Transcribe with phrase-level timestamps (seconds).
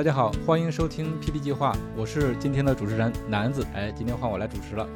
[0.00, 3.66] 大家好，欢迎收听 PP 计划，我是今天的主持人南子。
[3.74, 4.88] 哎，今天换我来主持了。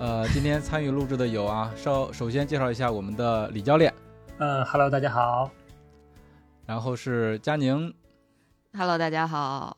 [0.00, 3.94] 呃， 今天参与录制的有啊，稍首先介绍一下我们的李教练。
[4.38, 5.48] 嗯，Hello，大家好。
[6.66, 7.94] 然后是佳宁。
[8.76, 9.76] Hello，大家好。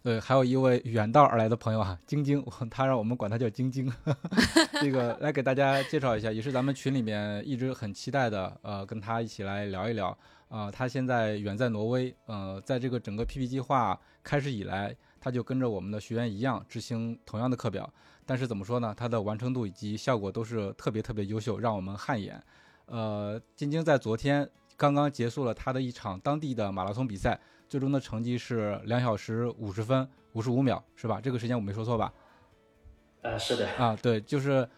[0.00, 3.92] 对，还有一位远道而来的朋友啊，晶晶，他让我们管他叫晶晶。
[4.80, 10.16] 这个来给大家介绍一下，也是咱们群里面一直很期待的，呃，跟他一起来聊一聊。
[10.48, 17.92] 啊，他现在远在挪威，呃，在这个整个 PP 计划开始以来，他就跟着我们的学员一样执行同样的课表，
[18.24, 18.94] 但是怎么说呢？
[18.96, 22.40] 他的完成度以及效果都是特别特别优秀，让我们汗颜。
[22.86, 31.20] 呃，晶晶在昨天刚刚结束了他的一场当地的马拉松比赛，最终的成绩是两小时五十分五十五秒，是吧？
[31.20, 32.12] 这个时间我没说错吧？
[33.22, 33.68] 呃，是的。
[33.76, 34.68] 啊，对，就是，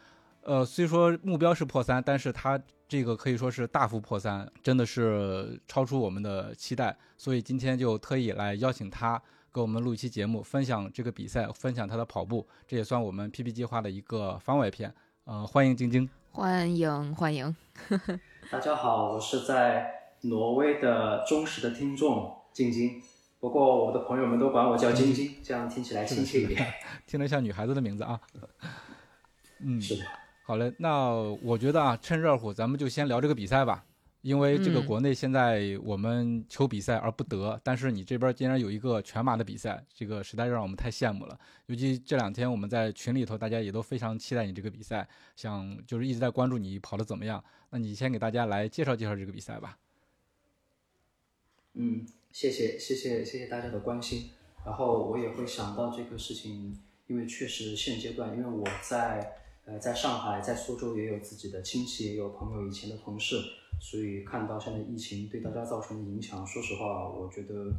[0.43, 2.59] 呃，虽说目标是破三，但是他。
[2.89, 9.21] 这个可以说是大幅破三，真的是超出我们的期待，所以今天就特意来邀请他
[9.53, 14.95] 给我们录一期节目，分享这个比赛，分享他的跑步，这也算我们 PP 计划的一个番外篇。
[15.25, 17.57] 呃，欢迎晶晶，欢迎欢迎。
[18.53, 23.03] 大家好，我是在挪威的忠实的听众晶晶，
[23.41, 26.73] 不过我的朋友们都管我叫晶晶，这样听起来亲切一点，
[27.05, 28.21] 听着像女孩子的名字啊。
[29.59, 30.05] 嗯， 是的。
[30.47, 31.11] 好嘞，那
[31.43, 33.85] 我觉得啊，趁热乎，咱们就先聊这个比赛吧。
[34.23, 41.37] 因为这个国内现在我们求比赛而不得，但是你这边竟然有一个全马的比赛，这个实在让我们太羡慕了。
[41.67, 47.43] 尤其这两天我们在群里头，大家也都非常期待你这个比赛，想就是一直在关注你跑的怎么样。
[47.71, 49.77] 那你先给大家来介绍介绍这个比赛吧。
[51.75, 54.31] 嗯，谢谢谢谢谢谢大家的关心。
[54.65, 56.79] 然后我也会想到这个事情，
[57.09, 59.43] 因为确实现阶段，因为我在。
[59.67, 63.37] 呃，在上海，在苏州也有自己的亲戚，也有朋友，以前的同事，
[63.81, 67.73] 所以看到现在疫情对大家造成的影响，说实话，我觉得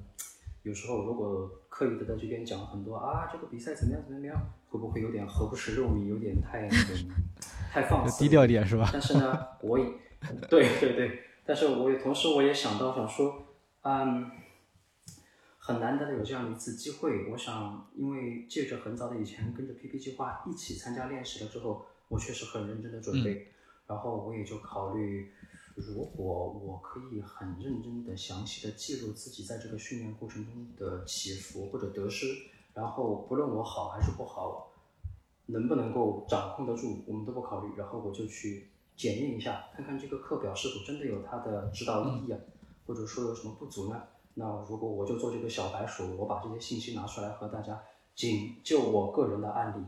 [0.63, 4.35] 有时候如果刻意的在这边讲很多啊，这个比赛怎么样怎么样，
[4.69, 6.93] 会不会有点何不食肉糜，有点太那个
[7.71, 8.89] 太放肆，低调一点是吧？
[8.91, 9.85] 但是呢，我也
[10.49, 13.43] 对对对，但是我也同时我也想到想说，
[13.83, 14.29] 嗯。
[15.67, 23.47] 很难得的有这样的一次机会，我想，因为借着很早的以前跟着 PP 计划一起参加练习了之后，我确实很认真的准备，
[23.85, 25.29] 然后我也就考虑，
[25.75, 32.27] 如果我可以很认真的、详细的记录自己在这个训练过程中的起伏或者得失，
[32.73, 34.71] 然后不论我好还是不好，
[35.47, 42.39] 能不能够掌控得住，我们都不考虑，然后我就去检验一下，看看这个课表是否真的有它的指导意义啊，
[42.85, 44.01] 或者说有什么不足呢？
[44.39, 47.81] 那如果我就做这个小白鼠，我把这些信息拿出来和大家，
[48.13, 49.83] 仅就我个人的案例，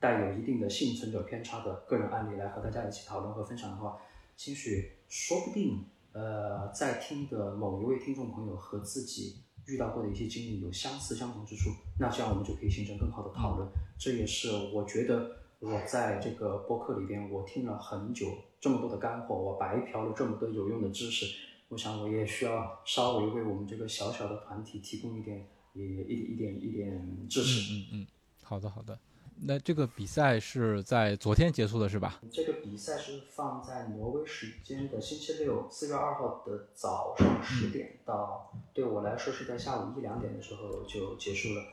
[0.00, 3.98] 带有一定的幸存者偏差的个人案例来和大家一起讨论和分享的话，
[4.38, 11.68] 兴许说不定，呃，在听的某一位听众朋友和自己遇到过的一些经历有相似相同之处，
[12.00, 13.68] 那这样我们就可以形成更好的讨论。
[13.98, 15.30] 这也是我觉得
[15.60, 18.28] 我在这个播客里边，我听了很久
[18.58, 21.26] 这么多的干货，我白嫖了这么多有用的知识。
[21.74, 27.72] 我想我也需要稍微为我们这个小小的团体提供一点，也一一点一点支持。
[27.72, 28.06] 嗯嗯，
[28.44, 28.96] 好的好的。
[29.40, 32.20] 那这个比赛是在昨天结束的是吧？
[32.30, 41.64] 这个比赛是放在挪威时间的星期六四月二号的早上十点到，对我来说是在下午一两点的时候就结束了。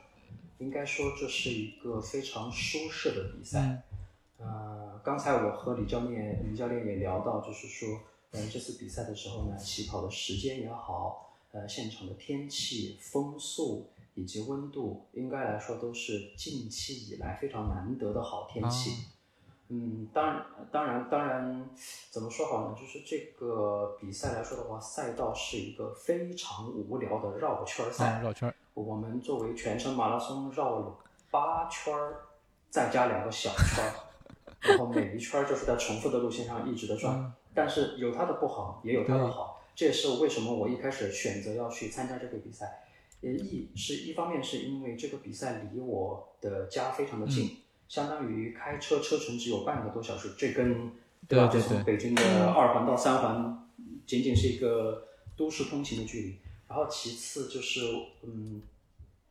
[0.58, 3.84] 应该说这是一个非常舒适的比赛。
[4.40, 8.00] 呃，刚才我和李教练李教练也聊到，就是说。
[8.34, 19.08] 嗯，这次比赛的时候呢，起跑的时间也好，呃，现场的天气、风速以及温度，应该来说都是近期以来非常难得的好天气。
[19.68, 21.70] 嗯，当然，当然，当然，
[22.10, 22.76] 怎么说好呢？
[22.80, 28.22] 就是这个比赛来说的话，赛道是一个非常无聊的绕圈赛。
[28.22, 28.54] 绕圈。
[28.74, 30.98] 我们作为全程马拉松绕了
[31.30, 32.22] 八圈儿，
[32.70, 33.94] 再加两个小圈儿，
[34.62, 37.34] 然后每一圈就是在重复的路线上一直的转。
[37.54, 42.84] 但是有它的不好，也有它的好，这也是为什么我一开始选择要去参加这个比赛。
[43.22, 47.58] 呃，一是一方面是因为这个比赛离我的家非常的近，
[47.88, 50.92] 相当于开车车程只有半个多小时，这跟
[51.28, 51.48] 对吧？
[51.48, 53.70] 就从北京的二环到三环，
[54.08, 55.08] 仅仅是一个
[55.38, 56.36] 都市通勤的距离。
[56.68, 57.82] 然后其次就是，
[58.24, 58.62] 嗯，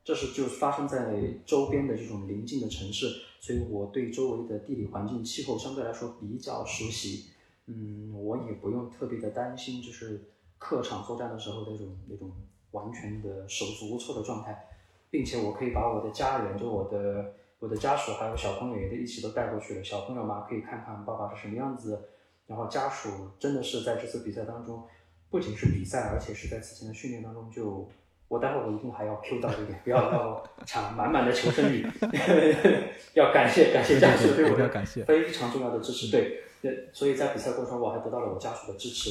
[0.05, 1.15] 这是就发生在
[1.45, 7.30] 周边的这种邻近的城市，所以我对周围的地理环境、气候相对来说比较熟悉。
[7.71, 10.21] 嗯，我也不用特别的担心，就是
[10.59, 12.33] 客场作战的时候那种那种
[12.73, 14.67] 完全的手足无措的状态，
[15.11, 19.85] 并且我可以把我的家人，就我的我的家属还有小朋友也都一起都带过去了。
[19.85, 22.09] 小朋友嘛，可以看看爸爸是什么样子，
[22.47, 24.83] 然后家属真的是在这次比赛当中，
[25.31, 27.89] 不仅是比赛，而且是在此前的训练当中就。
[28.31, 31.85] 我待会儿我一定还要 Q 到一点，不要让我抢满满的求生欲。
[33.15, 39.11] 要感谢感谢家属对我的感谢非常重要的支持，对，对，所以在比赛过程中我还得到了我家属的支持，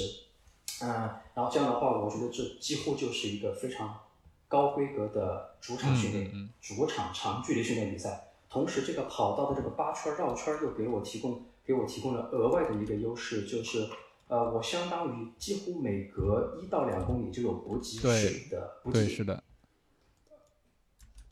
[0.81, 0.89] 嗯，
[1.33, 3.99] 然后这样的话，我觉得这几乎就是一个非常
[4.47, 6.49] 高规格的主场训练，嗯嗯嗯。
[6.61, 8.25] 主场长距离训练比赛。
[8.49, 13.87] 同时，这个跑道的这个八圈绕圈又给我提供给我提供了额外的一个优势，就是
[14.27, 19.43] 呃，我相当于几乎每隔一到两公里就有补给水的补给对，是的，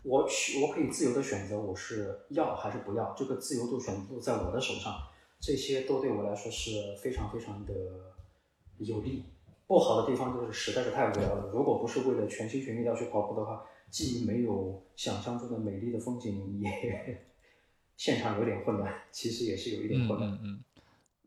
[0.04, 4.94] 我选我可以自由的选择我是要还是不要，这个自由度选择度在我的手上，
[5.40, 7.74] 这些都对我来说是非常非常的
[8.80, 9.24] 有利。
[9.68, 17.28] 不好的地方就是实在是太无聊了，如果不是为了全心全意地要去跑步的话，既没有想象中的美丽的风景，也
[17.98, 20.32] 现场有点混乱，其实也是有一点嗯混乱。
[20.32, 20.64] 嗯嗯。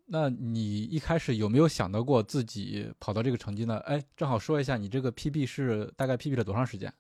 [0.07, 3.77] 那你一开始有没有想到过自己跑到这个成绩呢？
[3.81, 6.93] 哎，正好说一下，你这个 PB 是大概 PB 了多长时间？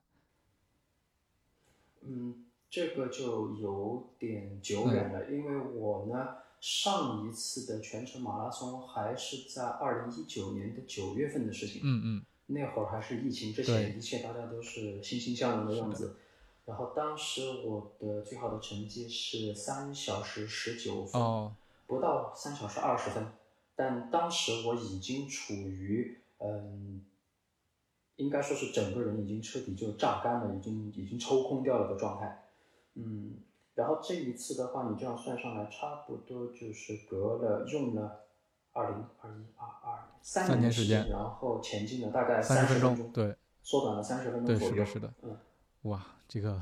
[2.03, 11.81] 嗯，这个就有点久远了，因为我呢，上一次的全程马拉松还是在二零一九年的九月份的事情。
[11.83, 16.17] 嗯嗯那会儿还是疫情之前，一切大家都是欣欣向荣的样子。
[16.67, 21.55] 然后当时我的最好的成绩是三小时十九分，哦，
[21.87, 23.27] 不到三小时二十分。
[23.75, 27.05] 但当时我已经处于嗯，
[28.17, 32.47] 应该说是整个人已经彻底就榨干了，已经已经抽空掉了的状态。
[32.95, 33.37] 嗯，
[33.81, 38.27] 然后这一次的话，你这样算上来，差不多就是隔了用了
[38.73, 44.85] 二零二一二二三三年时间然后前进了大概三十分钟，对缩短了三十分钟对，左右。
[44.85, 45.15] 是的，是的。
[45.23, 45.37] 嗯，
[45.91, 46.61] 哇，这个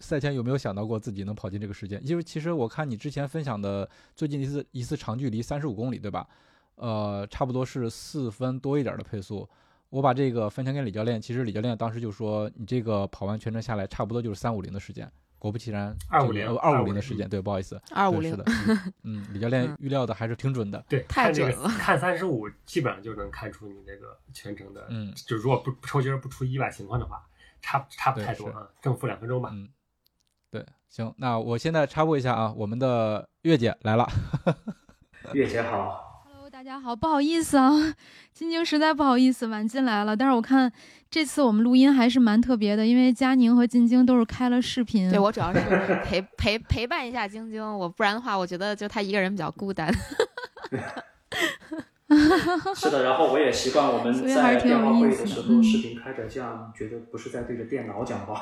[0.00, 1.98] 赛前有没有想到过自己能跑进这个时间？
[2.06, 6.28] 因为其实我看你之前分享的最近一次一次长距离三十五公里，对吧？
[6.74, 9.48] 呃，差不多是四分多一点的配速。
[9.88, 15.10] 我把这个分享给李教练，其实李教练当时就说，你这个跑完全程下来，差不多就是三五零的时间。
[15.42, 18.36] 果不其然，250二五零250的时间，对，不好意思，二五零。
[18.36, 19.76] 的，嗯 嗯，李教练嗯。
[19.80, 20.84] 预料的还是挺准的。
[20.88, 21.68] 对，太看这个准了。
[21.70, 25.12] 看三十五，基本上就能看出你那个全程的，嗯。
[25.26, 27.20] 就如果不不抽筋儿不出意外情况的话，
[27.60, 29.50] 差差不太多啊，正负两分钟吧。
[29.52, 29.68] 嗯，
[30.52, 34.08] 对，行，那我现在插播一下啊，我们的月姐来了。
[35.34, 36.11] 月姐好
[36.62, 37.72] 大家好，不好意思啊，
[38.32, 40.16] 晶晶实在不好意思晚进来了。
[40.16, 40.70] 但是我看
[41.10, 45.10] 这次我们录音还是蛮特别的，因为佳宁和晶晶都是开了视频。
[45.10, 45.58] 对我主要是
[46.04, 49.92] 陪陪陪伴一下晶晶，我不然的话，我觉得就她一个人比较孤单。
[52.76, 58.40] 是的，然后我也习惯我们所以还在是挺有电话会意思的的时候嗯视频开着，这样觉得不是在对着电脑讲话。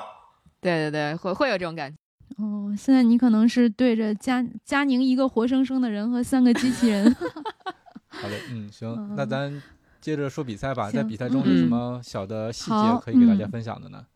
[0.61, 1.97] 对对对，会会有这种感觉。
[2.37, 7.17] 哦，现在你可能是对着佳佳宁一个活生生的人和三个机器人。
[8.21, 9.63] 好嘞，嗯，行，嗯那咱
[10.01, 10.91] 接着说比赛吧。
[10.91, 14.07] 在比赛中有什嗯么小的细节可以给大家嗯分享的呢？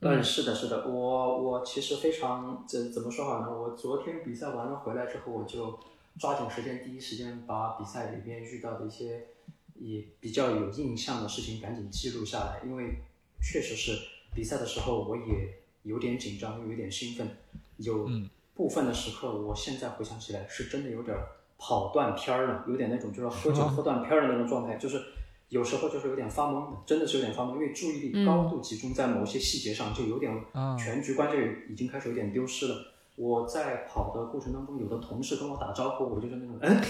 [0.00, 3.46] 嗯，是的，是的，我我其实非常怎怎么说好呢？
[3.50, 5.78] 我昨天比赛完了回来之后，我就
[6.18, 9.26] 抓紧时间，第一时间把比赛里边遇到的一些
[9.74, 12.96] 也比较有印象的事情赶紧记录下来，因为
[13.40, 13.96] 确实是
[14.34, 17.36] 比赛的时候我也有点紧张，又有点兴奋，
[17.76, 21.28] 有嗯部分的时刻，我现在回想起来是真的有点儿
[21.64, 25.00] 跑断片儿了，有点那种就是喝酒 喝断片儿的那种状态，就是
[25.48, 31.38] 有时候就是有点发懵的，真的是有点发懵，因为注意力嗯高度集中在某些细节上，就有点啊全局观就
[31.70, 32.74] 已经开始有点丢失了。
[33.14, 36.82] 我在跑的过程当中，有的同事跟我打招呼，我就是那种嗯，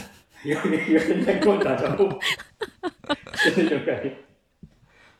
[0.44, 0.56] 有
[0.94, 2.04] 有人在跟我打招呼，
[3.34, 4.16] 是那种感觉。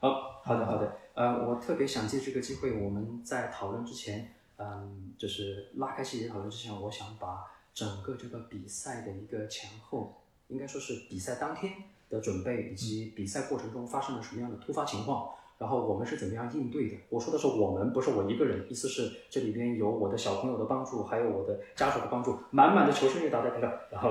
[0.01, 0.97] 好，好的，好的。
[1.15, 11.73] 呃，我特别想借这个机会，我们在讨论之前，嗯，就是拉开细节讨论之前，我想把整个这个比赛的一个前后，应该说是比赛当天
[12.11, 16.97] 的准备，以及比赛过程中发生了什么样的突发情况，然后我们是怎么样应对的。
[17.09, 24.11] 我说的是我们，不是我一个人，意思是这里边有我的小朋友的帮助，还有我的家属的帮助，满满的求生欲打在台上，然后，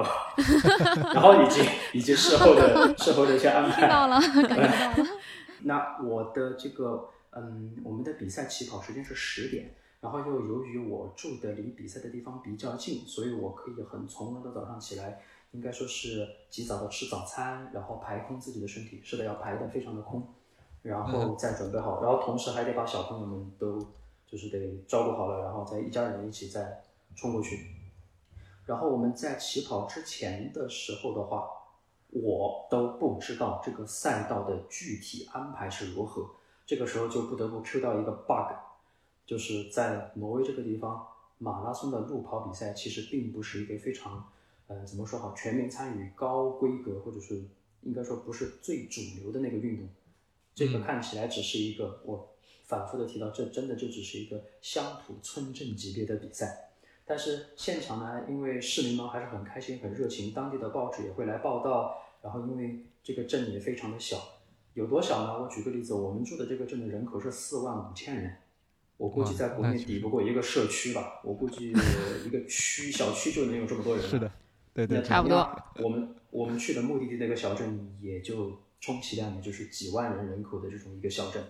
[1.13, 1.61] 然后以及
[1.93, 3.81] 以及事后的事后的一些安排。
[3.81, 5.09] 听到了，感觉到了。
[5.63, 20.27] 那我的这个，嗯，我们的比赛起跑时间是十点，然后又由于我住的离比赛的地方比较近，所以我可以很从容的早上起来，应该说是及早的吃早餐，然后排空自己的身体，是的，要排的非常的空，
[20.81, 23.79] 然后再准备好，然后同时还得把小朋友们都
[24.25, 26.83] 就是得照顾好了，然后再一家人一起再
[27.15, 27.67] 冲过去。
[28.65, 31.47] 然后我们在起跑之前的时候的话，
[32.09, 36.27] 我都不知道这个赛道的具体安排是如何。
[36.65, 38.53] 这个时候就不得不 Q 到一个 bug，
[39.31, 41.07] 就是在挪威这个地方，
[41.37, 44.29] 马拉松的路跑比赛其实并不是一个非常，
[44.67, 47.41] 呃，怎么说好，全民参与、高规格，或者是
[47.83, 49.87] 应该说不是最主流的那个运动。
[50.53, 52.27] 这个看起来只是一个，我
[52.65, 56.73] 反复的提到，这真的就只是一个乡土村镇级别的比赛。
[57.05, 62.01] 但是现场呢，因为市民们还是很开心、很热情，当地的报纸也会来报道。
[62.21, 64.17] 然后因为这个镇也非常的小，
[64.73, 65.41] 有多小呢？
[65.41, 68.35] 我举个例子，我们住的这个镇的人口是四万五千人，
[69.01, 71.19] 我估计在国内抵不过一个社区吧。
[71.23, 71.71] 我估计
[72.23, 74.07] 一个区小区就能有这么多人。
[74.07, 74.31] 是的，
[74.75, 75.37] 对对，差不多。
[75.79, 81.43] 我们我们去的目的地那个小镇，也就充其量也就是几万人人口的这种一个小镇。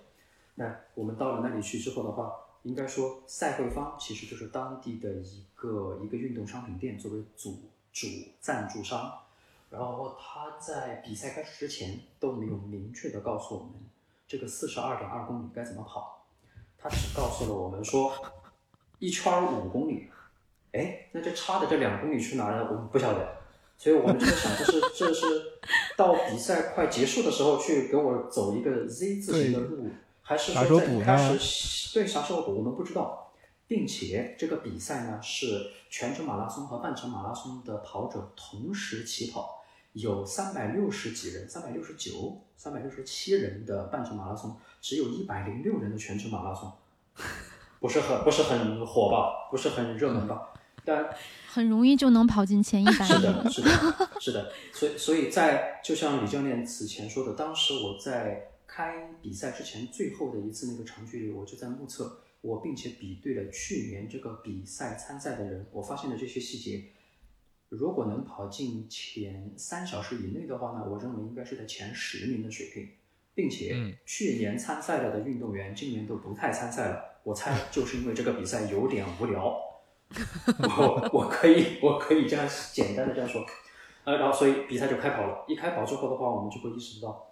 [0.56, 2.32] 那我们到了那里去之后的话。
[2.64, 7.58] 应该说，赛会方其实就是当地的一个一个运动商品店作为主
[7.92, 8.06] 主
[8.40, 9.12] 赞助商，
[9.72, 13.72] 然后他在比赛开始之前都没有明确的告诉我们
[14.28, 16.21] 这个四十二点二公里该怎么跑，
[16.82, 18.12] 他只告诉了我们说
[19.00, 20.08] 一圈五公里，
[20.72, 22.68] 哎，那这差的这两公里去哪儿呢？
[22.72, 23.38] 我们不晓得，
[23.78, 25.26] 所以我们就在想，这是这是
[25.96, 29.90] 到比赛快结束的时候去给我走一个 Z 字形的路。
[30.24, 33.34] 还是说在开始对啥时候补我们不知道，
[33.68, 39.62] 并且这个比赛呢是全程马拉松和半程马拉松的跑者同时起跑，
[39.94, 46.72] 有三百六十几人，三百六十九、三百六十七人的半程马拉松，只有一百零六人的全程马拉松，
[47.82, 50.54] 不是很不是很火爆，不是很热门吧？
[50.86, 51.10] 但
[51.48, 52.94] 很容易就能跑进前一百。
[53.04, 53.72] 是的，是的，
[54.20, 54.52] 是的。
[54.72, 58.48] 所以所以在就像李教练此前说的，当时我在。
[58.74, 66.86] 开比赛之前最后的一次那个长距离，我就在目测我，并且比对了去年这个比赛参赛的人，我发现了这些细节。
[67.72, 72.90] 如果能跑进前三小时以内的话呢，我认为应该是在前十名的水平，
[73.34, 79.58] 并且去年参赛了的运动员今年都不太参赛了，我猜就是因为这个比赛有点无聊。
[80.60, 83.46] 我我可以我可以这样简单的这样说，
[84.04, 85.46] 呃，然后所以比赛就开跑了。
[85.48, 87.28] 一开跑之后的话，我们就会意识到。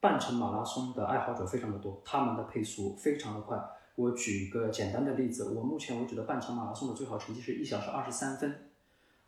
[0.00, 3.58] 半程马拉松的爱好者非常的多，他们的配速非常的快。
[3.96, 8.67] 我举一个简单的例子，我目前为止的半程马拉松的最好成绩是一小时二十三分。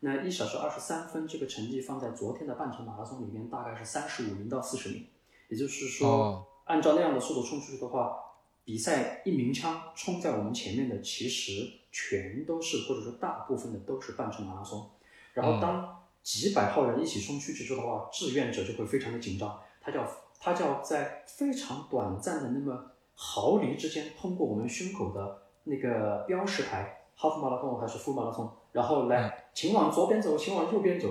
[0.01, 5.07] 那一小时二十三分这个成绩放在昨天的半程马拉松里面，大概是三十五名到四十名。
[5.47, 8.17] 也就是说，按照那样的速度冲出去的话，
[8.65, 14.89] 比赛一鸣枪冲在我们前面的，其实全都是或者说大部分的都是半程马拉松。
[15.33, 20.05] 然后当几百号人一起冲出去之后的话，志愿者就会非常的紧张，他叫。
[20.43, 31.07] 他就要在非常短暂的那么毫厘之间，通过我们胸口的那个标识牌，哈夫马拉松还是夫马拉松，然后来，请往左边走，请往右边走，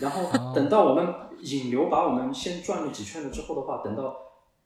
[0.00, 1.06] 然后等到我们
[1.40, 4.16] 引流把我们先转了几圈了之后的话，等到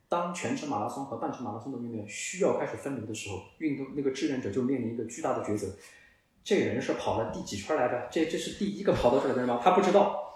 [0.09, 5.67] 当全程马拉松和半程马拉松的运动员需要开始分流的时候，运动那个志愿者就面临一个巨大的抉择，
[6.45, 8.09] 这人是跑了第几圈来着？
[8.11, 9.61] 这这是第一个跑到这里的人吗？
[9.63, 10.33] 他不知道，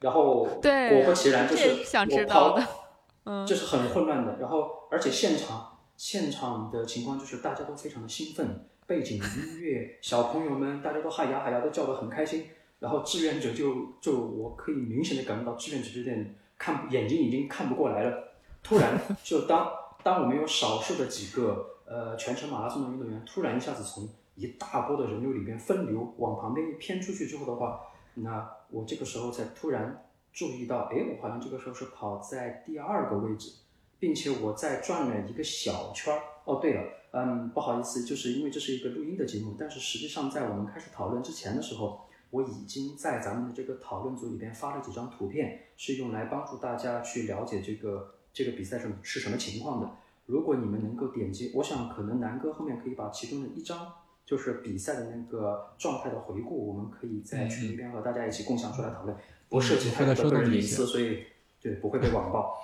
[0.00, 2.58] 然后果不其然就是我跑。
[3.48, 12.46] 这是很混乱的，然后而且现场现场的情况就是大家都非常的兴奋，背景音乐，小朋友们大家都嗨呀嗨呀，都叫得很开心。
[12.80, 18.32] 然后志愿者就就我可以明显的感觉到志愿者有点看眼睛已经看不过来了。
[18.62, 19.70] 突然就当
[20.02, 27.80] 当我们有少数的几个呃全程马拉松的运动员突然一下子从一大波的人流里边分流往旁边一偏出去之后的话，
[28.14, 30.00] 那我这个时候才突然。
[30.36, 33.52] 注意到，哎，我好像这个时候是跑在第二个位置，
[34.00, 36.20] 并且我在转了一个小圈儿。
[36.44, 36.82] 哦，对了，
[37.16, 49.88] 嗯，不好意思，就是因为这是一个录音的节目，但是实际上在我们开始讨论之前的时候，我已经在咱们的这个讨论组里边发了几张图片，是用来帮助大家去了解这个这个比赛是是什么情况的。
[50.26, 53.92] 如果你们能够点击，我想可能南哥后面可以把其中的一张，
[54.26, 59.16] 就是比赛的那个状态的回顾，我们可以在群里边和大家一起共享出来讨论。
[59.48, 61.22] 不涉及太多的个人隐私，所以
[61.60, 62.56] 对不会被网暴。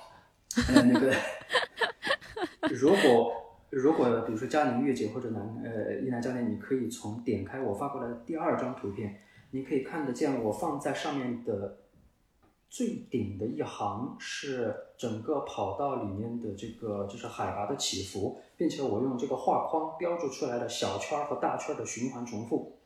[0.75, 1.15] 那个，
[2.75, 3.40] 如果
[3.71, 9.21] 如果比如说佳宁月姐或者南呃一楠教练，你可以从点开我发过来的第二张图片，
[9.53, 11.79] 你可以看得见我放在上面的
[12.69, 22.77] 最顶的一行是整个跑道里面的这个就是海拔的起伏，并且我用这个画框标注出来的小圈和大圈的循环重复。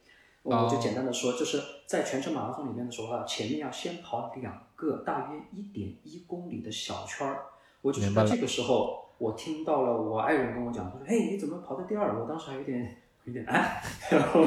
[0.42, 7.46] 我就简单的说，就是在全程马拉松里面的时候啊，前面要先跑两个大约一点一公里的小圈儿。
[7.80, 14.44] 我就是在这个时候，我听到了我爱人跟我讲，他说：“哎，你怎么跑到第二？”我当时还有点有点啊，然后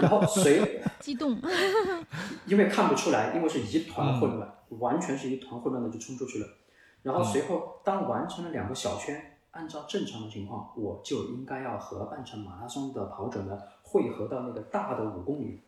[0.00, 1.38] 然后谁 激动，
[2.46, 6.48] 因为看不出来，因为是一团混乱，完全是一团混乱的就冲出去了。
[7.02, 15.60] 然后随后当完成了两个小圈，按照正常的情况，我就应该要和半程马拉松的跑者们汇合到那个大的五公里，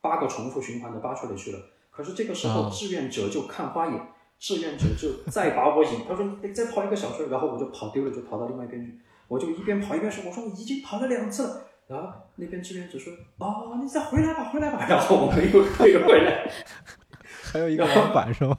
[0.00, 1.60] 八个重复循环的八圈里去了。
[1.92, 8.98] 可是这个时候哦志愿者就看花眼，志愿者就再把我引，他说你再跑一个小时，然后我就跑丢了，就跑到另外一边去。
[9.26, 11.64] 我就一边跑一边说，我说我已经跑了两次了。
[11.86, 16.50] 然后那边志愿者说：“哦，你再回来吧，回来吧。”然后我们又退回来。
[17.24, 18.56] 还有一个往返是吗？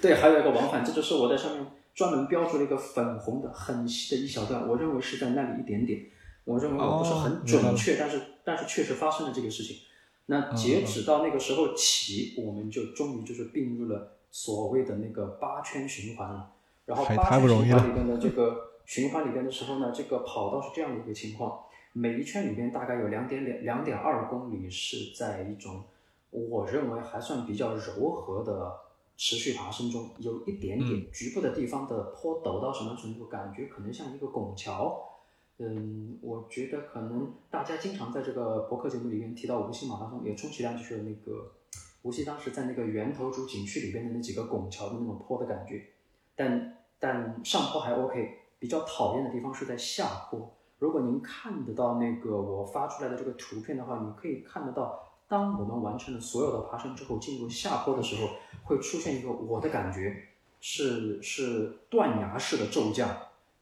[0.00, 6.00] 对，还有一个往返，这就是我在上面专门标注了一个粉红的很细的一小段，我认为是在那里一点点，
[6.44, 9.76] 我认为我不是很准确，但是但是确实发生了这个事情。
[10.26, 16.50] 那截止到那个时候起，我们就终于就是并入了所谓的那个八圈循环了。
[16.84, 21.60] 然后八圈循环里边的这个循环里边的时候呢，这个跑道是这样的一个情况，
[21.92, 25.84] 每一圈里边大概有两点两两点二公里是在一种
[26.30, 28.72] 我认为还算比较柔和的
[29.16, 35.10] 持续爬升中，有一点点局部的地方的坡陡到什么程度，感觉可能像一个拱桥。
[35.58, 41.52] 嗯，我觉得可能大家经常在这个博客节目里面提到无锡马拉松，也充其量就是那个
[42.02, 45.82] 无锡当时在那个源头主景区里边的那几个拱桥的那种坡的感觉。
[46.34, 50.50] 但但上坡还 OK，比较讨厌的地方是在下坡。
[50.78, 58.30] 如果您看得到那个我发出来的这个图片的话，你可以看得到，当我们完成了所有的爬升之后，进入下坡的时候，
[58.64, 60.16] 会出现一个我的感觉
[60.60, 63.08] 是是断崖式的骤降，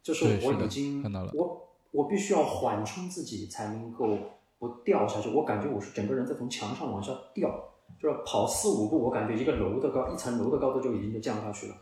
[0.02, 4.16] 就是我已经看到了我我必须要缓冲自己才能够
[4.59, 5.28] 不掉下去。
[5.28, 7.50] 我感觉我是整个人在从墙上往下掉，
[7.99, 11.76] 就是跑四五步，我感觉一个楼的高一层楼的高度就已经就降下去了。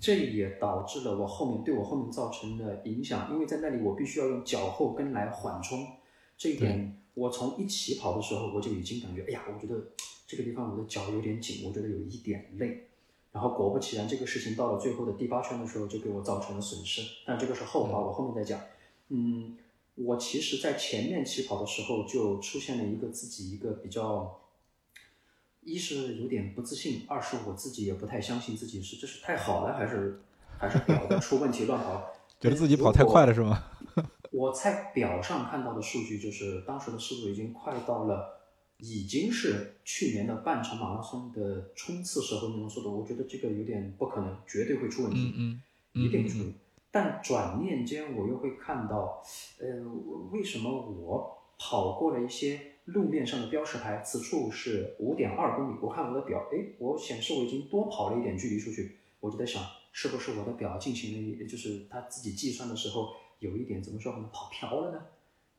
[0.00, 5.84] 这也导致了我后面对我后面造成的影响，因为在那里我必须要用脚后跟来缓冲，
[6.36, 9.88] 这一点我从一起跑的时候我就已经感觉，哎呀，我觉得
[10.24, 12.86] 这个地方我的脚有点紧，我觉得有一点累。
[13.32, 18.60] 然后果不其然，这个事情到了最后的第八圈的时候就给我造成了损失，但这个是后话，我后面再讲。
[19.08, 19.56] 嗯，
[19.96, 24.40] 我其实在前面起跑的时候就出现了一个自己一个比较。
[25.68, 30.22] 一是有点不自信，二是我自己也不太相信自己是这是太好了，还是
[30.58, 32.10] 还是表的出问题乱跑？
[32.40, 33.64] 觉得自己跑太快了是吗？
[34.32, 38.40] 我在表上看到的数据就是当时的速度已经快到了，
[38.78, 45.60] 已经是去年的半程马拉松的冲刺时候那种速度，我觉得这个有点不可能，绝对会出问题，嗯
[45.94, 46.54] 嗯一定会出问题。
[46.90, 49.22] 但转念间我又会看到，
[49.58, 49.66] 呃，
[50.30, 65.02] 为什么我跑过了一些路面上的标识牌，此处是五点二公里，我看我的表，哎，我显示我已经多跑了一点距离出去，我就在想，是不是我的表进行了一，就是它自己计算的时候有一点怎么说呢，跑飘了呢？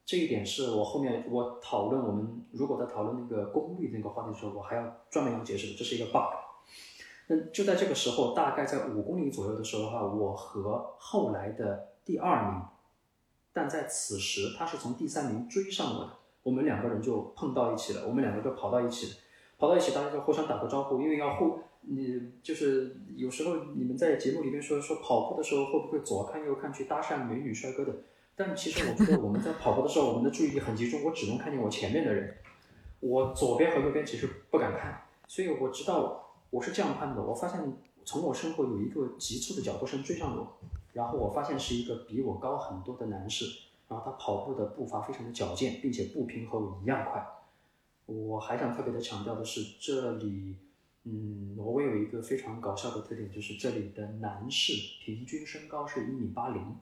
[0.06, 6.34] 这一点是我后面我讨论我们如果在讨论那个功率那个话题的时候，我还要专门要解释的，这是一个 bug。
[7.28, 12.64] 那就在这个时候，大概在五公里左右的时候的话，我和后来的第二名，
[13.54, 19.14] 但在此时他是从第三名追上我的，我们两个人就碰到一起了，我们两个就跑到一起了，
[19.58, 27.94] 跑到一起大家就互相打个招呼，因为要互，你就是有时候你们在节目里面说说跑步的时候会不会左看右看去搭讪美女帅哥的，
[28.36, 32.38] 但其实我觉得我们在跑步的时候，我们的注意力很集中，我只能看见我前面的人，
[33.02, 37.62] 我左边和右边其实不敢看，所以我知道我是这样看的，我发现
[38.06, 40.58] 从我身后有一个急促的脚步声追上我，
[40.94, 43.46] 然后我发现是一个比我高很多的男士，
[43.90, 47.26] 然后他跑步的步伐非常的矫健，并且步频和我一样快。
[48.06, 50.56] 我还想特别的强调的是，这里，
[51.04, 54.74] 嗯，挪威有一个非常搞笑的特点，就是这里的男士
[55.04, 56.78] 平均身高是一米八零，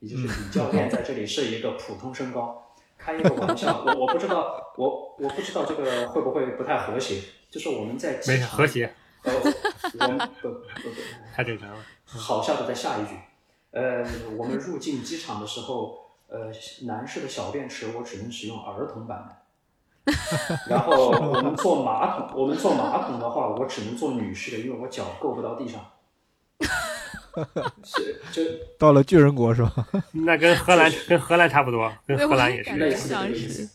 [0.00, 2.58] 也就是李教练在这里是一个普通身高。
[2.96, 7.20] 开一个玩笑，我我不知道，我我不知道这个会不会不太和谐，
[7.50, 8.94] 就是我们在机场和谐，
[9.24, 9.32] 呃，
[9.98, 11.84] 我们不不不，太正常了。
[12.04, 13.16] 好笑的在下一句，
[13.72, 14.04] 呃，
[14.36, 16.01] 我们入境机场的时候，
[16.32, 16.50] 呃，
[16.86, 19.28] 男士的小便池我只能使用儿童版
[20.04, 20.12] 的，
[20.68, 25.84] 然后我们坐马桶，我们坐马桶的话，我只能坐女士的，因为我脚够不到地上。
[27.84, 28.42] 是，就
[28.78, 29.86] 到了巨人国是吧？
[30.12, 33.70] 那跟荷兰跟荷兰差不多，跟荷兰也是类似的这个意思，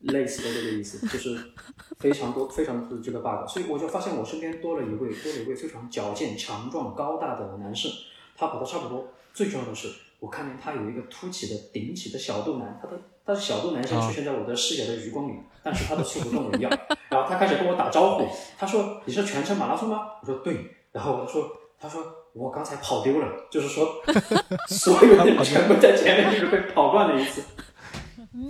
[0.00, 1.52] 类似的这个意思，就是
[1.98, 7.88] 非常多非常多的这个 bug，所以我就发现我身边多了一位多了一位非常矫健、强壮、高大的男士。
[8.36, 9.08] 他跑的差不多。
[9.32, 16.70] 最重要的是，我看见他有一个凸起的顶起的小肚腩，他的他的小肚腩先出现在我的视野的余光里，但是他的速度跟我一样。
[17.08, 18.26] 然后他开始跟我打招呼，
[18.58, 22.02] 他说：“你是全程马拉松吗？”我说：“对。”然后我说：“他说
[22.32, 23.86] 我刚才跑丢了，就是说
[24.68, 27.42] 所有人全部在前面就是被跑断了一次。”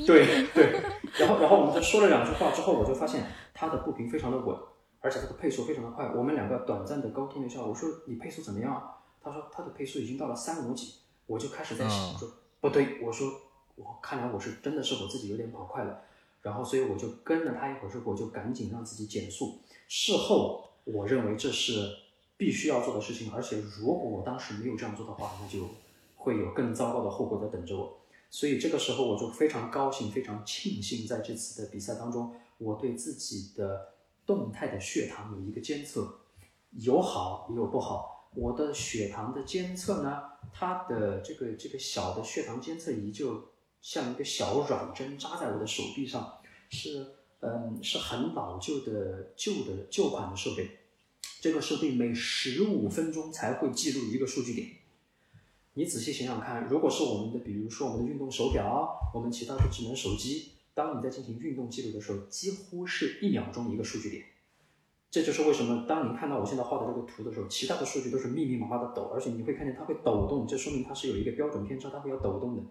[0.07, 0.81] 对对，
[1.18, 4.57] 然后然后我们就说了两句话之后，我就发现他的步频非常的稳，
[5.00, 6.11] 而且他的配速非常的快。
[6.14, 8.83] 我们两个短暂的沟通了一下，我说你配速怎么样啊？
[9.22, 10.94] 他说他的配速已经到了三五几，
[11.27, 13.29] 我就开始在想，我说不对，我说
[13.75, 16.01] 我看来我是真的是我自己有点跑快了，
[16.43, 19.59] 然后所以我就跟了他一会儿之后，我就赶紧让自己减速。
[19.89, 21.97] 事后我认为这是
[22.37, 25.69] 必须要做的事情，而且如果我当时没有这样做的话，那就
[26.17, 27.99] 会有更糟糕的后果在等着我。
[28.31, 33.95] 所以这个时候我就非常高兴，非常庆幸，在这次的比赛当中，我对自己的
[34.27, 36.21] 动态的血糖有一个监测，
[36.73, 38.15] 有好也有不好。
[38.37, 40.22] 我的血糖的监测呢，
[40.53, 43.49] 它的这个这个小的血糖监测仪就
[43.81, 46.38] 像一个小软针扎在我的手臂上，
[46.70, 47.07] 是
[47.40, 50.68] 嗯是很老旧的旧的旧款的设备，
[51.40, 54.68] 这个设备每十五分钟才会记录一个数据点。
[55.75, 64.25] 你仔细想想看，如果是我们的，比如说我们的运动手表，我们其他的智能手机，当你在进行运动记录的时候，几乎是一秒钟一个数据点。
[65.11, 72.62] 这就是为什么当你看到我现在画的这个图的时候，其他的数据都是密密麻麻的抖，而且你会看见它会抖动，这说明它是有一个标准偏差，它会要抖动的。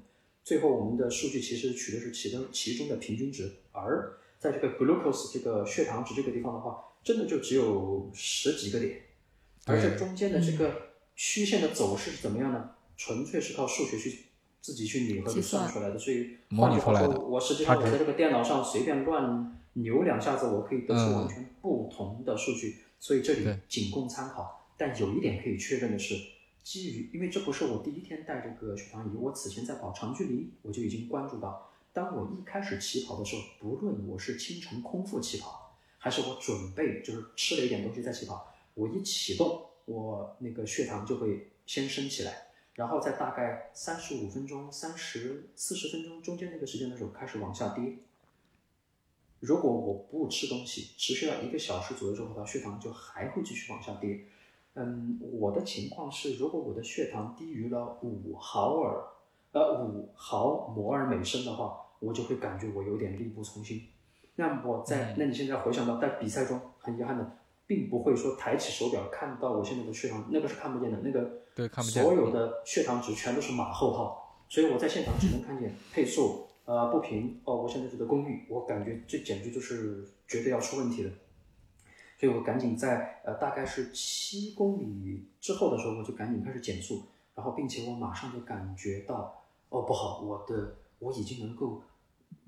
[0.44, 9.02] 最后我们的数据其实取的是其中其中的平均值，而在这个 glucose 这个血糖值这个地方的话，真的就只有十几个点，
[9.66, 10.72] 而这中间的这个
[11.16, 12.70] 曲线的走势是怎么样呢？
[12.98, 14.26] 纯粹是靠数学去
[14.62, 17.20] 自己去拟合去算出来的，所以模拟出来的。
[17.20, 24.68] 我实际上我在这个电脑上随便乱扭两下子，我可以得出完全不同的数据，所以这里仅供参考。
[24.78, 26.16] 但有一点可以确认的是，
[26.64, 42.48] 基于因为这不是我第一天带这个血糖仪，我此前在跑长距离，我就已经关注到，当我一开始起跑的时候，不论我是清晨空腹起跑，还是我准备就是吃了一点东西再起跑，我一启动，我那个血糖就会先升起来。
[42.74, 47.94] 然后在大概三十五分钟、三十四十分钟中间那个时间的时候开始往下跌。
[49.40, 54.26] 如果我不吃东西，持续了一个小时左右之后，它血糖就还会继续往下跌。
[54.74, 59.04] 嗯，我的情况是，如果我的血糖低于了五毫尔，
[59.52, 63.84] 呃，五毫摩尔每升的话，我就会感觉我有点力不从心。
[64.36, 67.38] 那我在，那你现在回想到在比赛中，很遗憾的。
[67.68, 72.04] 并不会说抬起手表看到我现在的血糖，那个是看不见的，那个对看不见。
[72.04, 81.10] 所有的血糖值全都是马后炮，所以我在现场只能看见配速呃不平哦，我现在住的公寓，我感觉这简直就是绝对要出问题的，
[82.20, 91.82] 所以我赶紧在呃大概是七公里之后的时候，我就赶紧开始减速，然后并且我马上就感觉到哦不好，我的我已经能够。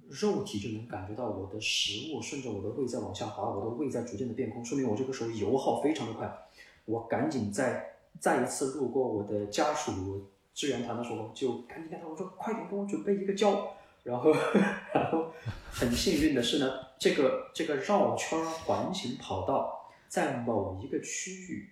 [0.09, 6.47] 肉体就能感觉到我的食物顺着我的胃在往下滑，我的胃在逐渐的变空，说明我这个时候油耗非常的快。
[6.85, 13.67] 我赶紧在再一次路过我的家属支援团的时候，就赶紧跟他我说快点给我准备一个胶。
[14.07, 14.31] 然后，
[14.95, 15.33] 然后
[15.69, 21.69] 很幸运的是呢，这个这个绕圈环形跑道在某一个区域，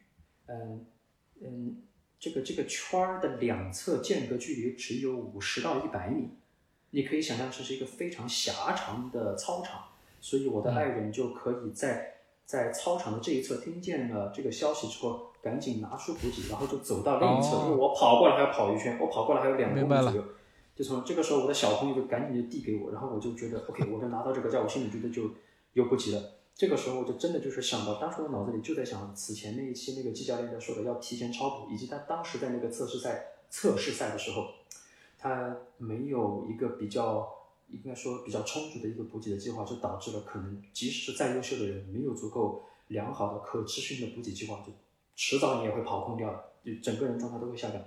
[0.47, 0.85] 嗯
[1.41, 1.81] 嗯，
[2.19, 6.31] 这个这个圈儿的两侧间隔距离只有五十到一百米。
[6.91, 9.85] 你可以想象这是一个非常狭长的操场，
[10.19, 20.23] 所以我的爱人就可以在在操场的这一侧听见了这个消息之后，赶紧拿出补给，然后就走到另一侧，因为我跑过来还要跑一圈，我跑过来还有两公里左右，
[20.75, 25.31] 就从这个时候我的小朋友就赶紧就递给我，然后我就觉得 OK，我就拿到这个胶，我心里觉得就
[25.73, 26.21] 有补给了。
[26.53, 34.47] 这个时候我就真的就是想到，当时我脑子里就在想，此前那一期那个季教练在说的要提前超补，以及他当时在那个测试赛测试赛的时候。
[35.17, 37.27] 他没有一个比较，
[37.71, 44.71] 应该说比较充足的一个补给的计划，就导致了可能即使是再优秀的人，没有足够良好的可持续性的补给计划，就
[45.15, 47.81] 迟早你也会跑空掉的，就整个人状态都会下降。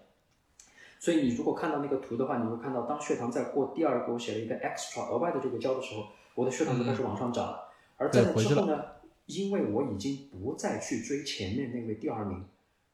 [1.00, 7.68] 所以你如果看到那个图的话，你会看到当血糖在过第二个我写了一个 extra 额外的这个胶的时候，我的血糖就开始往上涨了。
[7.96, 8.84] 而在那之后呢，
[9.26, 12.44] 因为我已经不再去追前面那位第二名，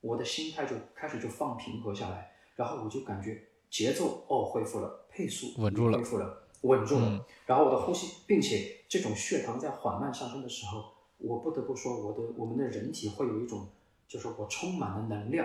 [0.00, 3.42] 我的心态就开始就放平和下来，然后我就感觉。
[3.70, 7.26] 节奏哦恢复了，配速稳住了，恢复了，稳住了。
[7.44, 13.66] 然后我的呼吸，并且这种血糖在缓慢上升的时候，我不得不说，我的我们的人体会有一种，
[14.06, 15.44] 就是我充满了能量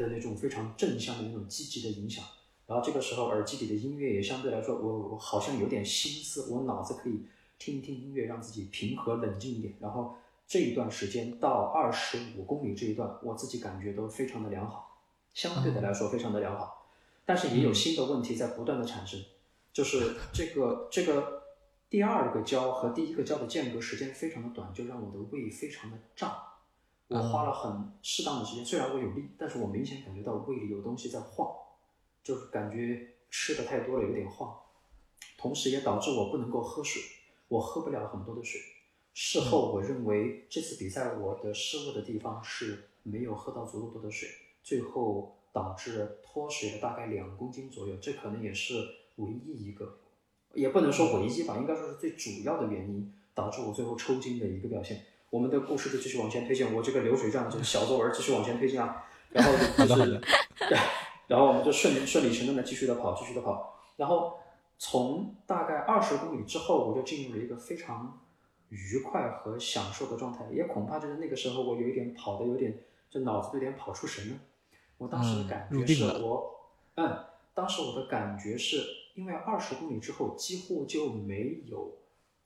[0.00, 2.24] 的那种非常正向的那种积极的影响。
[2.66, 7.26] 然后这个时候耳机里的音乐也相对来说，我我好像有点心思，我脑子可以
[7.58, 9.74] 听一听音乐，让自己平和冷静一点。
[9.80, 14.86] 然后这一段时间到二十五公里这一段，我自己感觉都非常的良好。
[15.34, 16.86] 相对的来说非常的良好，
[17.24, 19.20] 但是也有新的问题在不断的产生，
[19.72, 21.42] 就是这个这个
[21.88, 26.32] 第二个胶和第一个胶的间隔时间非常的短，就让我的胃非常的胀。
[27.10, 31.52] 我花了很适当的时间，虽然我有力，但是我明显感觉到胃里有东西在晃，
[32.22, 34.56] 就是感觉吃的太多了有点晃，
[35.36, 37.02] 同时也导致我不能够喝水，
[37.48, 38.60] 我喝不了很多的水。
[39.12, 44.28] 事后我认为这次比赛我的失误的地方是没有喝到足够多的水，
[44.62, 48.74] 最后导致脱水了大概两公斤左右，这可能也是
[49.16, 49.98] 唯一一个，
[50.54, 55.04] 也不能说唯一吧，应该说是最主要的原因导致我最后抽筋的一个表现。
[55.30, 60.20] 我们的故事就继续往前推进，我这个流水账就是小作文继续往前推进啊，然后就是，
[61.28, 64.38] 然后我们就顺顺理成章的继续的跑，继续的跑，然后
[64.76, 68.20] 从大概二十公里之后，我就进入了一个非常
[68.70, 74.36] 愉快和享受的状态，也恐怕就是那个时候我有一点跑的有点，就脑子有点跑出神了。
[74.98, 81.92] 我当时的感觉是我，嗯，当时我的感觉是因为二十公里之后几乎就没有。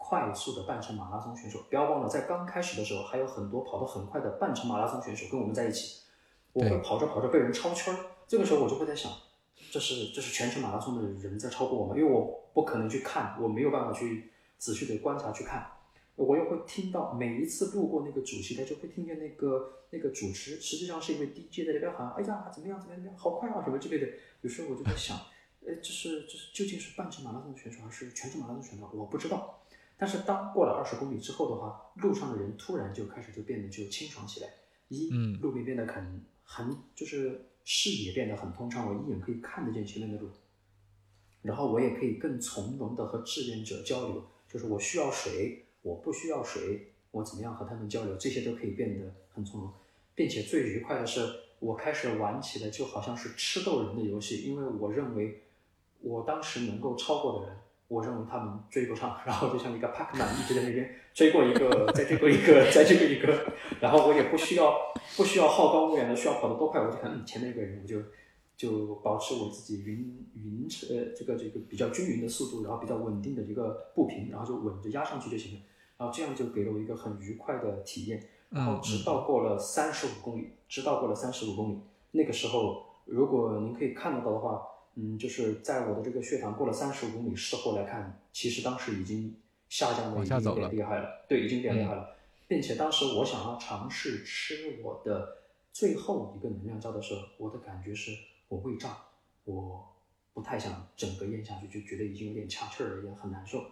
[0.07, 6.03] 快速的半程马拉松选手，不要忘了，在刚开始的时候还有很多跑得很快的半程马拉松选手跟我们在一起。
[6.53, 9.11] 我会跑着跑着被人超圈儿，这个时候我就会在想，
[9.71, 11.95] 这是这是全程马拉松的人在超过我吗？
[11.97, 15.67] 因为我不可能去看，我没有办法去仔细的观察去看。
[16.17, 24.07] 我又会听到每一次路过那个主席台，就会听见那个那个主持，实际上是一位 DJ 在那边喊：“哎呀，怎么样怎么样怎么样，好快啊什么之类的。”
[24.43, 25.17] 有时候我就在想，
[25.67, 28.87] 呃，这是这是究竟是半程马拉松的选手还是全程马拉松选手？
[28.93, 29.63] 我不知道。
[30.05, 34.51] 但是当过了二十公里之后的话，路上的人突然就开始就变得就清爽起来。
[34.88, 35.09] 一，
[35.40, 40.29] 路面变得很很就是视野变得很通畅，我一眼可以看得见前面的路。
[41.40, 49.73] 然后我也可以更从容的和志愿者交流，就是我需要谁，我不需要谁，我怎么样和他们交流，这些都可以变得很从容，
[50.14, 51.27] 并且最愉快的是，
[51.61, 55.45] 我开始玩起了就好像是吃豆人的游戏，因为我认为
[56.03, 57.57] 我当时能够超过的人。
[57.94, 64.74] 我认为他们追不上，然后就像一个 Pacman 一直在那边追过一个，再追过一个，再追过一个，然后我也不需要
[65.16, 68.00] 不需要好高骛远的，需要跑得多快，我就看嗯前面一个人，我就
[68.57, 75.61] 就保持我自己匀匀呃这个这个比较均匀的速度，然后比较稳定的一个步频，然后就稳着压上去就行了，
[75.98, 81.78] 然后这样就给了我一个很愉快的体验，然后直到过了三十五公里，直到过了三十五公里，
[82.11, 84.61] 那个时候如果您可以看得到的话。
[84.96, 89.35] 嗯，就是在我的这个血糖过了三十五公里，事后来看，其实当时已经
[89.68, 92.14] 下降的已经有点厉害了，对，已经变厉害了，
[92.46, 95.38] 并且当时我想要尝试吃我的
[95.72, 98.12] 最后一个能量胶的时候，我的感觉是
[98.46, 98.96] 我胃胀，
[99.44, 99.85] 我
[100.33, 103.64] 不太想整个咽下去，就觉得已经有点掐气儿了，也很难受。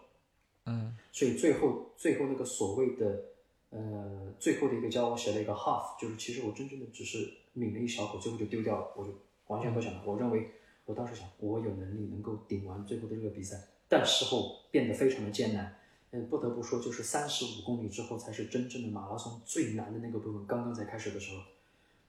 [0.66, 3.22] 嗯，所以最后最后那个所谓的
[3.70, 9.12] 呃最后的一个胶，我写了一个 half，就是其实我真正的只是抿了一小口，最后就丢掉了，我就
[9.46, 10.50] 完全不想了，我认为。
[10.84, 13.56] 我当时想，我有能力能够顶完最后的这个比赛，
[13.88, 15.76] 但事后变得非常的艰难。
[16.10, 21.42] 嗯，不得不说，就是三十五公里之后才是真正的马拉松最难的那个部分，刚刚才开始的时候，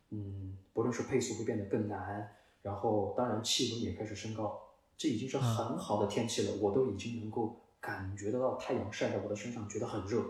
[0.09, 4.61] 嗯，不论是配速会变得更难，然后当然气温也开始升高，
[4.97, 10.21] 这已经是很好的天气了，我都已经能够感觉得到太阳晒在我的身上，觉得很热。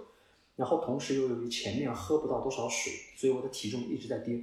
[0.56, 4.40] 然后同时又由于前面喝不到多少水，所以我的体重一直在跌。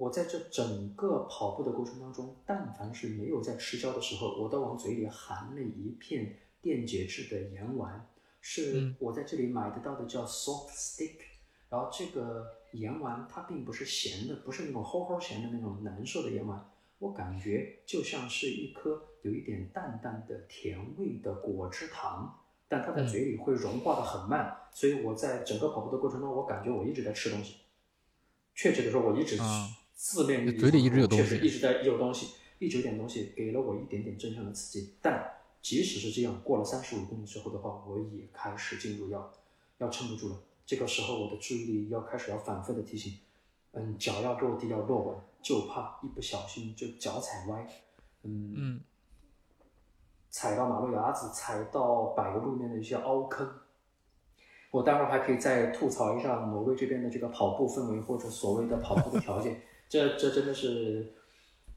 [0.00, 8.08] 我在这整个跑步的过程当中，但凡是没有在吃胶的时候，我都往嘴里含了一片电解质的盐丸，
[8.40, 11.16] 是我在这里买得到的，叫 Soft stick。
[11.68, 16.66] 然后这个盐丸它并不是咸的，不是那种齁齁咸的那种难受的盐丸，
[16.98, 27.56] 我感觉就像是一颗有一点淡淡的甜味的果汁糖，但它在嘴里会融化的很慢，所以我在整个跑步的过程中，我感觉我一直在吃东西。
[28.54, 29.36] 确切的说，我一直
[30.00, 30.16] 吃。
[30.16, 34.94] 字面嘴里一直有东西，一直在有东西，一直有点东西，给了我一点点正向的刺激。
[35.02, 39.30] 但即使是这样，过了三十五公里之后的话，我也开始进入要
[39.76, 40.36] 要撑不住了。
[40.64, 43.18] 这个时候，我的注意力要开始要反复的提醒，
[43.72, 47.68] 嗯，脚要落地要落稳，就怕一不小心就脚踩歪，
[48.22, 48.80] 嗯嗯，
[50.30, 53.46] 踩到马路牙子，踩到柏油路面的一些凹坑。
[54.70, 59.60] 我待会儿还可以再吐槽一下挪威这边的这个跑步氛围或者所谓的跑步的条件。
[59.90, 61.14] 这这真的是，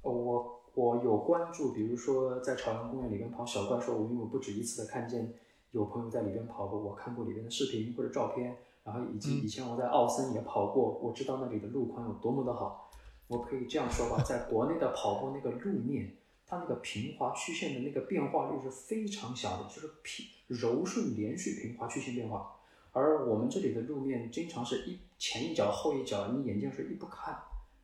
[0.03, 5.33] 我我有关注，比如说在朝阳公园里边跑小怪兽，我因为我不止一次的看见
[5.71, 12.91] 有朋友在里边跑过，我看过里边的视频或者照片，然后以及以前我在奥森也跑过，我知道那里的路况有多么的好。
[13.27, 22.57] 我可以这样说吧，在国内的跑步那个路面，它那个平滑曲线的那个变化率是非常小的，就是平柔顺连续平滑曲线变化，
[22.91, 27.35] 而我们这里的路面经常是一前一脚后一脚，你眼睛是一不看。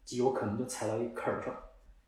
[0.10, 1.56] 极有可能就踩到一坎儿上，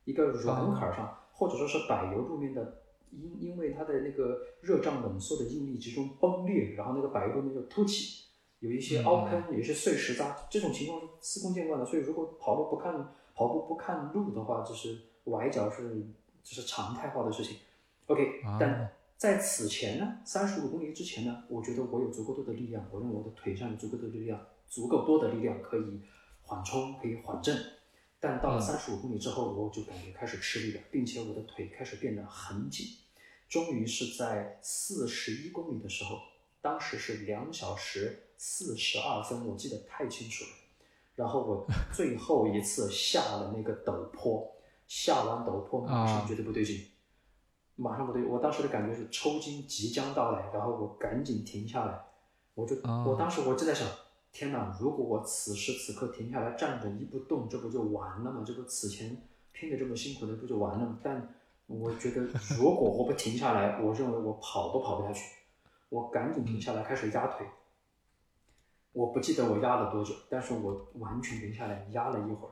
[0.05, 8.25] 一个软坎儿上，或者说是柏油路面的，因因为它的那个热胀冷缩的应力集中崩裂，然后那个柏油路面就凸起，
[8.57, 11.85] 有一些凹坑，有一些碎石渣，这种情况司空见惯的。
[11.85, 12.91] 所以如果跑步不看
[13.35, 16.03] 跑步不看路的话，就是崴脚是
[16.43, 17.57] 这是常态化的事情。
[18.07, 26.01] OK，啊但在此前呢，三十五公里之前呢，我觉得我有足够多的力量，我认为我的腿上有足够多的力量，足够多的力量可以
[26.41, 27.55] 缓冲，可以缓震。
[28.21, 32.87] 但到了嗯三十五公里之后，我就感觉开始吃力了，并且我的腿开始变得很紧。
[33.49, 36.19] 终于是在四十一公里的时候，
[36.61, 40.51] 当时是两小时四十二分，我记得太清楚了。
[41.15, 44.55] 然后我 最后一次下了那个陡坡，
[44.87, 46.87] 下完陡坡马上啊觉得不对劲，
[47.75, 51.99] 马上不对，我当时的感觉是抽筋即将到来，然后我赶紧停下来，
[52.53, 53.87] 我就、啊我当时我就在想，
[54.31, 58.43] 天哪，如果我此时此刻停下来站着一不动，这不就完了吗？
[58.45, 59.17] 这不此前
[59.51, 60.99] 拼的这么辛苦的不就完了吗？
[61.03, 61.35] 但
[61.67, 62.21] 我觉得
[62.57, 65.23] 如果我不停下来，我认为我跑都跑不下去，
[65.89, 67.45] 我赶紧停下来开始压腿。
[68.93, 72.51] 我不记得我压了多久，但是我完全停下来压了一会儿，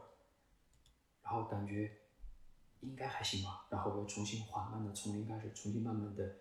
[1.22, 1.92] 然后感觉
[2.82, 6.36] 应该还行吧，然后我重新缓慢的从零开始，重新慢慢的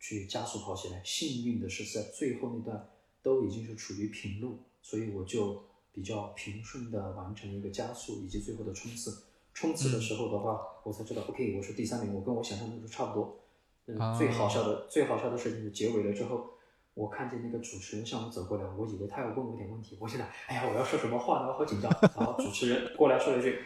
[0.00, 1.00] 去加速跑起来。
[1.04, 2.88] 幸运的是在最后那段
[3.22, 9.24] 都已经是处于平路，所以我就比较平顺的完成了一个加速以及最后的冲刺。
[9.54, 13.40] 冲刺的时候的话，我才知道，OK，我是第三名，我跟我想象中的差不多。
[13.86, 16.50] 嗯，啊最好笑的最好笑的事情是结尾了之后，
[16.92, 21.46] 我看见那个主持人向我走过来，我以为他要问我点问题，我现在哎呀，我要说什么话呢？
[21.48, 21.90] 我好紧张。
[22.02, 23.64] 然后主持人过来说了一句：“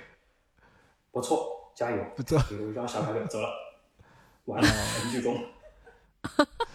[1.10, 3.48] 不错，加油。”不错，给了我一张小卡片，走了。
[4.46, 5.34] 完了，全剧终。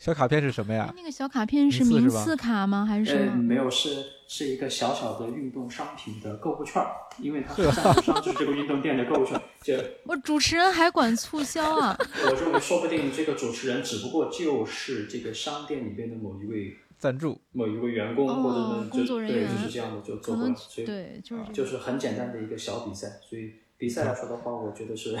[0.00, 0.90] 小卡片是什么呀？
[0.96, 2.86] 那个小卡片是名名次卡吗？
[2.86, 3.42] 还是什呃，么？
[3.42, 9.38] 没有，是是一个小小的运动商品的购物券儿，因为它是赞助商就是这个运动店的购物券。
[9.62, 9.74] 就
[10.08, 11.94] 我主持人还管促销啊！
[12.24, 23.20] 我认为，说不定这个主持人只不过就是这个商店里边的某一位赞助某一位员工，哦或者呢，就对，工作人员就是这样的就可能做过来，所以对，就是这个就是很简单的一个小比赛。
[23.28, 25.14] 所以比赛来说的话，我觉得是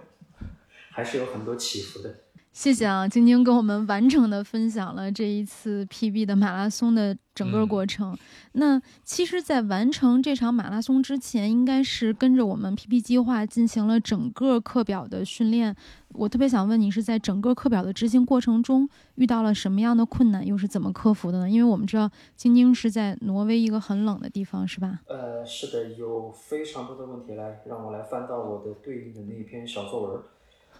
[0.92, 2.14] 还是有很多起伏的。
[2.54, 8.16] 谢谢啊，晶晶跟我们完整的分享了这一次 PB 的马拉松的整个嗯过程。
[8.52, 15.74] 那其实，在完成这场马拉松之前，应该是跟着我们 PB 计划进行了整个课表的训练。
[16.10, 21.50] 我特别想问你，是在整个课表的执行过程中遇到了什么样的困难，又是怎么克服的呢？
[21.50, 25.00] 因为我们知道晶晶是在挪威一个很冷的地方，是吧？
[25.08, 30.24] 呃，是的，有非常多的问题来，让我来翻到我的对应的那篇小作文儿。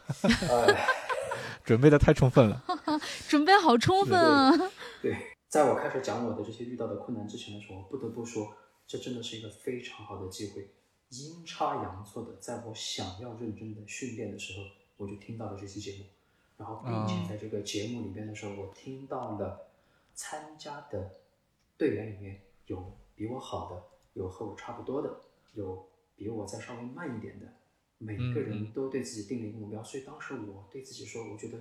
[0.22, 0.66] 呃，
[1.64, 2.64] 准备的太充分了。
[3.28, 4.52] 准备好充分啊！
[5.02, 5.16] 对，
[5.48, 8.54] 在我开始讲我的这些遇到的困难之前的时候，我不得不说，
[8.86, 10.70] 这真的是一个非常好的机会。
[11.10, 14.64] 阴差阳错的，在我想要认真的训练的时候，
[14.96, 16.04] 我就听到了这期节目，
[16.56, 19.68] 然后并且哦在这个节目里面的时候，我听到了
[20.14, 21.10] 参加的
[21.76, 23.82] 队员里面有比我好的，
[24.14, 25.20] 有和我差不多的，
[25.52, 27.46] 有比我再稍微慢一点的，
[28.04, 31.58] 每个嗯人嗯都对自己定了一个目标，所以当时我对自己说，我觉得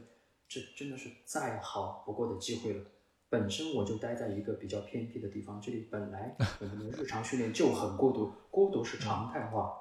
[0.47, 2.85] 这真的是再好不过的机会了。
[3.29, 9.73] 本身我就待在一个比较偏僻的地方，这里本来 我们的日常训练就很孤独，孤独是常态化。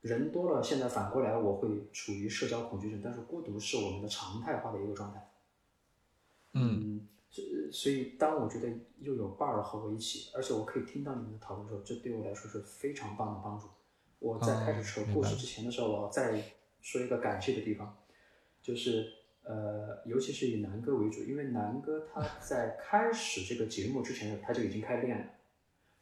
[0.00, 5.30] 人多了，现在反过来我会处于社交恐惧症，但是孤独是我们的常态化的一个状态。
[6.52, 8.68] 嗯，所所以当我觉得
[9.00, 13.66] 又有伴儿和我一起，而且我可以听到你们的讨论的时候，这对我来说是非常棒的帮助。
[14.20, 16.40] 我在开始扯故事之前的时候，我要再
[16.80, 17.98] 说一个感谢的地方，
[18.62, 25.26] 就是呃，尤其是以南哥为主，因为南哥他在开始这个节目之前，他就已经开练了。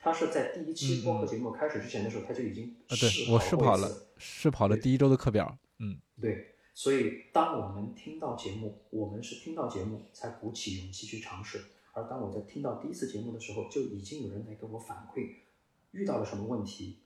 [0.00, 5.58] 他是在第一期播客节目开始之前的时候，他就已经啊，对试我试跑了，试跑了第一周的课表。
[5.78, 11.64] 嗯对，所以当我们听到节目，我们是听到节目才鼓起勇气去尝试。
[11.92, 15.28] 而当我在听到第一次节目的时候，就已经有人来跟我反馈，
[15.90, 17.00] 遇到了什么问题，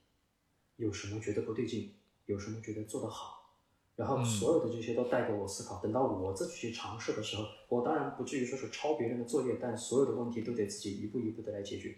[0.83, 1.95] 有什么觉得不对劲，
[2.27, 3.55] 有什么觉得做得好，
[3.95, 5.81] 然后嗯所有的这些都带给我思考。
[5.81, 11.97] 等到我自己去尝试的时候，我当然不至于说是抄别人的作业，但所有的问题都得自己一步一步的来解决。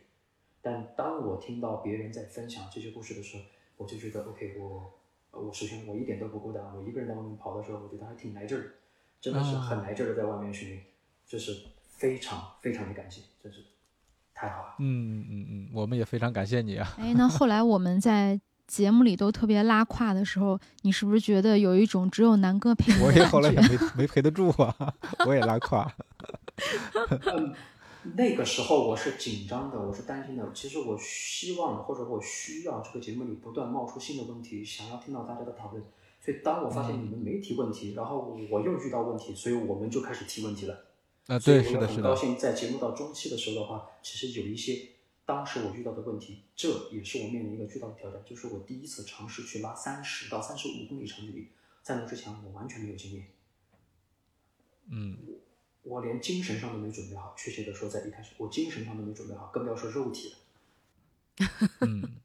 [0.61, 3.43] 但当我听到别人在分享这些故事的时候，
[3.79, 4.93] 我就觉得 OK，我
[5.31, 8.75] 呃我首先我一点都不孤单，我一个人在外面跑的时候，我觉得还挺来劲儿，
[9.21, 10.85] 真的是很来劲儿的在外面训练，
[11.27, 13.61] 这是非常非常的感谢，真是
[14.35, 14.75] 太好了。
[14.79, 16.95] 嗯嗯嗯，我们也非常感谢你啊。
[16.99, 24.95] 哎，那后来我们在节目里都特别拉胯的时候，你是不是觉得有一种只有南哥陪我也后来也没没陪得住啊，
[25.27, 25.91] 我也拉胯。
[27.35, 27.55] 嗯，
[28.15, 30.51] 那个时候我是紧张的，我是担心的。
[30.55, 35.83] 其实我希望或者我需要这个节目里不断冒出新的问题，想要听到大家的讨论。
[36.25, 40.87] 所以当我发现你们没提问题，然后我又遇到问题，所以我们就开始提问题了。
[41.27, 44.73] 啊，对，是的，是的我很高，兴在节目到中期的时候的话，其实有一些
[45.27, 51.49] 当时我遇到的问题，这也是我面临一个巨大的挑战，就是我第一次尝试去拉三十到三十五公里长距离，
[51.83, 53.27] 在那之前我完全没有经验，
[54.89, 55.17] 嗯，
[55.83, 57.35] 我连精神上都没准备好。
[57.39, 60.37] 确切的说，在一开始我精神上都没准备好，更不要说肉体了。
[61.81, 62.21] 嗯，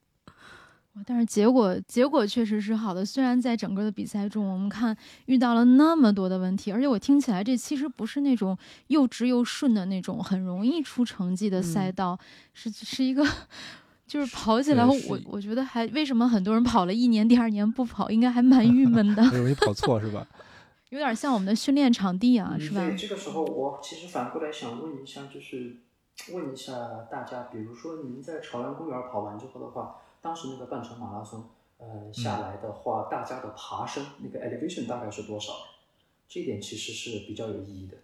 [1.05, 4.95] 但是结果结果确实是好的，虽然在整个的比赛中，我们看
[5.25, 12.17] 遇到了那么多的问题，而且我听起来这其实不是那种又直又顺的那种很容易出成绩的赛道，
[12.53, 13.25] 是是一个。
[14.07, 20.27] 就是跑起来，我我觉得还为什么很多人跑了一年，第二年不跑，应该还蛮郁闷的， 很容易跑错是吧？
[20.89, 22.97] 有点像我们的训练场地啊，是吧所以？
[22.97, 25.81] 这个时候，我其实反过来想问一下，就是
[26.33, 26.73] 问一下
[27.11, 35.53] 大家，比如说您在朝阳公园跑完之后的话，当时那个半程马拉松，呃，下来的话，大家的爬升那个 elevation 大概是多少？
[36.27, 37.97] 这一点其实是比较有意义的。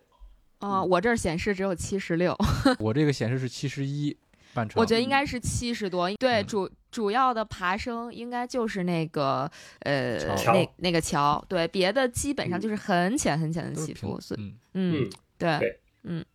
[0.60, 2.36] 啊、我这儿显示只有七十六，
[2.80, 4.16] 我这个显示是七十一
[4.54, 6.10] 半程，我觉得应该是七十多。
[6.16, 9.52] 对，嗯主主要的爬升应该就是那个
[9.82, 10.18] 呃
[10.54, 16.26] 那那个桥，对，别的基本上嗯就是很浅很浅的起伏，所以嗯，嗯嗯，对对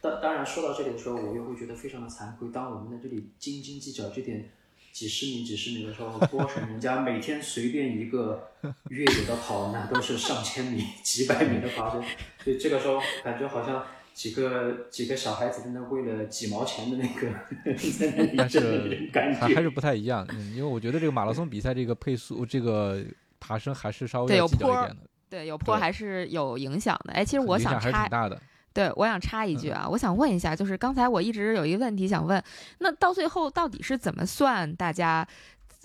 [0.00, 2.48] 当当然说到这里的时候，我又会觉得非常的惭愧。
[2.50, 4.50] 当我们在这里斤斤计较这点
[4.92, 8.50] 几十米、几十米的时候， 多少人家每天随便一个
[8.90, 12.02] 越野的跑，那都是上千米、 几百米的爬升，
[12.44, 13.82] 所以这个时候感觉好像
[14.12, 23.02] 几个几个小孩子在那为了几毛钱的那个 在那里感觉，还还是不太一样，嗯，因为我觉得这个马拉松比赛这个配速，这个
[23.40, 27.14] 爬升还是稍微有要计较一坡儿点的，对，有坡还是有影响的。
[27.14, 28.38] 哎，其实我想影响还是挺大的。
[28.74, 32.42] 对，我想插一句啊，我想问一下，就是刚才我一直有一个问题想问，
[32.78, 35.26] 那到最后到底是怎么算大家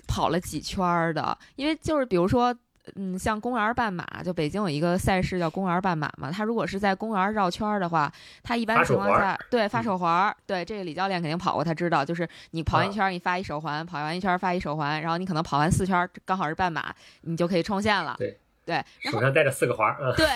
[0.06, 1.36] 跑了几圈儿的？
[1.56, 2.54] 因为就是比如说。
[2.94, 6.32] 嗯，像公园儿半马，就北京有一个赛事叫公园儿半马嘛。
[6.32, 8.10] 他如果是在公园绕圈儿的话，
[8.42, 18.14] 他一般情况下对发手环儿，对这个李教练肯定跑过，他知道，就是你跑完一圈儿，你发一手环，跑完一圈儿发一手环，然后你可能跑完四圈儿，刚好是半马，你就可以冲线了。
[18.16, 20.26] 对对，然后手上带着四个环儿，嗯，对，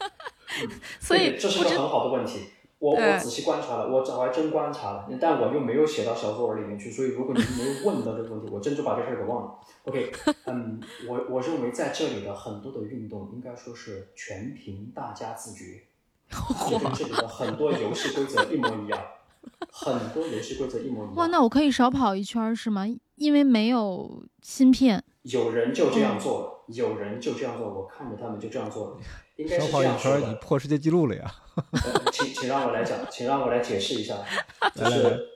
[1.00, 2.50] 所以这是个很好的问题。
[2.78, 9.54] 我我仔细观察了，我这还真观察了，但我又没有写到小作文里面去，所以如果你们没有问到这个问题，我真就把这事儿给忘了。
[9.84, 10.10] OK，
[10.46, 15.84] 嗯，我我认为在这里的很多的运动应该说是全凭大家自觉，
[16.68, 19.00] 就跟这里的很多游戏规则一模一样，
[19.70, 21.14] 很多游戏规则一模一样。
[21.14, 22.84] 哇，那我可以少跑一圈是吗？
[23.14, 25.04] 因为没有芯片。
[25.22, 28.96] 有人就这样做了，有人就这样做，我看着他们就这样做了，
[29.36, 30.34] 应该少是你说的。
[30.36, 31.34] 破世界纪录了呀！
[31.54, 34.16] 呃，请请让我来讲，请让我来解释一下，
[34.74, 35.28] 就是，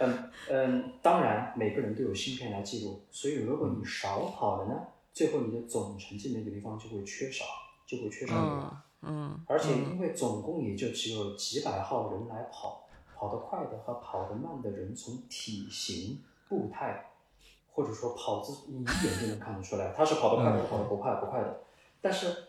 [0.00, 4.80] 嗯嗯，当然每个人都有芯片来记录，所以如果你少跑了呢，
[5.12, 7.44] 最后你的总成绩那个地方就会缺少，
[7.86, 8.34] 就会缺少。
[8.36, 17.10] 嗯嗯，而且因为总共也就只有几百号人来跑，跑得快的和跑得慢的人从体型、步态，
[17.72, 21.60] 或者说跑姿，你一眼就能看得出来，他是跑得快的，嗯跑得不快不快的。
[22.00, 22.45] 但是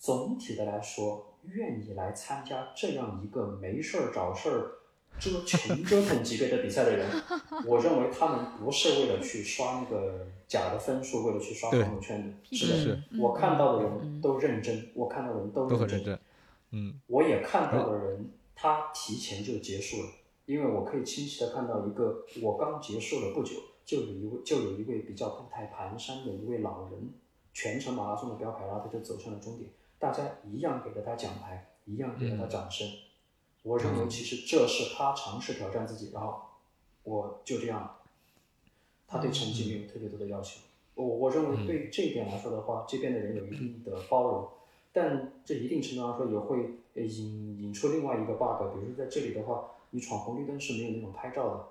[0.00, 4.78] 总体的来说，愿意来参加这样一个没事儿找事儿、
[5.18, 7.06] 折穷折腾级别的比赛的人，
[7.66, 12.96] 我认为他们不是为了去刷那个假的分数，为了去刷朋友圈的，是是的。
[12.96, 16.18] 是我看到的嗯人都认真，我看到的人都认真认，真。
[16.70, 20.08] 嗯，我也看到的人，他提前就结束了，
[20.46, 27.12] 因为我可以清晰的看到一个我刚结束了不久，就有一位就有一位比较步态蹒跚的一位老人，
[27.52, 29.68] 全程马拉松的标牌，然后他就走向了终点，
[30.00, 32.88] 大家一样给了他奖牌，一样给了他掌声。
[33.62, 36.40] 我认为其实这是他尝试挑战自己，然后
[37.04, 37.98] 我就这样，
[39.06, 40.60] 他对成绩没有特别多的要求。
[40.94, 44.48] 我我认为对这一点来说的话，这边的人有一定的包容，
[44.90, 46.58] 但这一定程度上说也会
[46.94, 51.66] 呃引引出另外一个 bug，比如说在这里的话，你闯红绿灯是没有那种拍照的，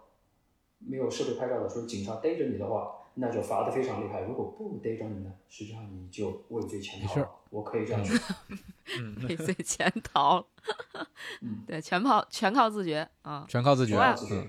[0.77, 4.21] 没有设备拍照的，所以警察逮着你的话，那就罚的非常厉害。
[4.21, 7.28] 如果不逮着你呢，实际上你就畏罪潜逃了。
[7.49, 8.35] 我可以这样说。
[9.27, 10.45] 畏罪潜逃。
[11.41, 13.45] 嗯 对，全靠全靠自觉啊。
[13.47, 13.95] 全靠自觉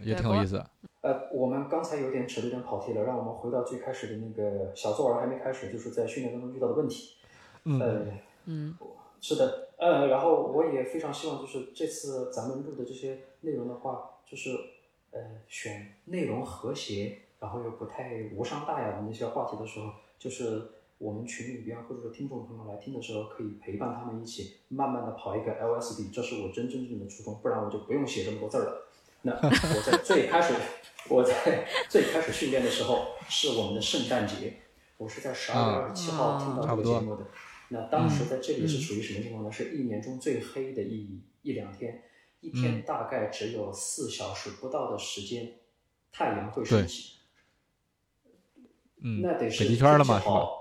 [0.02, 0.64] 也挺有意思。
[1.02, 7.16] 呃，我们刚才有点扯得有点跑题了，让我们回到最开始的那个小作文还没开始，就是在训练当中遇到的问题。
[7.64, 8.06] 嗯，呃，
[8.46, 8.76] 嗯
[9.20, 14.50] 是的，呃，然后我也非常希望，就是这次咱们录的这些内容的话，就是
[15.10, 20.70] 呃选内容和谐，然后又不太无伤大雅的那些话题的时候，就是
[21.00, 28.86] 我们群里边或者说听众朋友来听的时候，可以陪伴他们一起慢慢的跑一个 LSD，这是我真真正正的初衷，不然我就不用写这么多字儿了。
[29.22, 30.52] 那我在最开始，
[31.08, 34.58] 我在最开始训练的时候是我们的圣诞节，
[34.98, 37.26] 我是在十二月二十七号听到这个节目的。
[37.70, 39.50] 那当时在这里是处于什么情况呢？
[39.50, 42.02] 是一年中最黑的一一两天，
[42.40, 45.54] 一天大概只有四小时不到的时间，
[46.12, 47.20] 太阳会升起。
[49.02, 50.59] 嗯，那得是北极圈了嘛，是吧？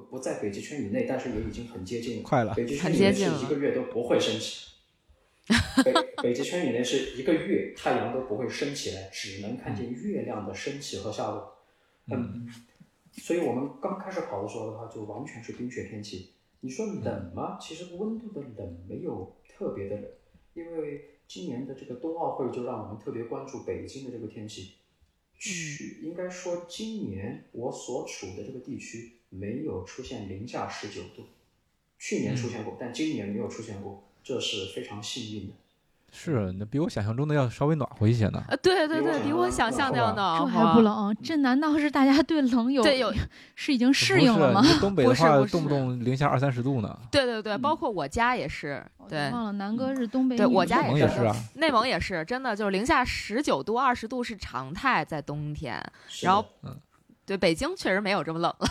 [0.00, 2.22] 不在北极圈以内，但是也已经很接近了。
[2.22, 4.72] 快了， 北极圈以内是一个月都不会升起。
[5.84, 5.92] 北
[6.22, 11.56] 北极圈以内是一个月太阳都不会升起来，只能看见月亮的升起和下落。
[12.08, 12.48] 嗯，
[13.12, 16.32] 所以我们刚开始跑的时候的话，就完全是冰雪天气。
[16.60, 17.58] 你说冷吗？
[17.60, 20.10] 其实温度的冷没有特别的冷，
[20.54, 24.72] 因为今年的这个冬奥会就让我们特别关注北京的这个天气。
[25.38, 31.26] 去应该说，今年我所处的这个地区没有出现零下十九度，
[31.98, 35.54] 去年出现过，但今年没有出现过，这是非常幸运的。
[36.12, 38.42] 是，那比我想象中的要稍微暖和一些呢。
[38.48, 40.46] 啊，对对对，比我想象的要暖和。
[40.46, 41.14] 这还不冷？
[41.22, 43.12] 这难道是大家对冷有对有
[43.54, 44.62] 是已经适应了吗？
[44.80, 46.98] 东北的话，动不动零下二三十度呢。
[47.10, 48.82] 对对对，包括我家也是。
[49.08, 50.36] 对，忘了南哥是东北。
[50.36, 51.36] 对我家也是啊。
[51.56, 55.84] 内蒙也是，真的就是零下十九度、二十度是常态，在冬天。
[56.22, 56.42] 然后，
[57.26, 58.68] 对北京确实没有这么冷了。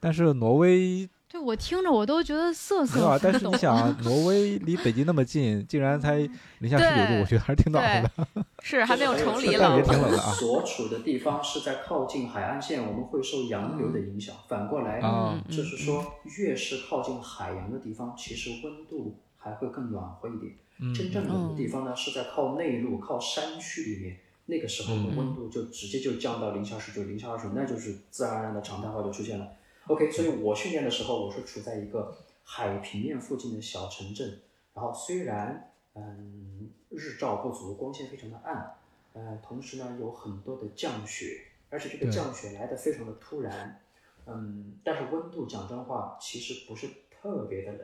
[0.00, 1.08] 但是挪威。
[1.30, 3.06] 对我听着我都觉得瑟瑟。
[3.06, 6.16] 啊，但是你想， 挪威离北极那么近，竟然才
[6.60, 8.44] 零下十九度，我觉得还是挺暖和的。
[8.62, 10.32] 是还没有崇礼冷，也挺冷的啊。
[10.32, 14.34] 所处的地方是在靠近海岸线，我们会受洋流的影响。
[14.48, 15.02] 反过来，
[15.50, 16.02] 就是说，
[16.38, 20.54] 越是靠近海洋的地方，其实温度还会更暖和一点。
[20.94, 29.46] 真正冷的地方呢，是在靠内陆、靠山区里面，那个时候的温度就直接就降到零下十九、零下二十，那就是自然而然的常态化就出现了。
[29.88, 32.14] OK，所以我训练的时候，我是处在一个
[32.44, 34.40] 海平面附近的小城镇。
[34.74, 38.76] 然后虽然嗯日照不足，光线非常的暗，
[39.14, 43.80] 呃，同时呢有很多的降雪，而且这个降雪来的非常的突然，
[44.26, 47.80] 嗯，但是温度讲真话其实不是特别的冷。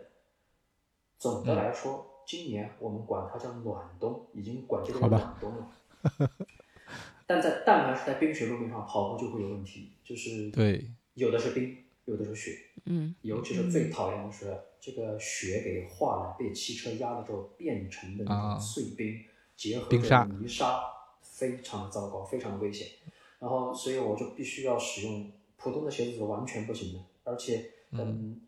[1.18, 5.70] 总的来说，今年我们管它叫暖冬，已经管这个暖冬了。
[7.26, 11.78] 但在但凡是在冰雪路面上跑步就会有问题，就是对，有的是冰。
[12.06, 19.24] 有的是雪，嗯，尤其是最讨厌的是这个雪给化了，被汽车压了之后变成的那种碎冰，
[19.56, 20.80] 结合着泥沙，
[21.22, 22.88] 非常的糟糕，非常的危险。
[23.38, 28.40] 然后，所以我就必须要使用普通的鞋子是完全不行的，而且，嗯，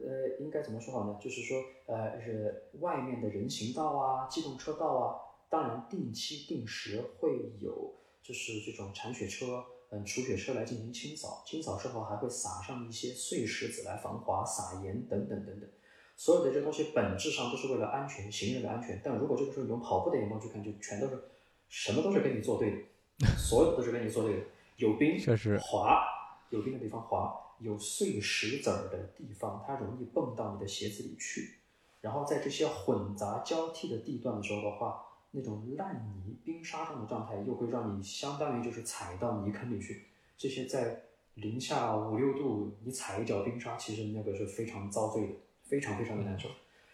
[0.00, 1.18] 呃，应该怎么说好呢？
[1.20, 5.14] 就是说，呃，是外面的人行道啊、机动车道啊，
[5.48, 9.64] 当然定期定时会有，就是这种铲雪车。
[9.94, 15.68] 嗯，除雪车来进行清扫，清扫之后还会撒上一些碎石子来防滑，撒盐等等等等。
[16.16, 19.02] 所有的这东西本质上都是为了安全，行人的安全。
[19.04, 21.22] 但如果这个时候你用跑步的眼光去看，就全都是
[21.68, 22.70] 什么都是跟你作对
[23.18, 24.46] 的，所有的都是跟你作对的。
[24.76, 26.02] 有冰，确实滑，
[26.48, 31.58] 有冰的地方滑，有碎石子儿的地方，它容易蹦到你的鞋子里去。
[32.00, 35.04] 然后在这些混杂交替的地段的时候的话。
[35.32, 40.06] 那种烂泥、冰沙状的状态，又会让你相当于就是踩到泥坑里去。
[40.36, 41.02] 这些在
[41.34, 46.48] 零下五六度，你踩一脚冰沙，其实那个是非常遭罪的，非常非常的难受。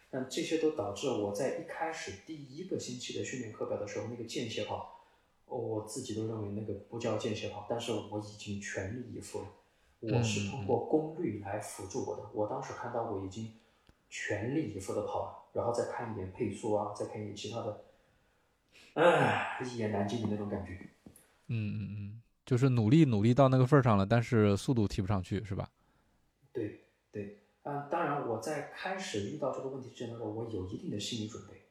[0.09, 5.01] 但这些都导致我在一开始第一个星期的训练课表的时候，那个间歇跑，
[5.45, 9.45] 我自己都认为那个不叫间歇跑，但是我已经全力以赴了。
[9.99, 12.23] 我是通过功率来辅助我的。
[12.33, 13.51] 我当时看到我已经
[14.09, 17.83] 全力以赴的跑了，然后再看一点配速啊，再看一点其他的。
[18.95, 20.73] 唉，一言难尽的那种感觉。
[21.47, 25.69] 嗯嗯嗯，就是努力努力到那个份儿上了，但是速度提不上去，是吧？
[26.51, 31.63] 对对，嗯，当然我在开始遇到这个问题之前的时候，我有一定的心理准备，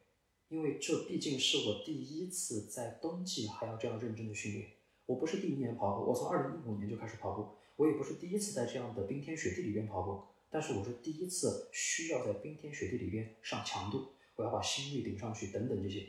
[0.49, 4.71] 因为这毕竟是我第一次在冬季还要这样认真的训练。
[5.07, 16.09] 我不是第一年跑步，我从二零一五年就开始跑步，我也不是第一次在这样的冰天雪地里边跑步，但是我是第一次需要在冰天雪地里边上强度，我要把心率顶上去，等等这些。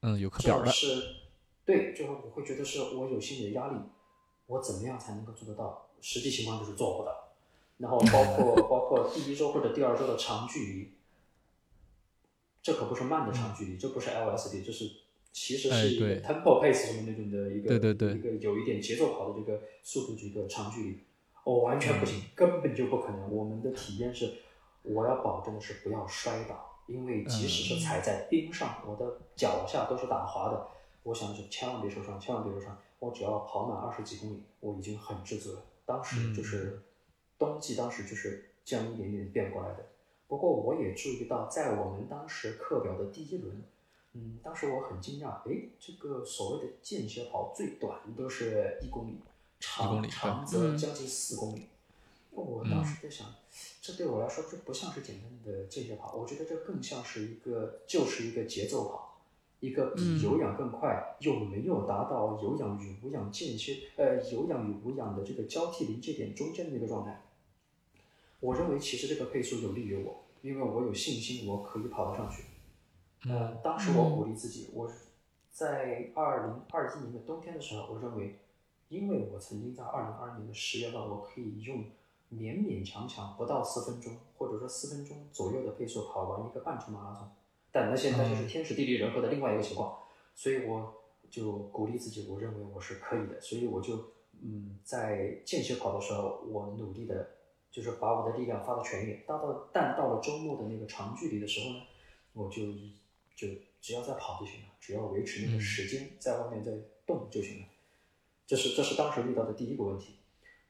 [0.00, 0.70] 嗯，有课表的。
[0.70, 1.02] 是，
[1.64, 3.76] 对，就是我会觉得是我有心理的压力，
[4.46, 5.90] 我怎么样才能够做得到？
[6.00, 7.12] 实际情况就是做不到。
[7.78, 10.92] 然后包括包括第一周或者第二周的长距离，
[12.62, 14.84] 这可不是慢的长距离，这不是 LSD，这是
[15.32, 20.98] 其实是一个 tempo pace 什么那种的一个对对对一个有一点节奏跑的这个速度这个长距离，
[21.44, 23.32] 哦，完全不行，根本就不可能。
[23.32, 24.34] 我们的体验是，
[24.82, 26.67] 我要保证的是不要摔倒。
[26.88, 30.68] 因为即使是踩在冰上，我的脚下都是打滑的。
[31.04, 32.76] 我想是千万别受伤，千万别受伤。
[32.98, 35.62] 我只要跑满二十几公里，我已经很知足了。
[35.86, 36.82] 当时就是
[37.38, 39.86] 冬季当时就是这样一点点变过来的。
[40.26, 43.62] 不过我也注意到，在我们当时课表的第一轮，
[44.14, 49.20] 嗯，当时我很惊讶，诶，这个所谓的间歇跑最短都是一公里，
[49.60, 51.68] 长长则将近四公里。
[52.42, 53.26] 我当时在想，
[53.80, 59.20] 这对我来说这不像是简单的间歇跑，我觉得这更像是一个就是一个节奏跑，
[59.60, 67.22] 一个比有氧更快又没有达到有氧与无氧间歇呃有氧与无氧的这个交替临界点中间的那个状态。
[68.40, 72.44] 我认为其实这个配速有利于我，因为我有信心我可以跑得上去。
[73.28, 74.88] 呃，当时我鼓励自己，我
[75.50, 78.38] 在二零二一年的冬天的时候，我认为，
[78.88, 81.84] 因为我曾经在二零二二年的十月份，我可以用
[82.32, 87.28] 勉勉强强不到四分钟，或者说四分钟左右的配速跑完一个半程马拉松。
[87.70, 89.98] 但那现在就是天时地利人和的另外一个情况，
[90.34, 90.94] 所以我
[91.30, 94.12] 就鼓励自己，我认为我是可以的，所以我就
[94.42, 97.30] 嗯，在间歇跑的时候，我努力的。
[97.70, 101.82] 就是把我的力量发到全一点，到到但到了周末的那个长距离的时候呢，
[102.32, 102.62] 我就
[103.36, 103.46] 就
[103.78, 106.72] 只要在跑就行了，只要维持那个时间在外面在
[107.06, 107.66] 动就行了。
[108.46, 110.17] 这是这是当时遇到的第一个问题，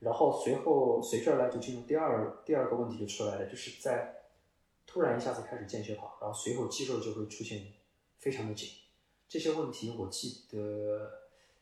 [0.01, 4.15] 然后随后随之而来就进入第二第二个问题就出来了，就是在
[4.87, 7.67] 突然一下子开始间歇跑，然后随后肌肉就会出现
[8.19, 8.69] 非常的紧，
[9.29, 11.19] 这些问题我记得。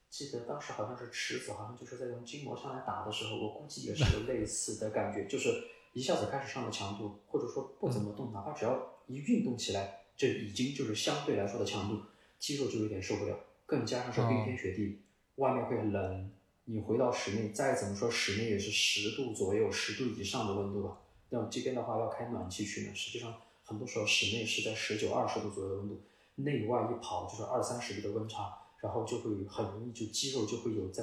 [0.09, 12.01] 记得当时好像是池子，好像就是在用筋膜枪来打的时候，我估计也是类似的感觉，就是一下子开始上了强度，或者说不怎么动，哪怕只要一运动起来，这已经就是相对来说的强度，
[12.39, 13.37] 肌肉就有点受不了。
[13.67, 15.03] 更加上是冰天雪地，
[15.35, 16.31] 外面会很冷，
[16.67, 21.01] 你回到室内，再怎么说室内也是十度左右、十度以上的温度吧。
[21.31, 26.01] 那这边的话要开暖气取暖，实际上很多时候室内是在十九、二十度左右的温度，
[26.37, 28.63] 内外一跑就是二三十度的温差。
[28.79, 31.03] 然后就会很容易就肌肉就会有在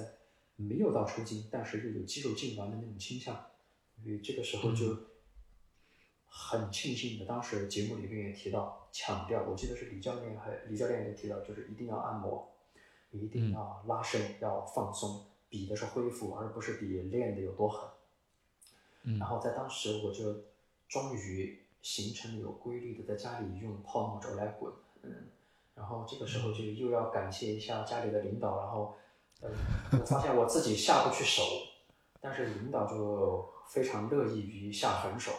[0.55, 3.36] 没有到抽筋，但是又有肌肉痉挛的那种倾向，
[4.01, 4.95] 所以这个时候就
[6.28, 7.26] 很庆幸的。
[7.26, 12.55] 当时节目里面也提到强调，我记得是李教练还李教练也提到，就是一定要按摩，
[13.11, 17.87] 一定要拉伸，要放松，比的是恢复，而不是比练的有多狠。
[19.19, 20.45] 然后在当时我就
[20.89, 24.73] 终于形成了有规律的在家里用泡沫轴来滚，
[25.03, 25.27] 嗯。
[25.75, 28.95] 然后这个时候就又要感谢一下家里的领导，然后，
[29.41, 29.49] 呃，
[29.91, 31.43] 我发现我自己下不去手，
[32.19, 35.31] 但是领导就非常乐意于下狠手，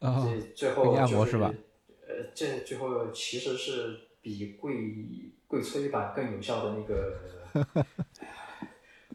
[0.00, 4.94] 这最后就是，呃，这最后其实是比跪
[5.46, 7.20] 跪搓衣板更有效的那个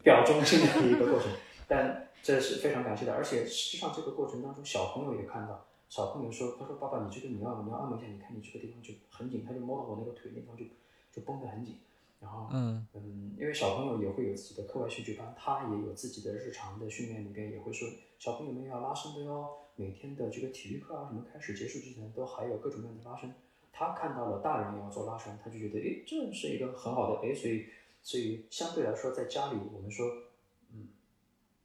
[0.02, 1.30] 表忠心的一个过程，
[1.68, 5.66] 但这是非常感谢的，而且实际上这个过程当中，小朋友也看到。
[5.88, 10.64] 小朋友说：“他说爸爸，你这个你要你要按摩一下，你看你这个地方就很紧，他就摸到我那个腿那地方就
[11.12, 11.76] 就绷得很紧。
[12.18, 17.86] 然后嗯嗯，因为小朋友也会有自己的课外兴趣班，他也有自己的日常的训练里边也会说，
[18.18, 19.46] 小朋友们要拉伸的哟。
[19.76, 23.30] 每天的这个体育课啊什么开始结束之前都还有各种各样的拉伸。
[23.70, 27.66] 他看到了大人也要做拉伸，他就觉得诶，这是一个很好的诶，所以
[28.02, 30.06] 所以相对来说在家里我们说
[30.72, 30.88] 嗯，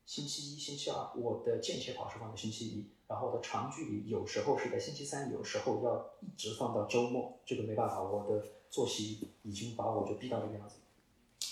[0.06, 10.76] 星期一、星期二我的间歇跑是放在星期一。”然后我的长距离有时候是在星期三，有时候要一直放到周末，这个没办法，我的作息已经把我就逼到这个样子。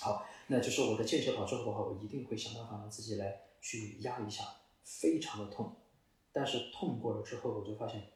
[0.02, 4.44] 好，那就是我的间歇跑之后的话，我一定会想办法让自己来去压一下，
[4.84, 5.78] 非常的痛，
[6.34, 8.12] 但是痛过了之后，我就发现，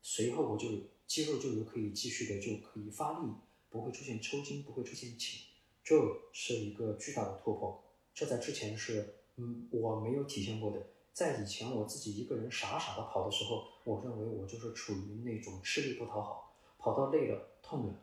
[0.00, 0.68] 随后我就
[1.08, 3.32] 肌肉就有可以继续的就可以发力，
[3.70, 5.40] 不会出现抽筋，不会出现紧，
[5.84, 5.94] 这
[6.32, 10.82] 是一个巨大的突破，这在之前是嗯我没有体现过的。
[11.12, 17.94] 在以前我自己一个人傻傻的跑的时候，我认为我就是处于那种吃力不讨好，跑到累了、痛了，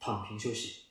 [0.00, 0.84] 躺平休息，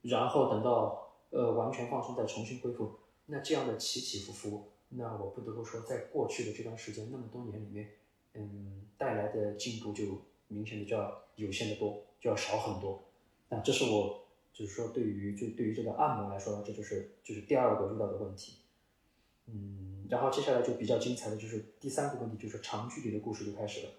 [0.00, 2.98] 然后等到呃完全放松再重新恢复。
[3.26, 7.90] 那这样的起起伏伏，那我不得不说，在过去的这段时间那么多年里面，
[8.34, 13.00] 嗯，带来的进步就明显的就要有限的多，就要少很多。
[13.48, 18.58] 那这是我就是说对于就对于这个按摩来说，这就是就是第二个遇到的问题，
[19.46, 20.06] 嗯。
[20.10, 23.90] 然后接下来就比较精彩的就是第三个问题，就是长距离的故事就开始了。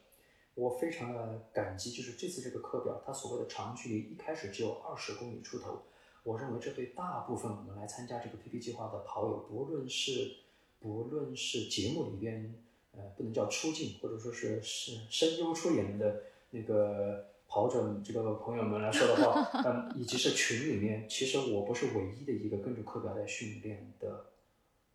[0.53, 5.81] 我非常的感激，就是这次这个课表，它所谓的长距离一开始只有二十公里出头。
[6.21, 10.35] 我认为这对大部分我们来参加这个 PP 计划的跑友，不论是
[10.79, 12.53] 不论是节目里边，
[12.91, 24.25] 呃，不能叫出镜，或者说是是声优出演的那个跑者这个朋友们来说的话， 嗯，以及是群里面，其实我不是唯一的一个跟着课表在训练的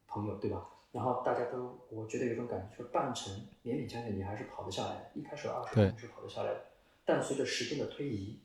[0.08, 0.68] 朋友，对吧？
[0.90, 3.32] 然后大家都，我觉得有种感觉，就是半程
[3.64, 5.10] 勉勉强强你还是跑得下来的。
[5.14, 6.64] 一开始二十公里是跑得下来的，
[7.04, 8.40] 但随着时间的推移，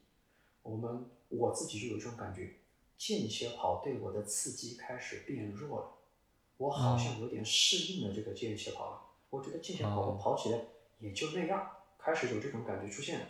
[0.62, 2.58] 我们我自己就有这种感觉，
[3.00, 5.88] 间歇跑对我的刺激开始变弱了。
[6.58, 9.02] 我好像有点适应了这个间歇跑了。
[9.32, 10.60] 我觉得间歇跑我哦跑起来
[11.00, 13.26] 也就那样，开始有这种感觉出现了。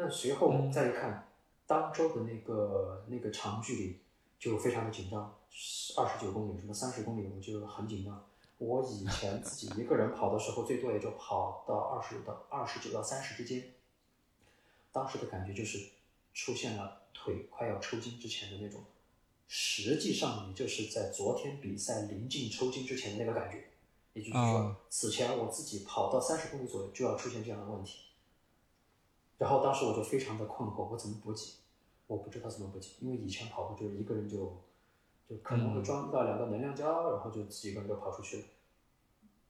[0.00, 1.28] 那随后再一看，
[1.66, 3.98] 当周的那个那个长距离
[4.38, 5.36] 就非常的紧张，
[5.96, 8.24] 二十九公里什么三十公里，我就很紧张。
[8.58, 13.74] 我以前自己一个人跑的时候，最多也就跑到二十到二十九到三十之间。
[14.92, 15.90] 当时的感觉就是
[16.32, 18.84] 出现了腿快要抽筋之前的那种，
[19.48, 23.64] 实际上也就是在昨天比赛临近抽筋之前的那个感觉。
[24.12, 28.04] 也就是说啊，此前我自己跑到三十公里左右就要出现这样的问题。
[29.38, 31.54] 然后当时我就非常的困惑，我怎么补给？
[32.06, 34.60] 我不知道怎么补给，因为以前跑步就是一个人就
[35.28, 38.44] 就可能会装一到两个能量胶，然后就自己一个人就跑出去了。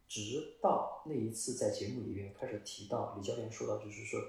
[0.06, 4.20] 直到那一次在节目里面开始提到李教练说到，就是说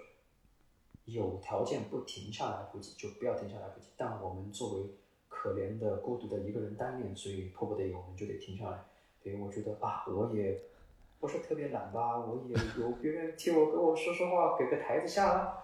[1.05, 4.86] 有条件不停下来补给就不要停下来补给，但我们作为
[5.28, 8.86] 可怜的孤独的一个人单练，所以迫不得已我们就得停下来。
[9.22, 10.62] 所以，我觉得啊，我也
[11.20, 15.57] 不是特别懒吧，我也有别人替我跟我说说话，给个台子下啊。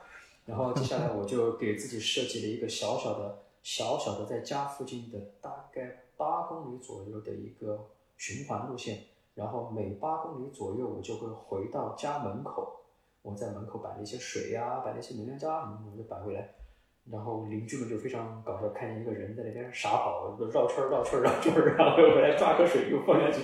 [0.45, 7.87] 然后接下来我就给自己设计了一个小小的、小小的在家附近的大概八公里左右的一个
[8.17, 8.99] 循环路线，
[9.33, 12.81] 然后每八公里左右我就会回到家门口，
[13.23, 16.47] 我在门口摆了一些水呀、摆了一些能量胶啊，我就摆回来。
[17.11, 23.41] 然后邻居们就非常搞笑，看见一个人在那边傻跑，绕圈儿绕圈儿绕圈儿，然后又回来抓个水又放下去，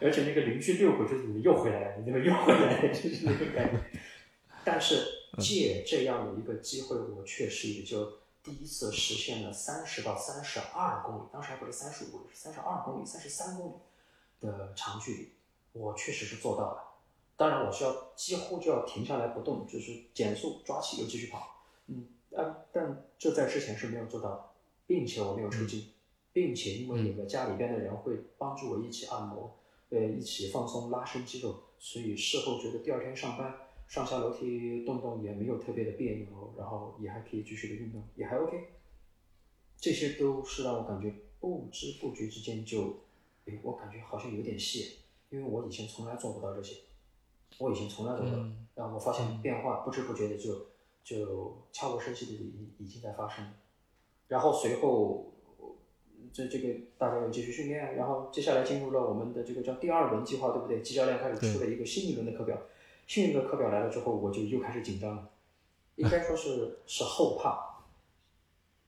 [0.00, 2.88] 而且那个邻居遛狗就是你又回来了，你怎么又回来了？
[2.88, 4.00] 就是那个感觉。
[4.64, 13.72] 但是借这样的一个机会，我确实也就第一次实现了三十到三十二公里，当时还不是三十五公里，是三十二公里、三十三公里
[14.40, 15.32] 的长距离，
[15.72, 16.82] 我确实是做到了。
[17.36, 21.62] 当然，我是要几乎就要停下来不动，就是减速抓起又继续跑。
[21.88, 24.44] 嗯，但，但这在之前是没有做到的，
[24.86, 25.90] 并且我没有抽筋，
[26.32, 29.56] 并且因为有个家里边的人会帮助我一起按摩，
[29.94, 33.54] 呃，一起放松拉伸肌肉，所以事后觉得第二天上班
[33.86, 38.70] 上下楼梯动动也没有特别的别扭，然后也还可以继续的运动，也还 OK。
[39.78, 43.04] 这些都是让我感觉不知不觉之间就，
[43.46, 44.98] 哎，我感觉好像有点细，
[45.30, 46.76] 因为我以前从来做不到这些，
[47.58, 50.66] 我以前从来做不到，嗯然后我发现变化不知不觉的就
[51.04, 53.52] 就悄无声息的已已经在发生了，
[54.26, 55.33] 然后随后
[56.32, 60.80] 这这个大家要继续训练，然后接下来进入了我们的这个叫第二轮计划，对不对？
[60.82, 62.56] 季教练开始出了一个新一轮的课表，
[63.06, 65.28] 新一轮的课表来了之后，我就又开始紧张了，
[65.96, 67.82] 应该说是是后怕。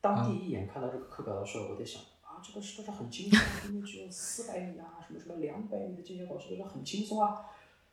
[0.00, 3.70] 当第一眼看到这个课表的时候，我在想啊，这个是不是很轻松？
[3.70, 7.40] 因为只有四百米啊，什么什么两百米的间歇跑，是不是很轻松啊？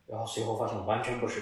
[0.06, 1.42] 然后随后发现完全不是，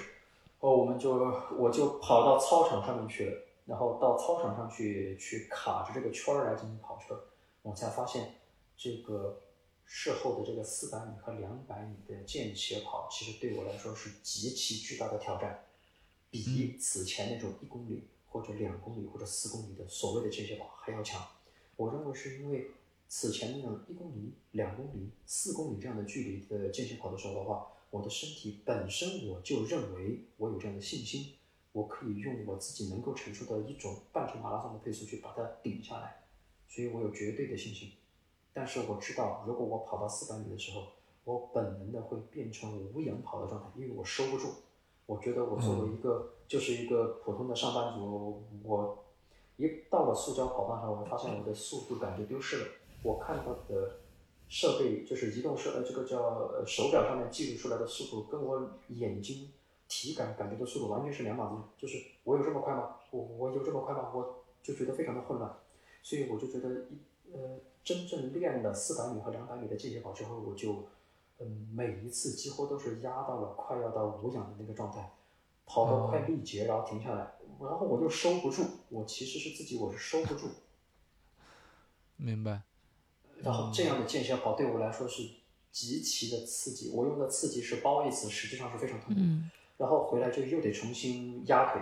[0.60, 1.12] 哦，我们就
[1.58, 7.20] 我就跑到操场上面去了，然后到操场上去去卡着这个圈儿来进行跑车，
[7.64, 8.36] 我才发现
[8.78, 9.42] 这个
[9.86, 15.66] 事后的这个四百米和两百米的间歇跑，其实对我来说是极其巨大的挑战，
[16.30, 21.22] 比此前那种一公里或者两公里或者四公里的所谓的间歇跑还要强。
[21.76, 22.72] 我认为是因为
[23.08, 31.34] 此前那种一公里、两公里、四公里这样的距离的间歇跑的时候的话，我的身体本身我就认为我有这样的信心，
[31.74, 36.21] 我可以用我自己能够承受的一种半程马拉松的配速去把它顶下来，
[36.72, 37.92] 所以我有绝对的信心。
[38.54, 40.88] 但是我知道，如果我跑到四百米的时候，
[41.26, 44.48] 我本能的会变成无氧跑的状态，因为我收不住。
[45.06, 49.04] 我觉得我作为一个、就是一个普通的上班族，我
[49.58, 52.68] 一到了塑胶跑道上，我发现我的速度感就丢失了。
[53.04, 54.00] 我看到的
[54.48, 59.50] 设备就是移动设呃这个叫呃手表上面记录出来的速度，跟我眼睛
[59.88, 61.58] 体感感觉的速度完全是两码子。
[61.78, 62.96] 就是我有这么快吗？
[63.12, 64.12] 我我有这么快吗？
[64.14, 65.54] 我就觉得非常的混乱。
[66.04, 67.00] 所以我就觉得一
[67.32, 70.88] 呃真正练了四百米和两百米的间歇跑之后，我就
[71.40, 75.12] 嗯每一次几乎都是压到了快要到无氧的那个状态，
[75.66, 80.48] 跑到快力竭，然后停下来，然后我就收不住，我其实是自己我是收不住，
[82.18, 82.62] 明白。
[83.42, 85.24] 然后这样的间歇跑对我来说是
[85.72, 89.20] 极其的刺激，我用的刺激是褒义词，实际上是非常痛苦。
[89.20, 91.82] 嗯然后回来就又得重新压腿，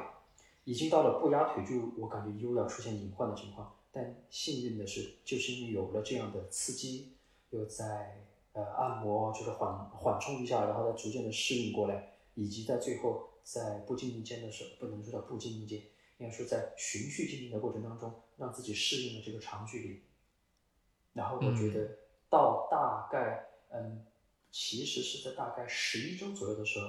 [0.63, 3.73] 已经到了不压腿就我感觉又要出现隐患的情况。
[3.91, 7.13] 但幸运的是，就是因为有了这样的刺激，
[7.49, 15.79] 又在呃按摩，就是缓缓冲一下，然后再逐渐的适应过来，以及在最后在不经意间的时候，不能说叫不经意间，
[16.19, 20.01] 应该说在循序渐进的过程当中，让自己适应了这个长距离。
[21.13, 21.97] 然后我觉得
[22.29, 24.05] 到大概嗯，
[24.51, 26.87] 其实是在大概十一周左右的时候，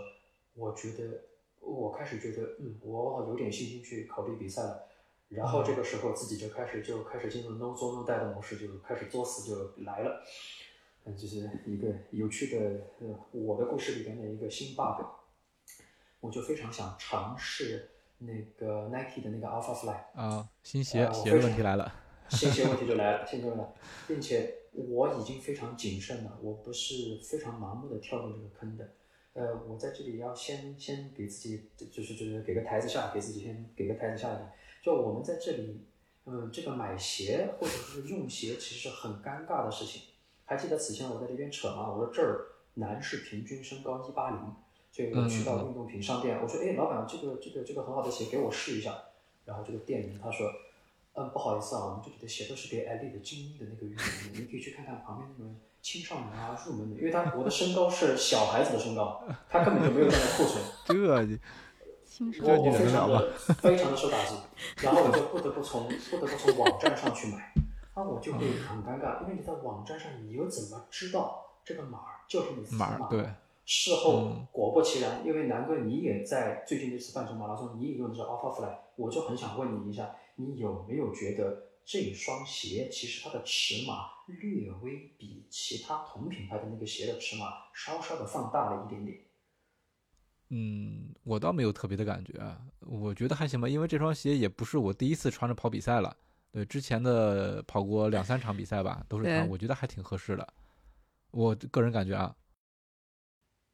[0.54, 1.22] 我觉得
[1.60, 4.89] 我开始觉得嗯，我有点信心去考虑比赛了。
[5.30, 10.22] 然后这个时候自己就开始就开始进入 no 作 no die 的模式，就开始作死就来了。
[11.04, 12.58] 嗯，就是一个有趣的
[13.00, 15.02] 呃我的故事里边的一个新 bug，
[16.20, 19.96] 我就非常想尝试那个 Nike 的那个 Alpha Fly。
[20.14, 21.94] 啊，新鞋鞋的问题来了。
[22.28, 23.74] 新鞋问题就来了，新鞋问题来了，
[24.06, 28.88] 并且我已经非常谨慎了，我不是非常盲目的跳入这个坑的。
[29.32, 34.54] 呃，我在这里要先先给自己，就是就是给个台子下，给自己先给个台子下来。
[34.82, 35.80] 就我们在这里，
[36.24, 40.02] 嗯，这个买鞋或者是用鞋，其实是很尴尬的事情。
[40.44, 41.90] 还记得此前我在这边扯吗？
[41.90, 44.38] 我说这儿男士平均身高一八零，
[44.90, 48.96] 所以我去到运动品商店，我说，哎，老板，这个这个这个很好的鞋，给我试一下。
[49.44, 50.50] 然后这个店员他说，
[51.14, 60.62] 嗯，不好意思啊，我们这里的鞋都是给 elite 的精英的那个运动员，你可以去看看旁边那种青少年啊、入门的，因为他我的身高是小孩子的身高，他根本就没有这样的库存。
[60.86, 61.38] 这
[62.42, 64.34] 我我非常的非常的受打击，
[64.82, 67.54] 然后我就不得不从不得不从网站上去买，
[67.96, 73.26] 那我就会很尴尬，因为你在网站上你又怎么知道这个码就是你自己的码对，
[73.64, 74.46] 事后嗯。
[74.52, 89.18] 果不其然，因为南哥你也在最近那次半程马拉松，你也用的是 Alpha Fly，我就很想问你一下，你有没有觉得这双鞋其实它的尺码略微比其他同品牌的那个鞋的尺码稍稍的放大了一点点？
[90.52, 92.32] 嗯，我倒没有特别的感觉，
[92.80, 96.16] 我觉得还行吧，因为这双鞋也不是我第一次穿着跑比赛了，
[96.50, 100.46] 对，之前的跑过两三场比赛吧，都是它，我觉得还挺合适的，
[101.30, 102.34] 我个人感觉啊，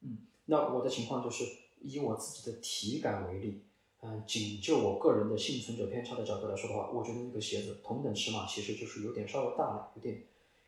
[0.03, 1.45] 嗯，那我的情况就是
[1.81, 3.65] 以我自己的体感为例，
[4.03, 10.23] 嗯、仅就我个人的幸存者偏差的角度来说的话，我觉得那个鞋子同等尺码其实就是有点稍微大了，有点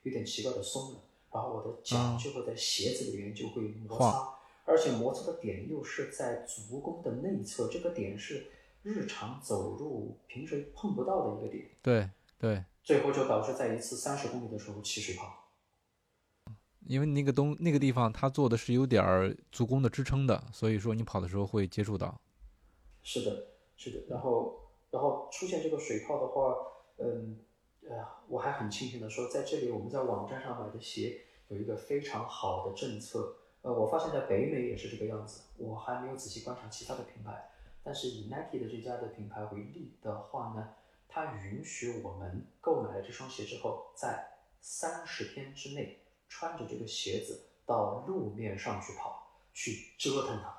[0.05, 1.01] 有点奇怪的松了，
[1.35, 4.38] 然后我的脚嗯就会在鞋子里面就会摩晃擦，
[4.69, 8.47] 而且摩擦的点又是在足弓的内侧，这个点是
[8.83, 15.47] 日常走路平时碰不到的一个点，对对，最后就导致在一次三十公里的时候起水泡。
[16.87, 22.21] 因为那个东那个地方它做的是有点儿足弓的支撑的，所以说你跑的时候会接触到，
[23.03, 23.47] 是的，
[23.77, 24.05] 是的。
[24.09, 26.55] 然后，然后出现这个水泡的话，
[26.99, 27.39] 嗯，
[27.89, 33.35] 呃，我还很庆幸的说，在这里我们在网站上买的鞋有一个非常好的政策。
[33.63, 37.51] 呃，我发现在北美也是这个样子，我还没有仔细观察其他的品牌，
[37.83, 40.69] 但是以 Nike 的这家的品牌为例的话呢，
[41.09, 44.29] 它允许我们购买了这双鞋之后，在
[44.61, 50.55] 三十天之内穿着这个鞋子到路面上去跑，去折腾它。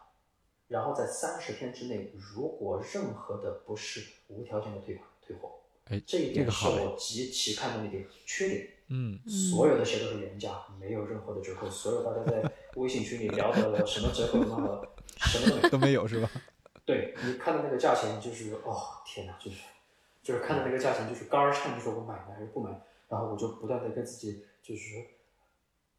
[0.67, 5.59] 然后在三十天之内，如果任何的不适，无条件的退款退货。
[5.85, 8.05] 哎，这一点是我极其看重的一点。
[8.25, 11.69] 缺点，嗯，所有的鞋都是原价，没有任何的折扣。
[11.71, 14.87] 所有大家在微信群里聊的什么折扣什么
[15.17, 16.07] 什么都没有。
[16.07, 16.29] 是吧？
[16.85, 18.75] 对你看到那个价钱，就是哦
[19.05, 19.57] 天哪，就是
[20.23, 22.69] 就是看到那个价钱，就是肝儿颤，就是我买呢还是不买？
[23.07, 25.03] 然后我就不断的跟自己就是说，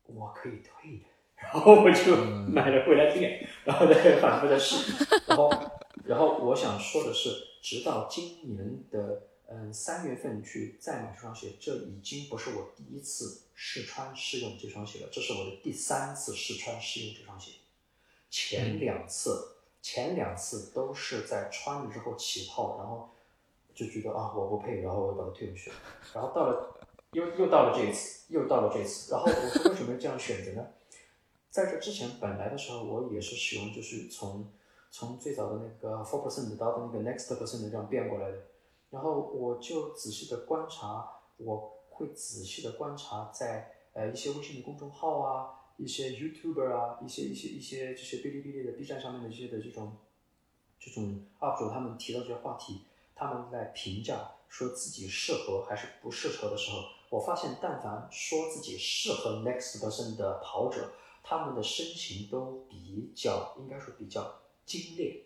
[0.06, 1.04] 我可以退的，
[1.36, 5.52] 然后我就嗯 买了回来练，然后再反复的试，然后
[6.04, 7.30] 然后我想说的是，
[7.62, 9.22] 直到今年的
[9.52, 17.52] 嗯三月份去再买这双鞋，这已经不是我第一次试穿试用这双鞋了，这是我的第三次试穿试用这双鞋。
[18.30, 23.10] 前两次，前两次都是在穿了之后起泡，然后
[23.74, 25.76] 就觉得啊我不配，然后我就把它退回去了。
[26.14, 26.78] 然后到了
[27.10, 30.64] 又又到了这一次，又到了这一次，然后我是为什么这样选择呢？
[31.50, 34.48] 在这之前本来的时候，我也是使用就是从
[34.92, 38.36] 从最早的那个 four percent 到那个 next percent 这样变过来的，
[38.90, 45.56] 然后我就仔细的观察，我会仔细的观察在呃一些微信的公众号啊。
[45.76, 49.96] 一些 YouTuber 啊，一些一些一些这些哔哩哔哩的 B 站上面的这些的这种
[50.78, 52.82] 这种 UP 主，他们提到这些话题，
[53.14, 65.22] 他们在评价说自己适合还是不适合的时候，我发现但凡说自己适合 Next Person 的跑者，他们的身形都比较应该说比较精炼，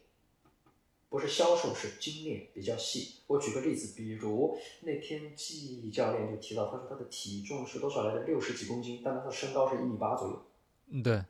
[1.15, 3.21] 不是销售，是精炼，比较细。
[3.29, 10.43] 我举个例子，比如那天季教练就提到，他说他的体重是多少来着，六十几公斤，但他的身高是一米八左右，
[10.89, 11.23] 嗯，对，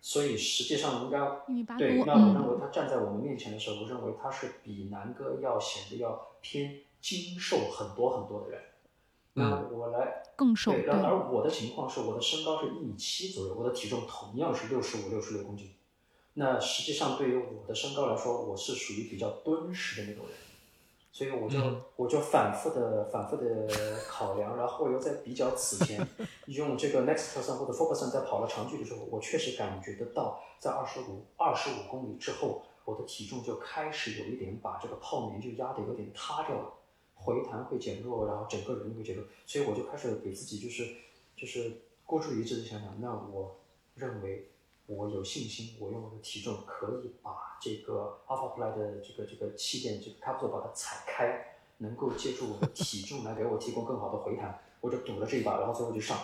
[0.00, 1.18] 所以实际上应该
[1.48, 8.62] 一米八对，多，那我认嗯，为他站在我们面前的时候，我认为他是比南哥要显得要偏精瘦很多很多的人。
[9.34, 15.74] 那我来更瘦，对，然，而我的情况是，我的身高是一米七左右，我的体重同样是六十五、六十六公斤。
[16.38, 20.34] 那实际上对于我的身高来说，我是属于比较敦实的那种人，
[21.10, 23.66] 所以我就、嗯我就反复的、反复的
[24.06, 26.06] 考量，然后又在比较此前
[26.44, 36.72] 用这个 Next Person 或者 Four Person 在跑了长距离之后，我确实感觉得到，在二十五、二十五公里之后，我的体重就开始有一点把这个泡棉就压得有点塌掉了。
[37.18, 40.86] 回弹会减弱，然后整个人会减弱，所以我就开始给自己就是
[41.34, 43.56] 就是孤注一掷的想想，那我
[43.94, 44.50] 认为
[44.86, 56.16] 我有信心，我用我的体重可以把这个 Alphafly 的这个这个气垫这个 capsule 把它踩开，能够借助我的体重来给我提供更好的回弹，我就赌了这一把，然后最后就上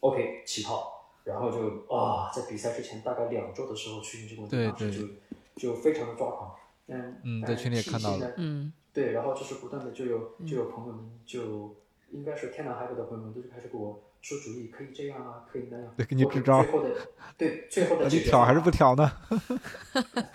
[0.00, 5.08] ，OK 起泡，然后就啊，在比赛之前大概两周的时候出现这个问题，当时
[5.56, 6.56] 就就非常的抓狂，
[6.86, 8.72] 嗯在群里也看到了嗯。
[8.92, 11.76] 对，然后就是不断的就有就有朋友们就
[12.12, 16.96] 应该是天南海北的朋友们都是开始给我出主意，可以这样啊，可以那样， 对给你支招最后的
[17.36, 19.12] 对最后的到解决方底挑还是不挑呢？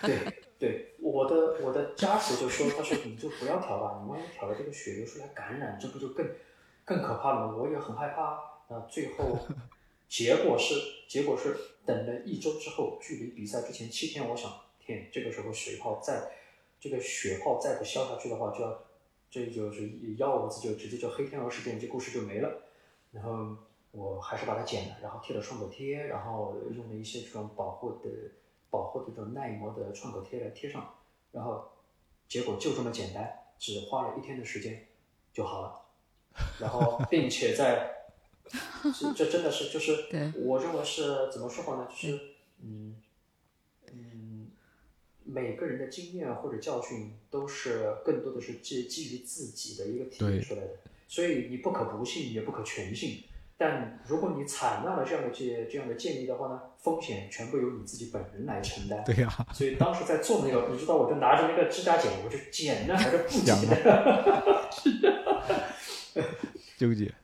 [0.02, 0.18] 对
[0.58, 6.26] 对，我的我的家属就说，他说你就不要挑吧，你万一挑了这个血流出来感染，这不就更
[6.84, 7.56] 更可怕了吗？
[7.56, 8.52] 我也很害怕。
[8.68, 9.38] 啊，最后
[10.08, 10.74] 结果是
[11.06, 11.54] 结果是
[11.84, 16.30] 等了一周之后，距离比赛之前七天，我想天，这个时候水泡再
[16.80, 18.82] 这个血泡再不消下去的话，就要
[19.30, 22.62] 这就是幺蛾子就直接就黑天鹅事件，这故事就没了。
[23.10, 23.56] 然后
[23.92, 28.08] 我还是把它剪了，然后贴了创口贴，然后用了一些这种保护的
[28.70, 30.94] 保护的这种耐磨的创口贴来贴上，
[31.30, 31.70] 然后
[32.26, 34.88] 结果就这么简单，只花了一天的时间
[35.32, 35.78] 就好了。
[36.58, 38.08] 然后 并且在
[38.98, 41.86] 这这真的是就是我认为是怎么说好呢？
[41.90, 42.20] 就是
[42.62, 42.96] 嗯
[43.92, 44.50] 嗯，
[45.24, 53.24] 每个人的经验或者教训都是更多的是基基于自己的一个体验出来的，所以你不可不信，也不可全信。
[53.62, 59.04] 但如果你采纳了这样的这这样的建议的话呢，风险全部由你自己本人来承担。
[59.04, 63.76] 对呀、所以当时在做那个，你知道，我就拿着那个指甲剪，我就剪呢还是不讲剪呢？
[66.76, 67.14] 纠结。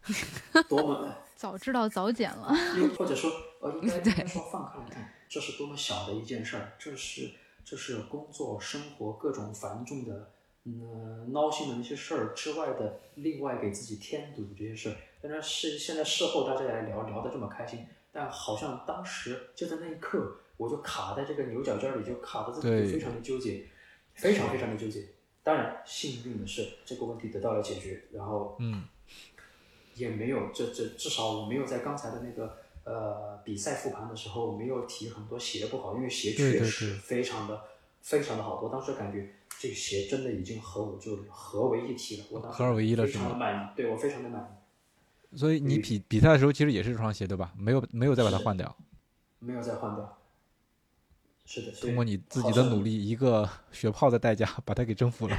[0.69, 2.55] 多么， 早知道早剪了。
[2.77, 7.33] 又或者说，呃，应该 应该说放开来看，这是多么小的一件事儿，这是
[7.65, 10.31] 这是工作、生活各种繁重的，
[10.65, 14.97] 嗯，闹心的那些事儿之外的，另外给自己添堵这些事儿。
[15.21, 23.67] 当然是现在事后大家来聊聊得这么开心，但好像当时就在那一刻，我就卡在这个牛角尖儿里，就卡的自己就非常的纠结，
[24.15, 25.09] 非常非常的纠结。
[25.43, 28.85] 当然，幸运的是这个问题得到了解决，然后嗯，
[29.95, 37.63] 也没有这这至少我没有在刚才的那个呃比赛复盘的时候没有提很多鞋不好，因为鞋确实非常的
[38.03, 39.31] 非常的好，多当时感觉
[39.61, 44.41] 这个鞋真的已经和我就合为一体了，我合二为一了非是吗常的满意，对我非常的满
[45.33, 47.53] 意，所以你比比赛的时候其实也是这双鞋对吧？
[47.57, 48.77] 没有没有再把它换掉，
[49.41, 50.17] 没有再换掉。
[51.45, 55.37] 是的，通过你自己的努力，一个血泡的代价把它给征服了。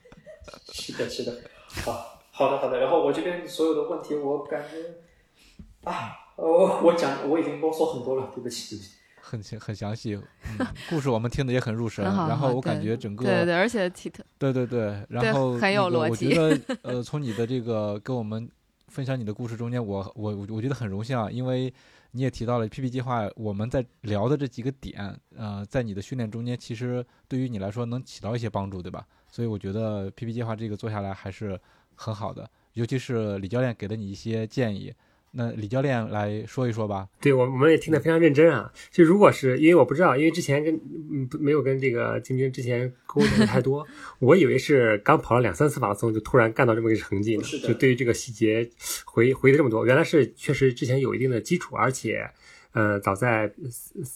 [0.72, 1.42] 是的，是的，
[1.84, 2.78] 好，好的，好的。
[2.80, 8.92] 然后我这边所有的问题，我感觉啊，我我讲我已经啰嗦很多了，对不起，对不起。
[9.30, 10.18] 很详很详细，
[10.58, 18.50] 嗯，故事我们听的也很入神， 然后我感觉整个对对对，而且体特对对对，然后很有逻辑我觉得 呃，从你的这个跟我们
[18.88, 21.72] 分享你的故事中间，我我我我觉得很荣幸啊，因为
[22.10, 29.06] 你也提到了 PP 计划，我们在聊的这几个点，呃，在你的训练中间，其实对于你来说能起到一些帮助，对吧？
[29.30, 31.56] 所以我觉得 PP 计划这个做下来还是
[31.94, 34.92] 很好的，尤其是李教练给了你一些建议。
[35.32, 37.06] 那李教练来说一说吧。
[37.20, 38.72] 对我我们也听得非常认真啊。
[38.90, 40.74] 就如果是因为我不知道，因为之前跟
[41.12, 43.86] 嗯不没有跟这个晶晶之前沟通的太多，
[44.18, 47.58] 我以为是刚跑了两三次马拉松就突然干到这么一个成绩呢是。
[47.60, 48.68] 的就对于这个细节
[49.04, 52.28] 回回的这么多，原来是确实之前有一定的基础，而且
[52.72, 53.52] 呃早在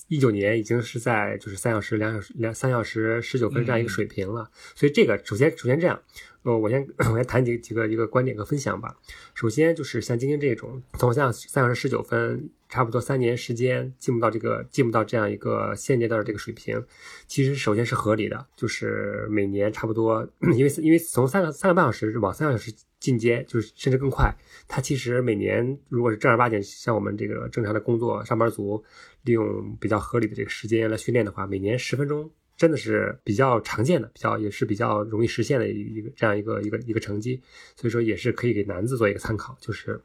[0.08, 4.50] 一九年已经是在就是三小时两小时两三小时十九分这样一个水平了。
[4.74, 6.00] 所以这个首先首先这样。
[6.44, 8.96] 呃，我先 我先谈几几个一个观点和分享吧。
[9.34, 16.84] 首先就是像晶晶这种从像三小时十九分，差不多三年时间进不到这个进不到这样一个现阶段的这个水平，
[17.26, 22.70] 其实首先是合理的，就是每年差不多，因为因为从三个三个半小时往三个小时
[23.00, 24.30] 进阶，就是甚至更快，
[24.68, 28.84] 它其实每年如果是正儿八经像我们这个正常的工作上班族，
[29.22, 32.30] 利用比较合理的这个时间来训练的话，每年十分钟。
[32.56, 37.42] 真的是比较常见的，比较也是比较容易实现的一个这样一个一个一个成绩，
[37.76, 40.00] 所以说也是可以给男子做一个参考，就是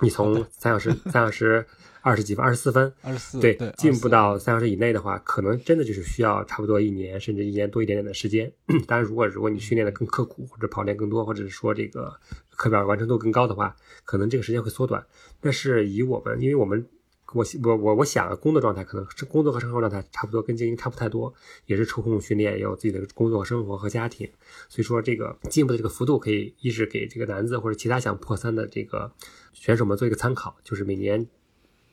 [0.00, 1.64] 你从三小时三小时
[2.00, 8.50] 二十几分二十四分，二十四对对进步到三小时以内的话，可能真的就是需要差不多一年甚至一年多一点点的时间。
[8.86, 12.14] 当然，如果如果你训练的更刻苦，或者跑练更多，或者是说这个
[12.50, 15.04] 课表完成度更高的话，可能这个时间会缩短。
[15.40, 16.86] 但是以我们，因为我们
[17.32, 21.34] 我我我我想工作状态可能是工作和生活状态差不多，跟精英差不太多，
[21.66, 24.30] 也是抽空训练，也有自己的工作、生活和家庭，
[24.68, 29.12] 所以说这个进步的这个幅度可以一直给这个男子或者其他想破三的这个
[29.52, 31.26] 选手们做一个参考，就是每年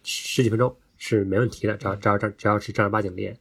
[0.03, 3.39] 十几分钟是没问题的，只要只要只要是正儿八经练。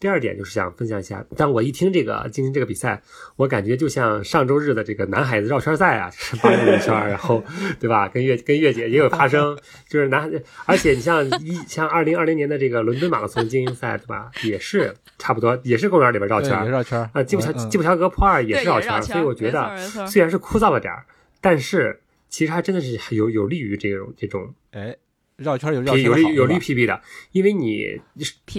[0.00, 3.00] 第二点就是想分享一下，但我一听这个进行这个比赛，
[3.36, 7.42] 我感觉就像上周日的这个男孩子绕圈赛啊，就是八公里一圈，然后
[7.80, 8.08] 对吧？
[8.08, 9.56] 跟月跟月姐也有发生，
[9.88, 14.30] 就是男孩子， 而且你像一像二零二零年的这个伦敦马拉松精英赛，对吧？
[14.42, 19.76] 也是差不多，也是公园里边绕圈也是绕圈儿啊，基普乔基普乔格破二也是绕圈所以我觉得
[20.06, 21.06] 虽然是枯燥了点儿，
[21.40, 24.96] 但是其实还真的是有有利于这种这种哎，
[25.36, 27.00] 绕圈有绕圈有利有利 PB 的，
[27.32, 28.00] 因为你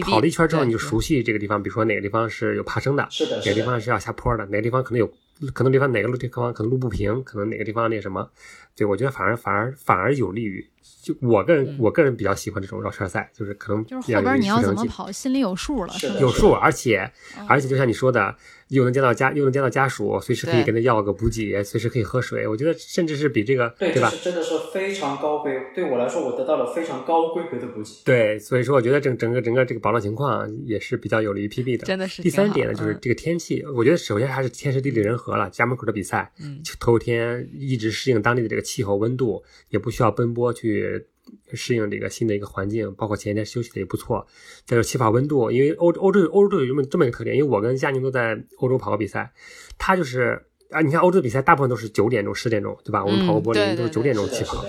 [0.01, 5.09] 跑了一圈之后，你就熟悉这个地方，比如说哪个地方是有爬升的，是的，哪个地方是要下坡的，哪个地方可能有，
[5.53, 8.29] 可能地方哪个路地方可能路不平，可能哪个地方那什么，
[8.75, 10.67] 对我觉得反而反而反而有利于，
[11.01, 11.77] 就我个人、嗯。
[11.79, 18.35] 我个人比较喜欢这种绕圈赛，就是可能就是比较有后边你要怎么跑，心里有数了，是有数，而且嗯而且就像你说的，
[18.69, 24.17] 又能见到家又能见到家属，随时可以跟他要个补给，随时可以喝水，我觉得甚至是比这个对，对吧这？
[24.17, 27.91] 是真的是非常高规，对我来说，我得到了非常高规格的补给。
[28.03, 31.85] 对，所以说我觉得整整个整个这个保障情况也是比较有利于 PB 的。
[31.85, 35.49] 真的是第三点呢，就是嗯这个天气，我觉得首先还是天时地利人和了。
[35.51, 41.05] 家门口的比赛，嗯头天一直适应当地的这个气候温度，也不需要奔波去
[41.53, 44.25] 适应这个新的一个环境，包括前一天休息的也不错。
[44.65, 49.31] 再有起跑温度，因为欧欧洲欧洲有这么这么一个特点，因为我跟佳宁都在欧洲跑过比赛，
[49.77, 53.03] 他就是啊，你看欧洲比赛大部分都是九点钟、十点钟，对吧？
[53.03, 54.65] 我们跑过柏林都是九点钟起跑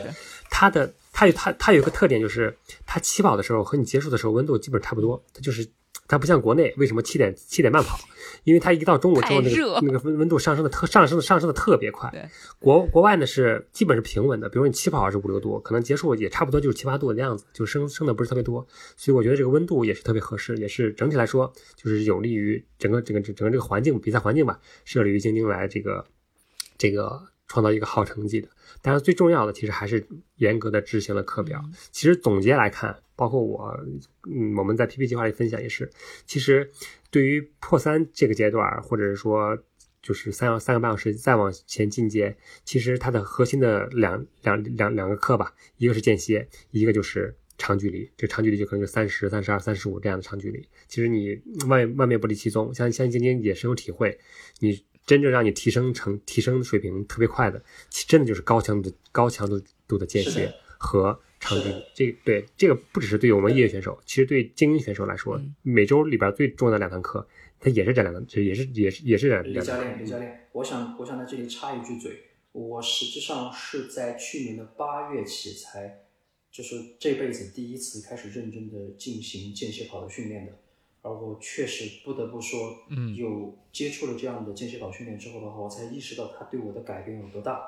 [0.51, 2.55] 他，的它的它有他他有一个特点，就是
[2.85, 5.67] 他起跑的时候和你结束的时候温度基本差不多，他就是
[6.09, 7.99] 它不像国内，为什么七点七点半跑？
[8.45, 12.09] 因为它一到中午之后，那个那个温温度上升的特上升的上升的特别快。
[12.11, 12.29] 对，
[12.59, 18.67] 国国外呢是基本是平稳的，比如说你起跑是五六度，可能结束也差不多就是七八度的样子，就升升的不是特别多。
[18.97, 26.05] 所以我觉得这个温度也是特别合适，也是整体来说就是有利于整个整个整个这个环境比赛环境吧，是有利于晶晶来这个
[26.79, 28.49] 这个创造一个好成绩的。
[28.83, 31.61] 当然，最重要的其实还是严格的执行了课表。
[31.91, 33.75] 其实总结来看，包括我，
[34.31, 35.91] 嗯，我们在 PP 计划里分享也是，
[36.27, 36.71] 其实
[37.11, 39.59] 对于破三这个阶段，或者是说
[40.03, 48.09] 就是三小三个半小时再往前进阶，其实它的核心的两两两两个课吧，一个是间歇，一个就是长距离。
[48.17, 50.69] 这长距离就可能就三十三十二、三十五这样的长距离。
[50.87, 54.19] 其实你万万变不离其宗，相相信晶晶也深有体会，
[54.61, 54.85] 你。
[55.07, 61.87] 真正让你提升成提升水平特别快的，其真的就是高强度高强度度的间歇和长距离是的。
[61.95, 67.27] 这对这个不只是对于我们业余选手，其实对精英选手来说，嗯每周里边最重要的两堂课，
[67.61, 69.53] 它也是这两堂，这也是也是也是这两堂。
[69.53, 72.13] 李教练，李教练，我想我想在这里插一句嘴，
[72.53, 76.03] 我实际上是在去年的八月起才，
[76.51, 80.53] 就是这辈子第一次开始认真的进行间歇跑的训练的。
[81.03, 87.63] 而我确实不得不说，嗯有接触了这样的间歇跑训练之后的话，我才意识到它对我的改变有多大。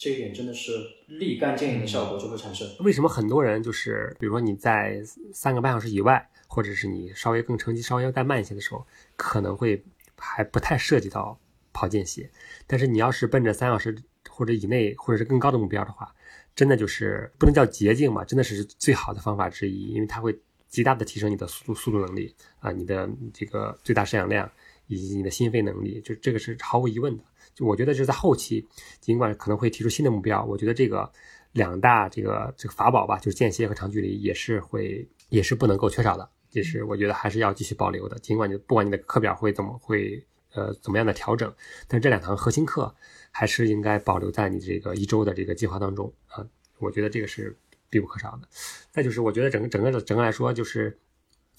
[0.00, 0.72] 这一点真的是
[1.08, 2.66] 立竿见影的效果就会产生。
[2.78, 4.98] 为什么很多人就是，比如说你在
[5.30, 9.84] 三个半小时以外，或者是你稍微更成绩稍微要再慢一些的时候，可能会
[10.16, 11.38] 还不太涉及到
[11.74, 12.30] 跑间歇。
[12.66, 13.94] 但是你要是奔着三小时
[14.30, 16.10] 或者以内，或者是更高的目标的话，
[16.56, 20.34] 真的就是不能叫捷径吧，真的是最好的方法之一，因为它会
[20.66, 24.50] 极大的提升你的速度速度能力啊，你的这个最大摄氧量
[24.86, 27.24] 以及你的心肺能力，就这个是毫无疑问的。
[27.60, 28.66] 就我觉得就是在后期，
[29.00, 31.10] 尽管可能会提出新的目标，我觉得这个
[31.52, 38.18] 两大这个这个法宝吧，就是间歇和长距离，也是会也是不能够缺少的，也是我觉得还是要继续保留的。
[38.20, 41.52] 尽管你不管你的课表会怎么会呃怎么样的调整，
[41.86, 42.94] 但这两堂核心课
[43.30, 46.46] 还是应该保留在你这个一周的这个计划当中啊。
[46.78, 47.54] 我觉得这个是
[47.90, 48.48] 必不可少的。
[48.90, 50.98] 再就是我觉得整个整个的整个来说，就是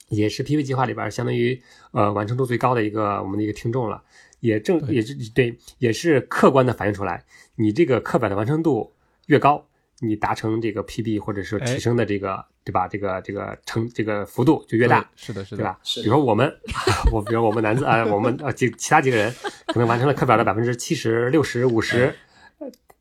[0.09, 4.03] 也是 PV 计划里边相当于呃完成度最高的一个我们的一个听众了。
[4.41, 7.23] 也正也是对，也是客观的反映出来，
[7.55, 8.93] 你这个课表的完成度
[9.27, 9.65] 越高，
[10.01, 12.87] 你达成这个 PB 或者是哎提升的这个、对吧？
[12.87, 15.79] 这个这个成这个幅度就越大，是的，是的，对吧？
[15.95, 16.51] 比如说我们，
[17.13, 19.33] 我比如我们男子啊、我们呃几其他几个人
[19.67, 22.13] 可能完成了课表的百分之七十、六十、五十，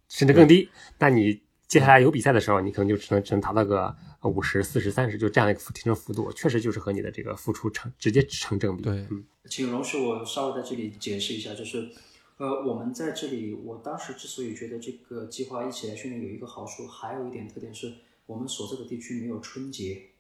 [0.09, 0.69] 甚至更低。
[0.99, 8.83] 那你接下来有比赛的时候，你可能就只能只能达到个五十、四十、三十，就这样一个提升幅度，确实就是和你的这个付出成直接成正比。
[8.83, 11.91] 对嗯，请容许我稍微在这里解释一下，就是，
[12.37, 17.95] 呃，我们在这里，我当时之所以觉得这个计划一起来训练有一个好处，还有一点特点是
[18.27, 20.11] 我们所在的地区没有春节，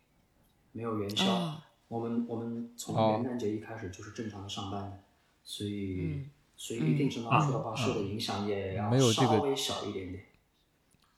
[0.72, 4.98] 没有元宵，哦我们我们从哦元旦节一开始就是正常的上班的，
[5.44, 6.30] 所以、嗯
[6.62, 10.24] 所以一定程度上说的话，受的影响也要稍微小一点点。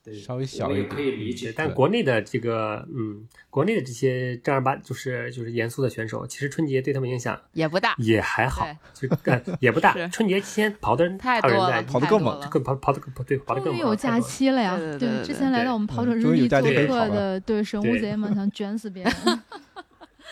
[0.05, 1.53] 对，稍微小一点可以理解，。
[1.57, 9.95] 但国内的这个，嗯，国内的这些正儿八就是就是严肃的选手，其实春节对他们影响也不大，也还好，就呃也不大。
[10.09, 14.77] 春节期间跑的人太多了，跑得更猛更跑跑的更对跑的更终于猛有假期了呀！
[14.77, 19.13] 对对对对之前来到我们跑者嗯日历做客的对神乌贼们想卷死别人。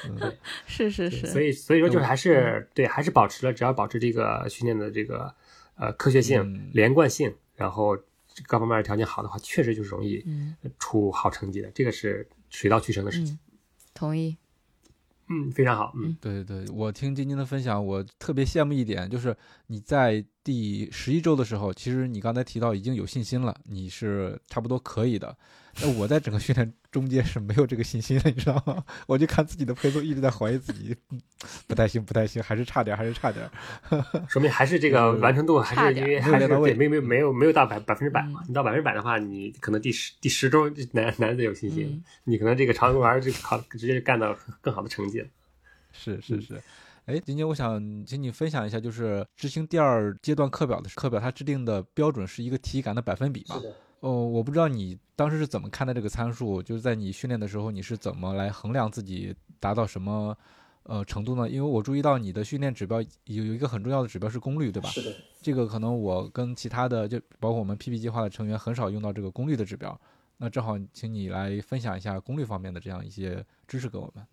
[0.66, 5.34] 是是是，所以所以说就是还是对，还是保持了，只要保持这个训练的这个
[5.76, 7.98] 呃科学性、嗯连贯性，然后
[8.46, 13.34] 各方面条件好的话，确实就是容易嗯出好成绩的，这个是水到渠成的事情。
[13.34, 13.38] 嗯，
[13.94, 14.36] 同意。
[15.32, 19.36] 嗯，非常好，嗯对对，我听晶晶的分享，我特别羡慕一点，就是
[19.68, 25.38] 你在第十一周的时候，其实你刚才提到已经有信心了，你是差不多可以的。
[25.80, 28.84] 那我在整个训练中间是没有这个信心的，你知道吗？
[29.06, 31.20] 我就看自己的配速，一直在怀疑自己，嗯
[31.66, 33.48] 不太行，不太行，还是差点，还是差点。
[34.28, 38.46] 说明还是这个完成度还是因为还是没有到位对没没没有没有到百百分之百嘛嗯。
[38.48, 45.26] 你到百分之百的话，你可能第十第十周就难难得有信心嗯，你可能这个长公园就考直接就干到更好的成绩了。
[45.92, 46.60] 是是是，
[47.06, 53.62] 哎，今天，我想请你分享一下，就是执行第二阶段课表的课表，它制定的标准是一个体感的百分比嘛是？
[53.62, 60.36] 的，哦，我不知道你当时是怎么看待这个参数，就是在你训练的时候，你是怎么来衡量自己达到什么
[60.84, 61.48] 呃程度呢？
[61.48, 64.88] 因为我注意到你的训练指标有有一个很重要的指标是功率，对吧？
[64.88, 69.98] 是的，这个可能我跟其他的就包括我们 PP 计划的成员很少用到这个功率的指标。
[70.38, 74.26] 那正好，请你来分享一下功率方面的这样一些知识给我们。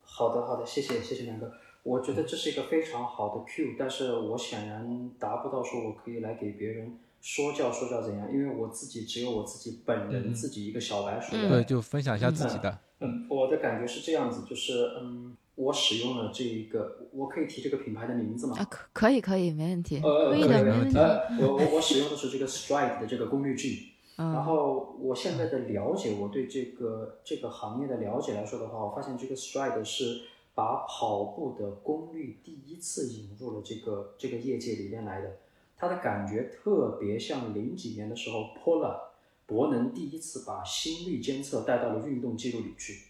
[0.00, 1.52] 好的，好的，谢谢，谢谢两个。
[1.84, 12.78] 我觉得这是一个非常好的 Q，但是我显然达不到说我可以来给别人说教说教怎样，因为我自己只有我自己本人嗯自己一个小白鼠嗯对，就分享一下自己的。
[13.00, 18.56] 嗯，我的感觉是这样子，就是嗯，我使用了这一个，我可以提这个品牌的名字吗？
[18.58, 20.00] 啊，可可以可以，没问题。
[20.02, 20.98] 呃，可以的，没问题。
[20.98, 30.22] 呃，我我我使用的是这个 Stride 的这个功率计，然嗯后我现在的了解，我对这个这个行业的了解来说的话，我发现这个 Stride 是
[30.54, 35.36] 把跑步的功率第一次引入了这个这个业界里面来的，
[35.78, 38.98] 它的感觉特别像零几年的时候 Polar
[39.46, 43.04] 博能第一次把心率监测带到了运动记录里去。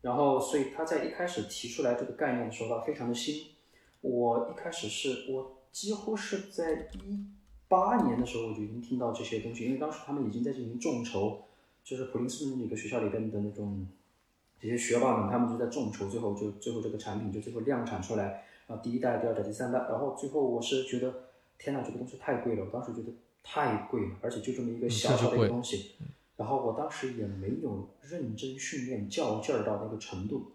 [0.00, 3.46] 然后，所以他在一开始提出来这个概念的时候，他非常的新。
[4.00, 7.24] 我一开始是我几乎是在一
[7.68, 11.42] 八年的时候我就已经听到这些东西，因为当时他们已经在进行众筹，
[11.84, 13.86] 就是普林斯顿那个学校里边的那种
[14.60, 21.14] 这些学霸们，他们就在众筹，最后就最后这个产品就最后量产出来，然后第一代、第二代、第三代，然后最后我是觉得，
[21.62, 23.12] 天呐，这个东西太贵了，我当时觉得
[23.44, 25.92] 太贵了，而且就这么一个小小的一个东西，
[26.36, 30.50] 然后我当时也没有认真训练较劲儿到那个程度，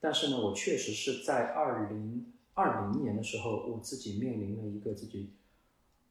[0.00, 5.30] 但是呢，我确实是在二零二零年的时候，我自己面临了一个自己，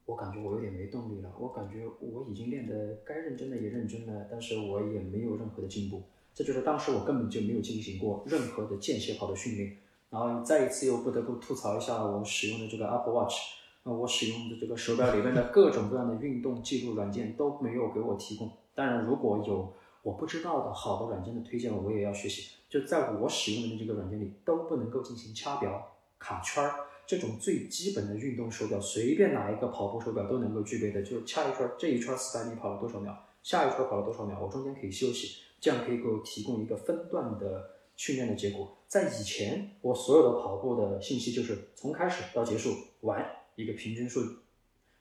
[0.04, 6.02] 我感觉我有点没动力了，我感觉我已经练得该认真的也认真了，但是我也没有任何的进步，
[6.34, 9.76] 这就是当时我根本就没有进行过任何的间歇跑的训练，
[10.10, 13.34] 然后再一次又不得不吐槽一下我使用的这个 Apple Watch，
[13.82, 22.56] 那我使用的这个手表里面的各种各样的运动记录软件都没有给我提供，当然如果有我不知道的好的软件的推荐，我也要学习。
[22.68, 26.74] 就在我使用的这个软件里，都不能够进行掐表、卡圈儿
[27.06, 31.02] 这种最基本的运动手表，随便哪一个跑步手表都能够具备的。
[31.02, 33.12] 就掐一圈，这一圈四百米跑了多少秒，
[33.42, 38.76] 下一圈跑了多少秒，我中间可以休息，这样可以给我提供一个分段的训练的结果。
[38.86, 42.70] 在以前，我所有的跑步的信息就是从开始到结束
[43.00, 43.28] 完
[43.60, 44.20] 一个平均数，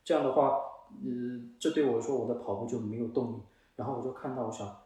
[0.03, 0.60] 这样的话，
[1.03, 3.36] 呃，这对我说我的跑步就没有动力。
[3.76, 4.84] 然后我就看到，我想，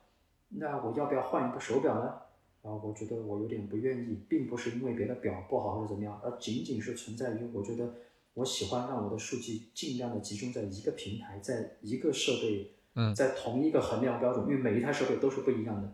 [0.49, 2.13] 那我要不要换一个手表呢？
[2.61, 7.95] 然后我觉得我有点不愿意，并不是因为别的表不好或者怎么样，而仅仅是存在于我觉得
[8.35, 15.91] 我喜欢让我的数据尽量的集中在一个平台，在一个设备，嗯在同一个衡量标准，因为每一台设备都是不一样的，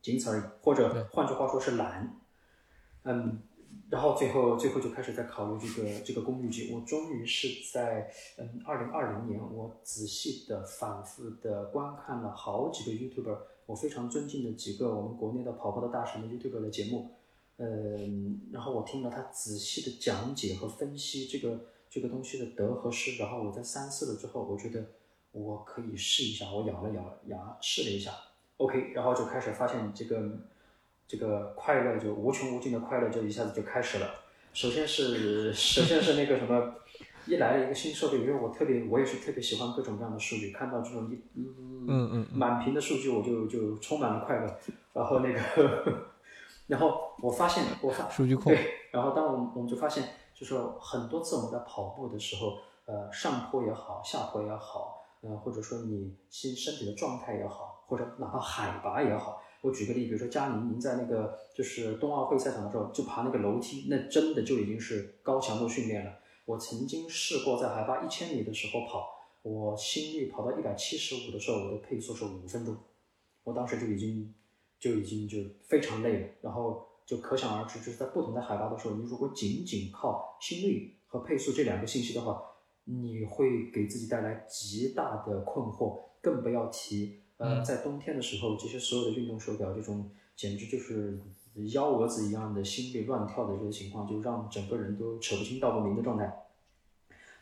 [0.00, 0.42] 仅此而已。
[0.62, 2.16] 或者换句话说是懒，
[3.02, 3.42] 嗯，
[3.90, 6.72] 然后最后最后就开始在考虑这个这个功率计。
[6.72, 13.36] 我终于是在嗯二零二零年，我仔细的反复的观看了好几个 YouTuber，
[13.66, 17.10] 我非常尊敬的几个我们国内的跑步的大神的 YouTuber 的节目，
[17.56, 21.60] 嗯，然后我听了他仔细的讲解和分析这个
[21.90, 24.86] 这个东西的得和失，然后我在三思了之后，我觉得
[25.32, 28.12] 我可以试一下，我咬了咬牙试了一下
[28.58, 30.38] ，OK，然后就开始发现这个
[31.10, 34.08] 这个快乐就无穷无尽的快乐就一下子就开始了。
[34.52, 36.72] 首先是首先是那个什么，
[37.26, 44.56] 一来了一个新设备，因为我特别我也是特别喜欢各种各样的数据，看到这种一嗯嗯嗯满屏的数据，我就就充满了快乐。
[44.92, 46.06] 然后那个，
[46.68, 59.39] 然后我发现我发数据控对，然后当我们我们就发现，就是很多次我们在跑步的时候，呃，上坡也好，下坡也好，呃，或者说你身身体的状态也好，或者哪怕海拔也好。
[59.62, 66.18] 我举个例，比如说佳宁，您在那个就是冬奥会赛场的时候，就爬那个楼梯，那真的就已经是高强度训练了。
[66.46, 69.06] 我曾经试过在海拔一千米的时候跑，
[69.42, 72.76] 我心率跑到一百七十五的时候，我的配速是五分钟，
[73.44, 74.34] 我当时就已经
[74.78, 76.28] 就已经就非常累了。
[76.40, 82.42] 然后就可想而知，就是在不同的海拔的时候，你如果仅仅靠心率和配速这两个信息的话，
[82.84, 91.18] 你会给自己带来极大的困惑，更不要提呃，在冬天的时候，这些所有的运动手表这种简直就是
[91.72, 96.30] 幺蛾子一样的心率乱跳的这个情况，就让整个人都扯不清道不明的状态。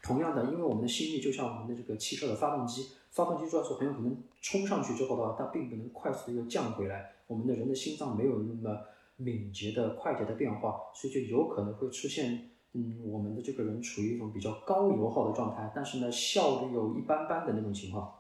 [0.01, 7.15] 同样的，因为我们的心率就像我们的这个汽车的发动机，发动机转速很有可能冲上去之后的话，它并不能快速的又降回来。
[7.27, 8.79] 我们的人的心脏没有那么
[9.17, 18.15] 敏捷的、快捷的变化，所以就有可能会出现，嗯，我们的这个人处于一种比较高油耗的状态，但是呢，效率又一般般的那种情况。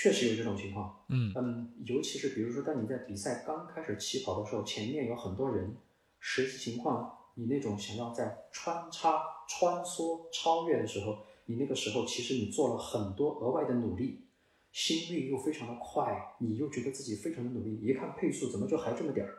[0.00, 5.76] 确实有这种情况，嗯嗯，尤其是比如说，当你在比赛刚开始起跑的时候，前面有很多人，
[6.20, 14.28] 实际情况你那种想要在穿插、穿梭、超越的时候，你那个时候其实你做了很多额外的努力，
[14.70, 19.34] 心率又非常的快，你又觉得自己非常的努力，一看配速怎么就还这么点儿，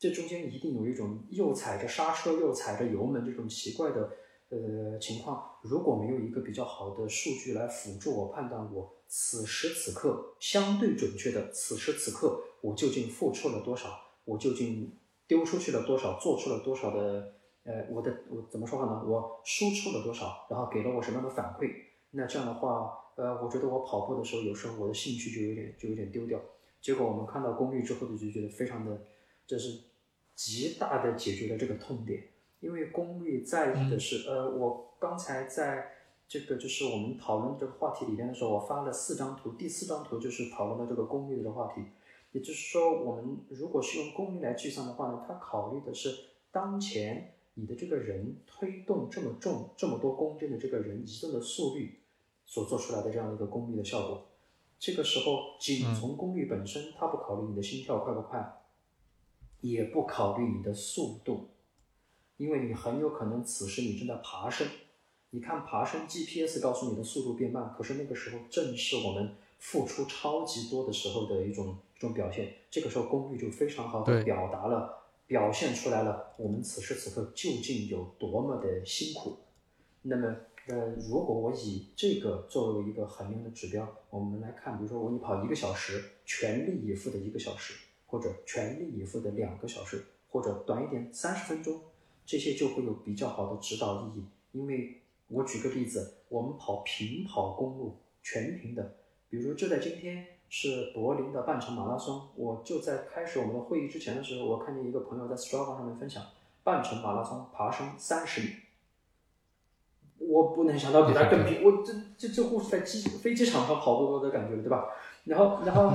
[0.00, 4.10] 这中间一定有一种又踩着刹车又踩着油门这种奇怪的
[4.48, 8.95] 呃情况，如果没有一个比较好的数据来辅助我判断我。
[9.08, 13.88] 此时此刻，相对准确的，此时此刻，我究竟付出了多少？
[14.24, 14.92] 我究竟
[15.26, 16.18] 丢出去了多少？
[16.18, 17.34] 做出了多少的？
[17.62, 19.02] 呃，我的我怎么说话呢？
[19.06, 20.46] 我输出了多少？
[20.50, 21.70] 然后给了我什么样的反馈？
[22.10, 26.40] 那这样的话，呃，我觉得我跑步的时候，有时候我的兴趣就有点就有点丢掉。
[26.80, 29.04] 结果我们看到功率之后，就觉得非常的，
[29.46, 29.80] 这是
[30.34, 32.22] 极大的解决了这个痛点。
[32.60, 35.92] 因为功率在意的是，呃，我刚才在。
[36.28, 41.80] 这个就是我们讨论这个话题里边的时候，我发了四张图，第四张图就是讨论的这个功率的话题。
[42.32, 46.14] 也就是说，我们如果是用功率来计算的话呢，它考虑的是
[46.50, 52.00] 当前你的这个人推动这么重、这么多公斤的这个人移动的速率
[52.44, 54.26] 所做出来的这样的一个功率的效果。
[54.78, 58.62] 这个时候，仅从功率本身，它不考虑你的心跳快不快，
[59.62, 61.48] 也不考虑你的速度，
[62.36, 64.68] 因为你很有可能此时你正在爬升。
[65.30, 72.54] 你看，爬升 GPS 告诉你的速度变慢，可是那个时候正是我们付出超级多的时候的一种一种表现。
[72.70, 79.36] 这个时候功率就非常好的表达了，表现出来了我们此时此刻究竟有多么的辛苦。
[80.02, 80.36] 那么，
[80.68, 87.74] 呃，如果我以这个作为一个衡量的指标，我们来看，比如说我你跑一个小时，全力以赴的一个小时，
[88.06, 91.80] 或者全力以赴的两个小时，或者短一点三十分钟，
[92.24, 95.02] 这些就会有比较好的指导意义，因为。
[95.28, 98.96] 我举个例子，我们跑平跑公路，全平的，
[99.28, 106.22] 比如就在今天是柏林的半程马拉松，我就在开始我们的会议之前的时候，我看见一个朋友在 Strava 上面分享
[106.62, 108.48] 半程马拉松爬升三十米，
[110.18, 114.86] 我不能想到比他更平，我这这这乎是在机飞机场上跑步的感觉了，对吧？
[115.24, 115.92] 然后然后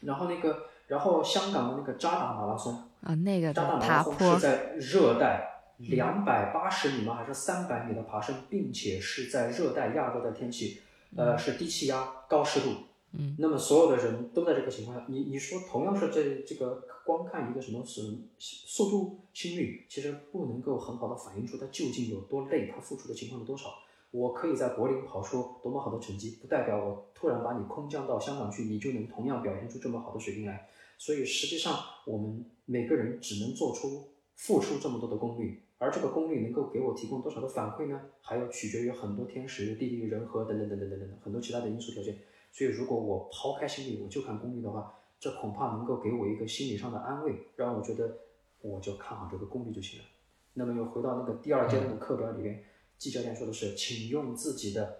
[0.00, 5.51] 然后那个然后香港的那个扎达马拉松啊，那个扎达马拉松是在热带。
[5.88, 7.14] 两百八十米吗？
[7.14, 10.80] 还是三百米的爬升，并且是在热带、亚热带天气，
[11.16, 12.68] 呃，是低气压、高湿度。
[13.14, 18.00] 嗯，那么所有的人都在这个情况下，你你说同样是这这个光看一个什么是
[18.38, 23.66] 速度、心率，其实不能够很好的反映出他究竟有多累，他付出的情况有多少。
[24.12, 30.68] 我可以在柏林跑出多么好的成绩，不代表我突然把你空降到香港去，你就能同样表现出这么好的水平来。
[30.96, 35.62] 所以实际上，我们每个人只能做出付出这么多的功率。
[35.82, 38.00] 而这个功率能够给我提供多少的反馈呢？
[38.20, 42.16] 还要取决于很多天时、地利、人和等等等等等等很多其他的因素条件。
[42.52, 48.16] 所以，如果我抛开心理，我就看功率的话，这恐怕能够给我一个心理上的安慰，让我觉得
[48.60, 50.06] 我就看好这个功率就行了。
[50.54, 52.62] 那么，又回到那个第二阶段的课表里边，
[52.96, 54.98] 季教练说的是，请用自己的。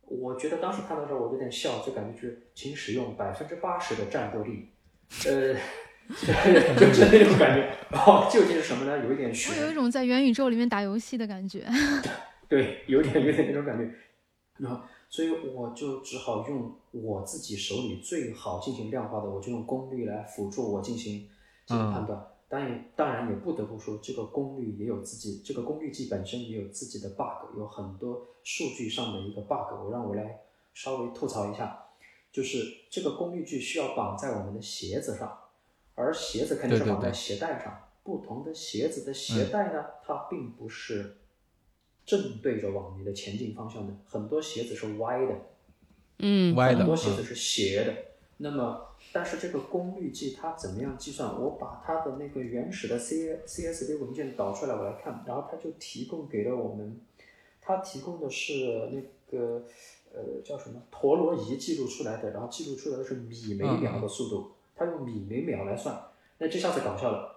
[0.00, 4.70] 我觉得当时看到这，我有点笑，就感觉就是，请使用百分之八十的战斗力，
[5.26, 5.56] 呃。
[6.78, 9.04] 就是那种感觉，然后究竟是什么呢？
[9.04, 9.54] 有一点悬。
[9.56, 11.66] 我有一种在元宇宙里面打游戏的感觉。
[12.48, 13.90] 对，有点有点那种感觉。
[14.58, 21.28] 然后，所以我就只好用我自己手里最好进行量化的，我就用功率来辅助我进行
[21.66, 22.24] 进行判断。
[22.48, 29.72] 当然，当然也不得不说，这个功率也有自己，这个功率计本身也有自己的 bug，有很多数据上的一个 bug。
[29.84, 30.40] 我让我来
[30.74, 31.76] 稍微吐槽一下，
[32.30, 35.36] 就是这个功率计需要绑在我们的鞋子上。
[35.94, 41.16] 而鞋子肯定是绑在鞋带上，不同的鞋子的鞋带呢，它并不是
[42.04, 45.34] 正对着往你的前进方向的，很多鞋子是歪的，
[46.18, 47.94] 嗯，歪的，很多鞋子是斜的。
[48.38, 51.40] 那么，但是这个功率计它怎么样计算？
[51.40, 57.00] 我把它的那个原始的 C C S V 文件导出来，我来看，然后它就提供给了我们，
[57.60, 59.00] 它提供的是那
[59.30, 59.64] 个
[60.12, 64.53] 呃叫什么陀螺仪记录出来的，然后记录出来的是米每秒的速度。
[64.74, 65.96] 它用米每秒来算，
[66.38, 67.32] 那这下子搞笑了。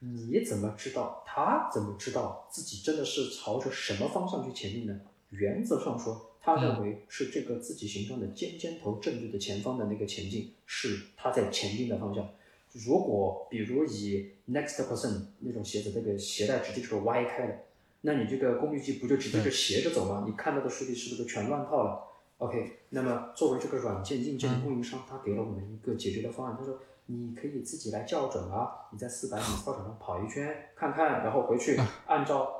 [0.00, 1.22] 你怎么知道？
[1.24, 5.00] 他怎么知道自己真的是朝着什么方向去前进呢？
[5.30, 12.28] 原则上说，他认为是这个自己形状的尖尖头正对的前方的那个前进是他在前进的方向。
[12.72, 17.58] 如果比如以 Next Person 那种鞋子，那个鞋带直接就是歪开的，
[18.00, 20.24] 那你这个功率计不就直接就斜着走吗？
[20.26, 22.08] 你看到的数据是不是全乱套了
[22.42, 32.52] ？OK，那么作为这个软件硬件的供应商，他给了我们一个解决的方案，他说你可以自己来校准啊，你在四百米操场上跑一圈看看，然后回去按照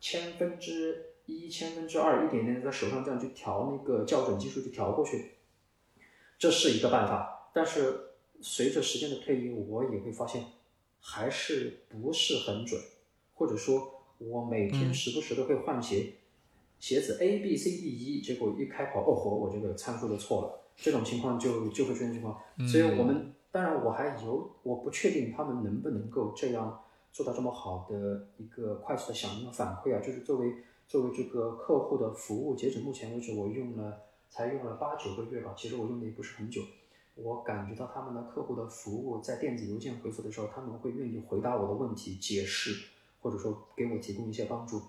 [0.00, 5.36] 千分之一、千分之二一点点在手上这样去调那个校准技术去调过去，
[6.38, 8.06] 这是一个办法，但是。
[8.42, 10.42] 随着时间的推移，我也会发现
[10.98, 12.80] 还是不是很准，
[13.34, 16.14] 或者说，我每天时不时的会换鞋，
[16.80, 22.36] 鞋子 A B C D E，结果一开跑，哦吼，我这个参数都错了，这种情况就就会出现情况。
[22.66, 26.80] 所以我们当然我还有我不确定他们能不能够这样
[27.12, 30.54] 做到这么好的一个快速的响应和反馈啊，就是作为
[30.88, 34.00] 作为这个客户的服务，截止目前为止，我用了
[34.30, 36.62] 才用了八九个月吧，其实我用的也不是很久。
[37.16, 42.88] 我感觉到他们的客户的服务在电子邮件回复的时候，他们会愿意回答我的问题、解释，
[43.20, 44.80] 或者说给我提供一些帮助。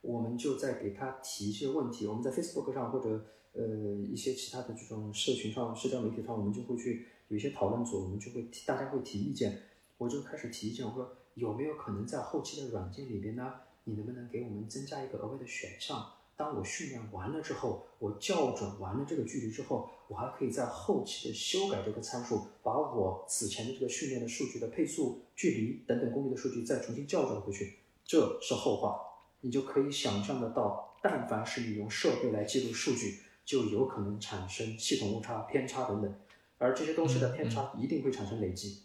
[0.00, 2.06] 我们就在给他提一些问题。
[2.06, 3.64] 我们在 Facebook 上或者呃
[4.08, 9.62] 一些其他的这种社群上、社交媒体上，我们就会去有一些讨论组，我们就会提，大家会提意见。
[9.96, 13.54] 我就开始提意见，我说有没有可能在后期的软件里边呢？
[13.84, 16.06] 你能不能给我们增加一个额外的选项？
[16.36, 27.78] 当我训练完了之后，我校准完了这个距离之后，我还可以在后期的修改这个参数，把我此前的这个训练的数据的配速、距离等等功率的数据再重新校准回去。
[28.04, 29.00] 这是后话，
[29.40, 36.14] 你就可以想象得到，但凡是你用设备来记录数据，就有可能产生系统误差、偏差等等，
[36.58, 38.82] 而这些东西的偏差一定会产生累积。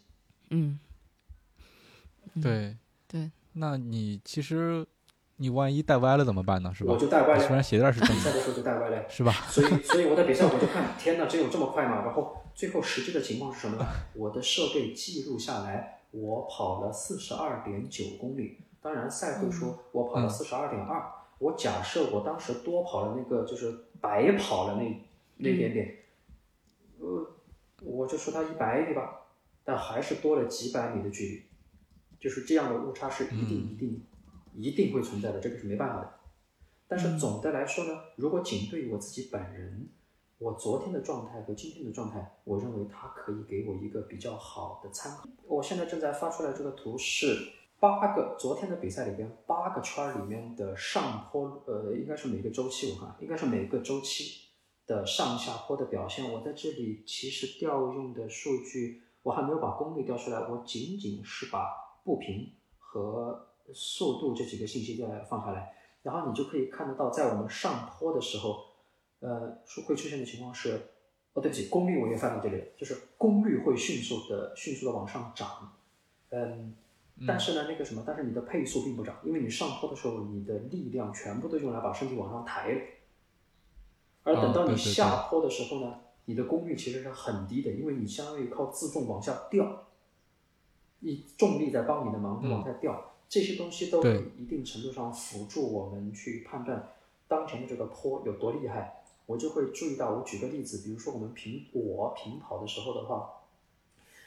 [0.50, 0.78] 嗯，
[2.42, 2.76] 对
[3.06, 4.86] 对，那你其实。
[5.38, 6.72] 你万一带歪了怎么办呢？
[6.72, 6.92] 是吧？
[6.92, 7.40] 我就带歪了。
[7.40, 9.32] 虽然鞋带是正的，比赛的时候就带歪了，是吧？
[9.48, 12.04] 所以，所以我在比赛我就 看，天哪，真有这么快吗？
[12.04, 13.84] 然后最后实际的情况是什么呢？
[14.14, 18.58] 我的设备记录下来，我跑了四十二点九公里。
[18.84, 21.10] 当然，赛会说我跑了四十二点二。
[21.38, 25.08] 我假设我当时多跑了那个，就是白跑了那
[25.38, 26.04] 那点点，
[26.98, 27.26] 呃，
[27.82, 29.22] 我就说他一百米吧，
[29.64, 31.42] 但还是多了几百米的距离，
[32.20, 34.04] 就是这样的误差是一定一定。
[34.56, 36.14] 一定会存在的，这个是没办法的。
[36.86, 39.88] 但是总的来说呢，如果仅对于我自己本人，
[40.38, 45.24] 我昨天的状态和今天的状态，我认为它可以给我一个比较好的参考。
[45.48, 47.36] 我现在正在发出来这个图是
[47.80, 54.48] 八个昨天的比赛里边八个圈里面的上坡，呃，应该是每个周期我看应该是每个周期
[54.86, 56.32] 的上下坡的表现。
[56.32, 68.58] 我在这里其实调用的数据，我还没有把功率调出来，我仅仅是把步频和速度这几个信息调来放下来，然后你就可以看得到，在我们上坡的时候，
[69.20, 70.80] 呃，会出现的情况是，
[71.32, 75.72] 哦，对不起，功率我也放到这里了，就是功率会迅速的、迅速的往上涨，
[76.28, 76.76] 嗯，
[77.26, 82.80] 但是呢，那个什么，但是你的配速并不涨，因为你上坡的时候，你的力量全部都用来把身体往上抬了，
[84.24, 89.86] 而等到你下坡的时候呢，你的功率其实是很低的，因为你相当于靠自重往下掉，
[91.00, 93.12] 你重力在帮你的忙往下掉。
[93.28, 94.02] 这些东西都
[94.38, 96.90] 一定程度上辅助我们去判断
[97.26, 99.02] 当前的这个坡有多厉害。
[99.26, 103.30] 我就会注意到，我举个例子，比如说我们平我平跑的时候的话，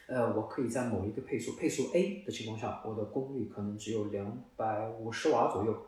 [0.08, 5.86] 呃，我可以在某一个配速配速 A 的情况下，我的功率可能只有两百五十瓦左右。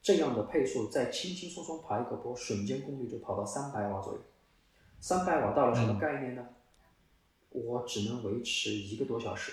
[0.00, 4.20] 这样的配速在轻轻松松爬一个坡，瞬间功率就跑到三百瓦左右。
[5.00, 6.48] 三百瓦到了什么概念呢？
[7.50, 9.52] 我只能维持一个多小时，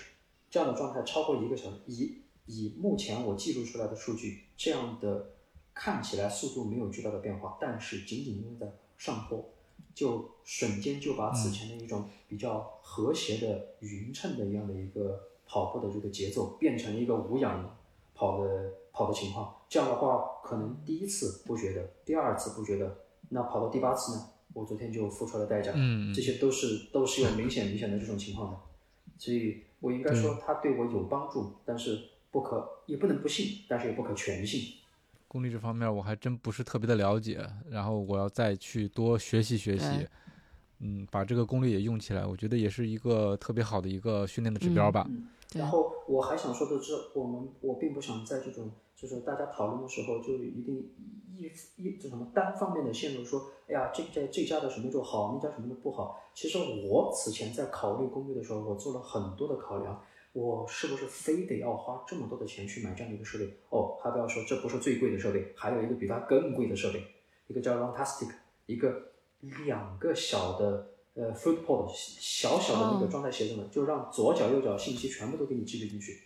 [0.50, 2.20] 这样的状态超过一个小时以。
[2.46, 5.30] 以目前我记录出来的数据，这样的
[5.74, 9.53] 看起来速度没有巨大的变化，但是仅仅因为在上坡，
[9.94, 17.78] 就瞬间就把此前的一种比较和谐的匀称的一样的一个跑步的这个节奏，变成一个无氧
[18.14, 19.56] 跑的跑的情况。
[19.70, 22.98] 这样的话，可能第一次不觉得，第二次不觉得，
[23.30, 24.30] 那跑到第八次呢？
[24.54, 25.72] 我昨天就付出了代价。
[25.76, 28.60] 嗯，这些都是都是有明显明显的这种情况的，
[29.18, 32.10] 所以我应该说它对我有帮助，但是。
[32.34, 34.62] 不可也不能不信，但是也不可全信。
[35.34, 40.08] 功率这方面我还真不是特别的了解，然后我要再去多学习学习。
[40.80, 45.10] 嗯，把这个功率也用起来，我觉得也是一个特别好的一个训练的指标吧。
[45.56, 50.92] 然后我还想说的是，我们我并不想在这种就是大家讨论的时候就一定
[51.36, 56.16] 一一这什么单方面的陷入说，哎呀，这这这家的什么就好，那家什么的不好。
[56.36, 60.00] 其实我此前在考虑功率的时候，我做了很多的考量。
[60.34, 63.46] 我是不是非得要花这么多的钱去买这样的一个设备？
[63.70, 67.04] 哦，还不要说，这不是最贵的设备，还有一个比它更贵的设备，
[67.48, 68.32] 一个叫 Runtastic，
[68.66, 69.12] 一个
[69.66, 76.24] 两个小的呃 Footpod 小小的那个哦装在鞋子的，就让左脚右脚信息全部都给你记录进去。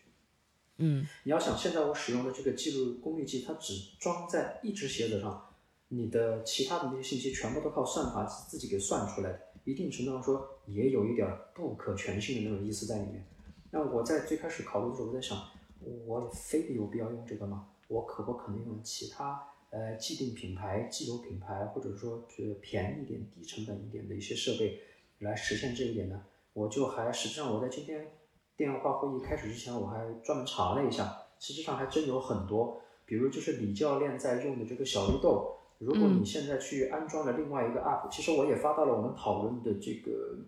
[0.77, 5.53] 嗯你要想，现在我使用的这个记录功率计，它只装在一只鞋子上，
[5.89, 13.25] 你的其他的那些信息全部都靠算法自自己给算出来的，一定程度上说也有一点儿不可全信的那种意思在里面。
[13.78, 15.38] 那我在最开始考虑的时候，我在想，
[16.08, 17.68] 我非得有必要用这个吗？
[17.88, 19.40] 我可不可能用其他
[19.70, 24.80] 呃既定品牌、既有品牌，或者说是便宜一点、低成本一点的一些设备
[25.20, 26.20] 来实现这一点呢？
[26.54, 28.08] 我就还实际上我在今天
[28.56, 40.40] 电话会议开始之前，我还专门查了一下，实际上还真有很多，比如就是李教练在用的这个小绿豆，如果你嗯现在去安装了另外一个 app，、其实我也发到了我们讨论的这个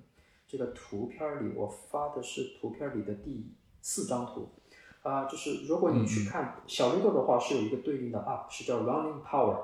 [0.50, 3.46] 这个图片儿里，我发的是图片儿里的第
[3.82, 4.50] 四张图。
[5.04, 9.60] 啊、就是如果你去看小绿豆的话，是有一个对应的 app，是叫 Running Power。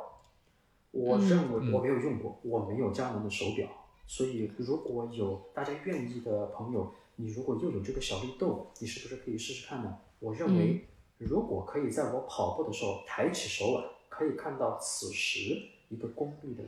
[0.92, 3.68] 我嗯认为我没有用过，我没有佳能的手表，
[4.08, 9.98] 所以如果有大家愿意的朋友，你如果又有这个小绿豆，你是不是可以试试看呢？
[10.20, 10.88] 我认为，
[11.18, 16.64] 如果可以在我跑步的时候抬起手腕，可以看到此时一个功率的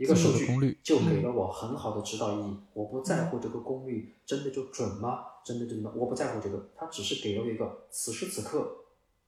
[0.00, 2.56] 一个数据，就给了我很好的指导意义。
[2.72, 5.26] 我不在乎这个功率真的就准吗？
[5.44, 8.78] 真的真的，我不在乎这个，它只是给了我一个此时此刻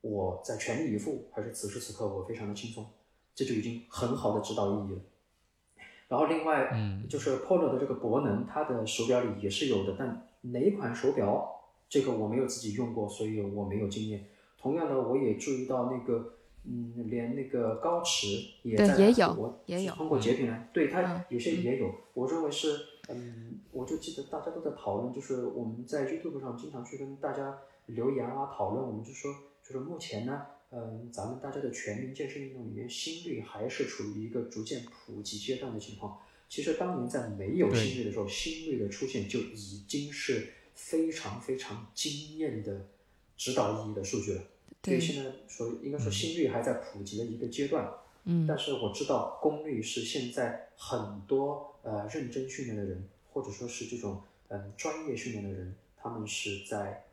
[0.01, 2.87] 我在全力以赴，还是此时此刻我非常的轻松，
[3.35, 5.01] 这就已经很好的指导意义了。
[6.09, 14.27] 然后另外，嗯就是 Polo 的这个博能，它的手表里也是有的，但哪一款手表这个我没有自己用过，所以我没有经验。
[14.57, 18.27] 同样的，我也注意到那个，嗯，连那个高驰
[18.63, 22.79] 也在也有我也有通过截屏来，对它嗯有些也有，我认为是，
[23.09, 29.33] 嗯，我就记得大家都在讨论，就是我们在 YouTube 上经常去跟大家留言啊讨论，我们就说，
[29.63, 36.19] 就是目前呢，嗯，咱们大家的全民健身运动里面，心率还是处于一个逐渐普及阶段的情况。
[36.49, 42.87] 其实当年在没有心率的时候，心率的出现就已经是非常非常惊艳的
[43.37, 44.43] 指导意义的数据了。
[44.83, 47.89] 对现在说应该说心率还在普及的一个阶段。
[48.25, 57.05] 嗯但是我知道功率是现在很多呃认真训练的人，或者说是这种嗯专业训练的人，他们是在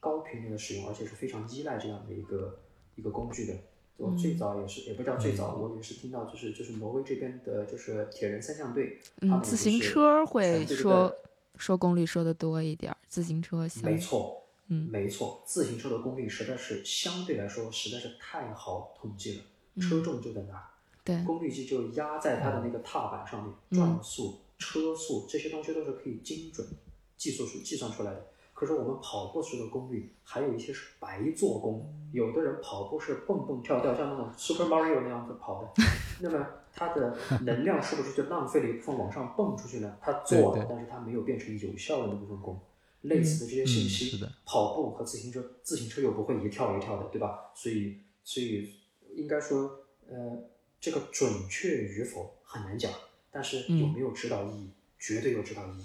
[0.00, 2.60] 高频率的使用，而且是非常依赖这样的一个
[2.94, 3.54] 一个工具的。
[3.98, 11.12] 我最早也是，也不叫最早，我也是听到就是就是挪威这边的就是铁人三项队，他嗯，们自行车会说
[11.56, 14.88] 说功率说的多一点，自行车相没错，嗯。
[14.90, 19.80] 没错，自行车的功率实在是相对来说实在是太好统计了，嗯。
[19.82, 20.64] 车重就在那儿，
[21.04, 21.22] 对。
[21.24, 23.76] 功率计就压在它的那个踏板上面，嗯。
[23.78, 26.66] 转速、车速这些东西都是可以精准
[27.16, 28.26] 计算出计算出来的。
[28.54, 35.70] 可是我们跑步时的功率，还有一些是白做工，有的人跑步是蹦蹦跳跳，像那种 Super Mario 那样子跑的，
[36.20, 39.96] 那么它的能量是不是就浪费了一部分往上蹦出去呢？
[40.00, 42.60] 他做了，但是他没有变成有效的那部分功。
[43.02, 47.52] 类似的这些信嗯息，是的跑步和自行车，自行车又不会一跳一跳的，对吧？
[47.54, 48.74] 所以，所以
[49.14, 50.44] 应该说，呃，
[50.80, 52.92] 这个准确与否很难讲，
[53.30, 55.84] 但是有没有指导意义，绝对有指导意义。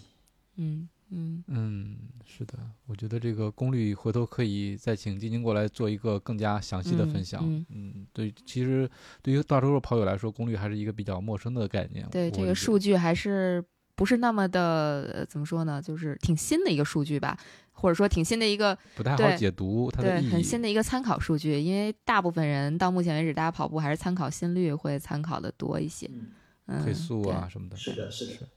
[0.56, 2.58] 嗯嗯嗯，是的，
[2.88, 7.44] 我觉得这个功率回头可以再请晶晶过来做一个更加详细的分享。
[7.70, 8.90] 嗯对，其实
[9.22, 12.08] 对于大多数跑友来说，功率还是一个比较陌生的概念。
[12.10, 13.64] 对这个数据还是
[13.96, 15.82] 不是那么的、呃怎么说呢？
[15.82, 17.38] 就是挺新的一个数据吧，
[17.72, 20.30] 或者说挺新的一个不太好解读它的意义。
[20.30, 26.08] 对很新的一个参考数据，因为大部分人到目前为止，大家跑步还是参考心率会参考的多一些。
[26.12, 26.32] 嗯，
[26.68, 27.78] 嗯，配速啊什么的。
[27.78, 28.48] 是的，是的。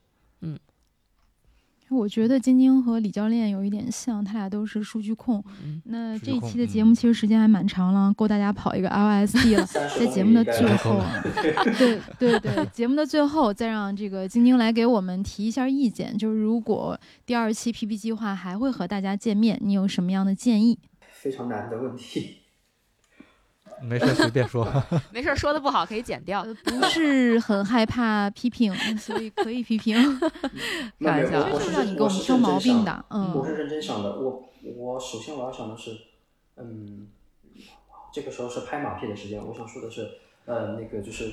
[1.88, 5.42] 我觉得晶晶和李教练有一点像，他俩都是数据控。
[5.64, 9.64] 嗯那这一期的节目其实时间还蛮长了，够大家跑一个 LSD 了。
[9.66, 11.22] 在节目的最后啊，
[11.78, 20.78] 对对对，节目的最后再让这个晶晶来给我们提一下意见，就是如果第二期 PP 计划还会和大家见面，你有什么样的建议？
[21.12, 22.38] 非常难的问题。
[23.82, 24.66] 没事，随便说。
[25.12, 26.42] 没事，说的不好可以剪掉。
[26.42, 29.96] 呃，不是很害怕批评，所以可以批评，
[31.00, 33.04] 开玩笑就是是让你给我们挑毛病的。
[33.10, 34.18] 嗯我是认真想的。
[34.18, 35.96] 我我首先我要想的是，
[36.56, 37.08] 嗯，
[38.12, 39.44] 这个时候是拍马屁的时间。
[39.44, 40.08] 我想说的是，
[40.46, 41.32] 呃，那个就是，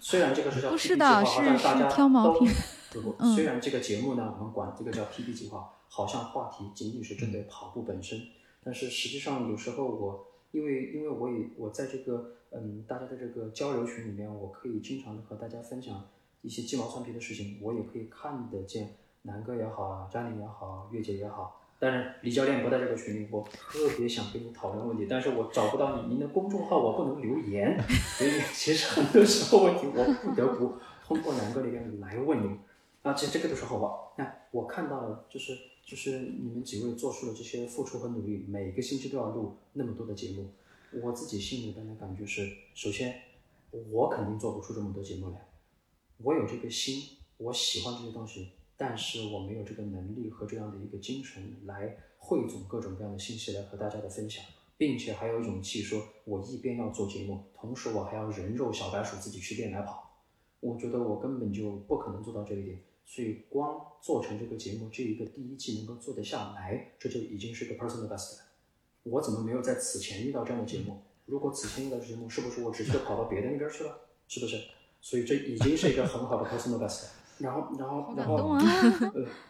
[0.00, 2.52] 虽然这个是叫不是的计划，好像是大家是挑毛都病
[2.92, 8.20] 不不，嗯虽然这个节目呢，我们管这个叫 PP 计划，好像话题仅仅是针对跑步本身，
[8.64, 16.08] 但是实际上有时候我因为因为我也我在这个嗯大家的这个交流群里面，我可以经常的和大家分享
[16.42, 27.78] 一些鸡毛蒜皮的事情，我也可以看得见南哥也好啊，张琳也好，月姐也好，当然，李教练不在这个群里，我特别想跟你讨论问题，但是我找不到你，您的公众号我不能留言，
[28.18, 30.74] 所以 其实很多时候问题我不得不
[31.04, 32.58] 通过南哥那边来问你。
[33.02, 34.12] 啊，其实这个都是后话。
[34.18, 35.56] 那我看到了，就是
[35.90, 40.48] 就是你们几位做出了这些付出和努力，每个星期都要录那么多的节目，
[41.02, 43.12] 我自己心里边的感觉是，首先
[43.90, 45.48] 我肯定做不出这么多节目来，
[46.18, 48.50] 我有这个心，我喜欢这些东西。
[48.76, 54.44] 但是我没有这个能力和这样的一个精神来汇总各种各样的信息来和大家的分享，
[54.78, 60.22] 并且还有勇气说，我一边要做节目，同时我还要人肉小白鼠自己去练来跑。
[60.60, 62.78] 我觉得我根本就不可能做到这一点，
[63.12, 68.44] 所以光做成这个节目这一个第一季能够做得下来，这就已经是个 personal best 了。
[69.02, 71.02] 我怎么没有在此前遇到这样的节目？
[71.26, 73.98] 如果此前遇到节目，是不是我直接跑到别的那边去了？
[74.28, 74.62] 是不是？
[75.00, 77.08] 所以这已经是一个很好的 personal best。
[77.38, 78.36] 然后，然后，然后，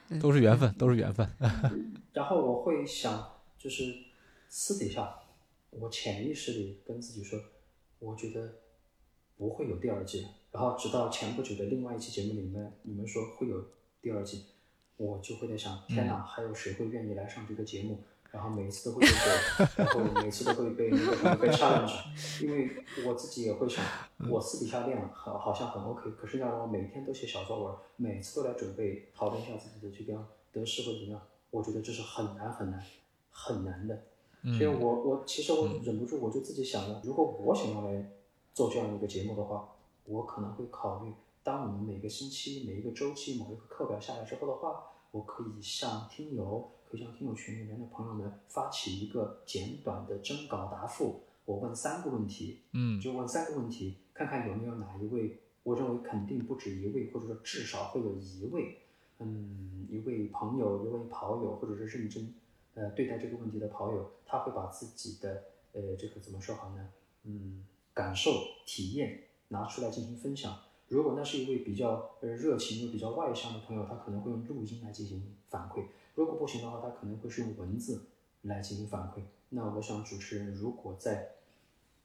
[0.09, 1.29] 呃， 都是缘分，都是缘分。
[2.15, 3.95] 然后我会想，就是
[4.49, 5.15] 私底下，
[5.69, 7.39] 我潜意识里跟自己说，
[7.99, 8.55] 我觉得
[9.41, 10.27] 不会有第二季。
[10.53, 13.65] 然后直到前不久的另外一期节目里面，你们说会有
[14.03, 14.45] 第二季，
[14.99, 17.99] 我就会在想，天哪，还有谁会愿意来上这个节目？
[18.31, 22.71] 然后每一次都会被怼， 然后每次都会被被 challenge，因为
[23.05, 23.85] 我自己也会想，
[24.31, 32.81] 我私底下练好好像很 OK，可是要让我每天都写小作文，每次都来准备讨论一下自己的这个得失或者怎么样，我觉得这是很难很难
[33.31, 34.01] 很难的。
[34.57, 38.11] 所以我我其实我忍不住我就自己想了，如果我想要来
[38.55, 39.69] 做这样一个节目的话，
[40.05, 41.13] 我可能会考虑，
[41.43, 46.71] 当我们每个星期每一个周期某一个课表下来之后的话，我可以向听友。
[46.91, 58.81] 可以向听友群里面的朋友们发起一个简短的征稿答复，我问三个问题，嗯，就问三个问题，看看有没有哪一位，我认为肯定不止一位，或者说至少会有一位，
[59.21, 62.35] 嗯，一位朋友，一位跑友，或者是认真，
[62.75, 66.89] 呃，对待这个问题的跑友，他会把自己的，呃，这个怎么说好呢？
[67.23, 67.65] 嗯，
[67.95, 68.31] 感受、
[68.67, 70.59] 体验拿出来进行分享。
[70.89, 75.85] 如果那是一位比较呃热情又比较外向的朋友，他可能会用录音来进行反馈。
[76.15, 78.03] 如果不行的话，他可能会是用文字
[78.43, 79.23] 来进行反馈。
[79.51, 81.31] 那我想，主持人如果在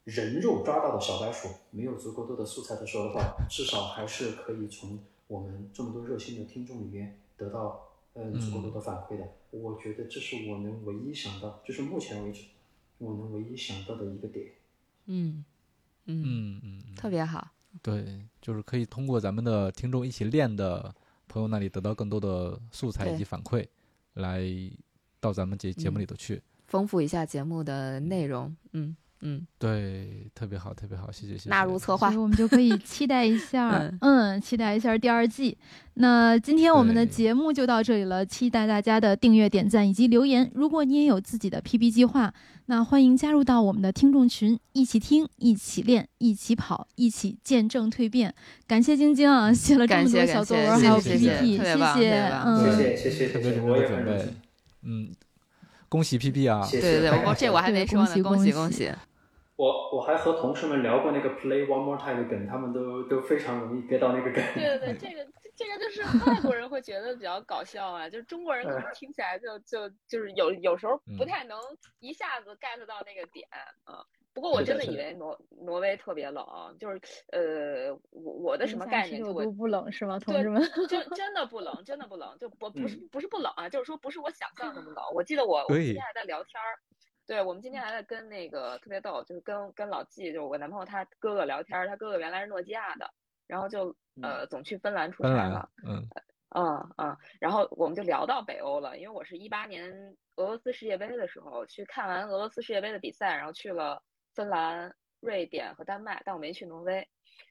[0.04, 9.28] 人肉抓到的小白鼠没有足够多的素材的时候的话，至少还是可以从我们这么多热心的听众里面得到嗯足够多的反馈的。
[9.50, 12.44] 我觉得这是我能唯一想到，就是目前为止
[13.00, 14.52] 我能唯一想到的一个点。
[15.06, 15.44] 嗯
[16.06, 17.48] 嗯嗯嗯，特别好。
[17.82, 20.94] 对，就是可以通过咱们的听众一起练的
[21.28, 23.68] 朋友那里得到更多的素材以及反馈。
[24.14, 24.42] 来
[25.20, 28.56] 到咱们节节目里头去，丰富一下节目的内容。
[28.72, 31.50] 嗯嗯，对，特别好，特别好，谢谢谢谢。
[31.50, 35.58] 纳入策划，我们就可以期待一下， 嗯，期待一下第二季。
[35.96, 40.52] 那今天我们的节目就到这里了，期待大家的订阅、点赞以及留言。
[40.54, 42.34] 如果你也有自己的 PB 计划，
[42.66, 48.36] 那欢迎加入到我们的听众群，一起听，一起练，一起跑，一起见证蜕变。
[48.68, 54.34] 感谢晶晶啊， 写了这么多小作文还有 PPT，谢谢，嗯，谢谢谢谢，特别认真的准备，
[54.84, 55.10] 嗯，
[55.96, 58.92] 恭喜 PP 啊，对对对，我这我还没说呢，恭喜恭喜。
[59.56, 64.44] 我我还和同事们聊过那个 Play One More Time 的梗，他们都都非常容易 get 到那个梗。
[64.54, 71.58] 对对对，这个这个就是外国人会觉得比较搞笑啊， 就是中国人可能听起来就就就是有有时候不太能
[72.02, 73.48] 一下子 get 到那个点
[73.86, 74.04] 啊。
[74.36, 76.46] 不过我真的以为挪挪威特别冷，
[76.78, 77.02] 就是
[77.32, 79.24] 呃我我的什么概念？
[79.24, 80.62] 就我不冷是吗，同志们？
[80.90, 85.04] 真 真的不冷，真的不冷，就不不是不是不冷啊，就是说不是我想象那么冷。
[85.14, 86.78] 我记得我我今天还在聊天儿。
[87.28, 93.10] 对我们今天还在跟那个特别逗，就是跟跟老季，就是我男朋友他哥哥聊天，他哥哥原来是诺基亚的，
[93.48, 96.08] 然后就呃总去芬兰出差了，嗯
[96.50, 104.04] 嗯嗯，然后我们就聊到北欧了，因为我是一八年俄罗斯世界杯的时候去看完俄罗斯世界杯的比赛，然后去了
[104.36, 107.08] 芬兰、瑞典和丹麦，但我没去挪威。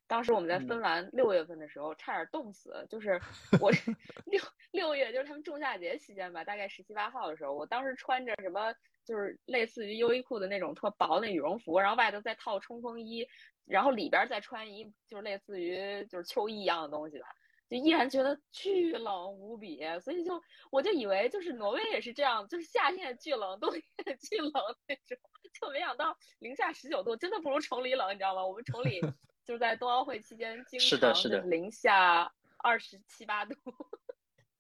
[0.06, 3.20] 当时我们在芬兰六月份的时候差点冻死，就是
[3.60, 3.70] 我
[4.26, 4.40] 六
[4.70, 8.74] 六月就是他们仲夏节期间吧，大概十七八号的时候，我当时穿着什么。
[9.06, 13.28] 就是类似于优衣库的那种特薄的羽绒服，然后外头再套冲锋衣，
[13.66, 17.26] 然后里边再穿一就是类似于就是秋衣一样的东西吧，
[17.68, 23.82] 就依然觉得巨冷无比，所以就我就以为就是挪威也是这样，就是夏天巨冷，冬天
[24.18, 24.52] 巨冷
[24.86, 25.18] 那种，
[25.60, 28.46] 就没想到零下十九度真的不如崇礼冷，你知道吗？
[28.46, 29.00] 我们崇礼
[29.44, 33.54] 就是在冬奥会期间经常是零下二十七八度。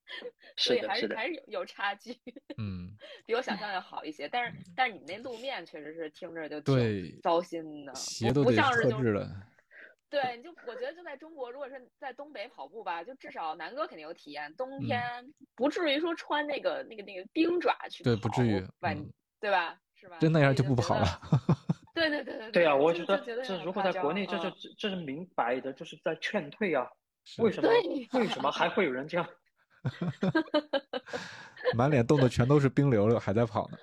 [0.56, 2.12] 所以还是还是有有差距，
[2.58, 2.94] 嗯，
[3.24, 4.28] 比我想象要好一些。
[4.28, 9.26] 但是但是你们那路面确实是听着就挺糟心的，鞋都不像是就是，
[10.14, 15.02] 对，你就我觉得就在中国，如果是在东北跑步吧，就至少南哥肯定有体验，冬天
[15.56, 18.96] 不至于说穿那个那个那个冰爪去对，不至于，晚
[19.40, 19.76] 对吧？
[19.96, 20.18] 是吧？
[20.20, 21.06] 真那样就不跑了。
[21.94, 26.88] 对对对对对啊，我觉得这如果在国内，这是这是明摆的，就是在劝退啊。
[27.38, 27.68] 为什么？
[28.18, 29.28] 为什么还会有人这样？
[31.74, 33.78] 满脸冻的全都是冰溜溜，还在跑呢。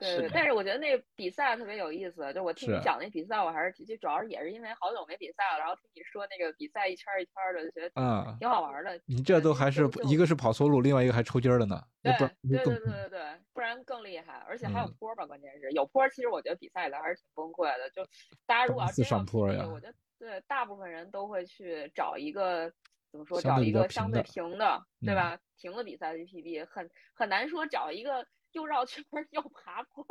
[0.00, 8.98] 对对，但是我觉得那比赛特别有意思，就我听你讲那比赛，我还是就主要是也是因为好久没比赛了，然后听你说那个比赛一圈一圈的，就觉得嗯挺好玩的。
[9.04, 11.78] 你这都还是一个是跑错路，另外一个还抽筋了呢。
[12.02, 13.20] 对对对对对对，
[13.52, 16.08] 不然更厉害，而且还有坡吧，关键是有坡。
[16.08, 18.02] 其实我觉得比赛里还是挺崩溃的，就
[18.46, 22.72] 大家如果要真上坡呀，我觉得对大部分人都会去找一个
[23.12, 25.38] 怎么说，找一个相对平的，对吧？
[25.60, 28.26] 平的比赛的 PB 很很难说找一个。
[28.52, 30.04] 又绕圈儿又爬坡，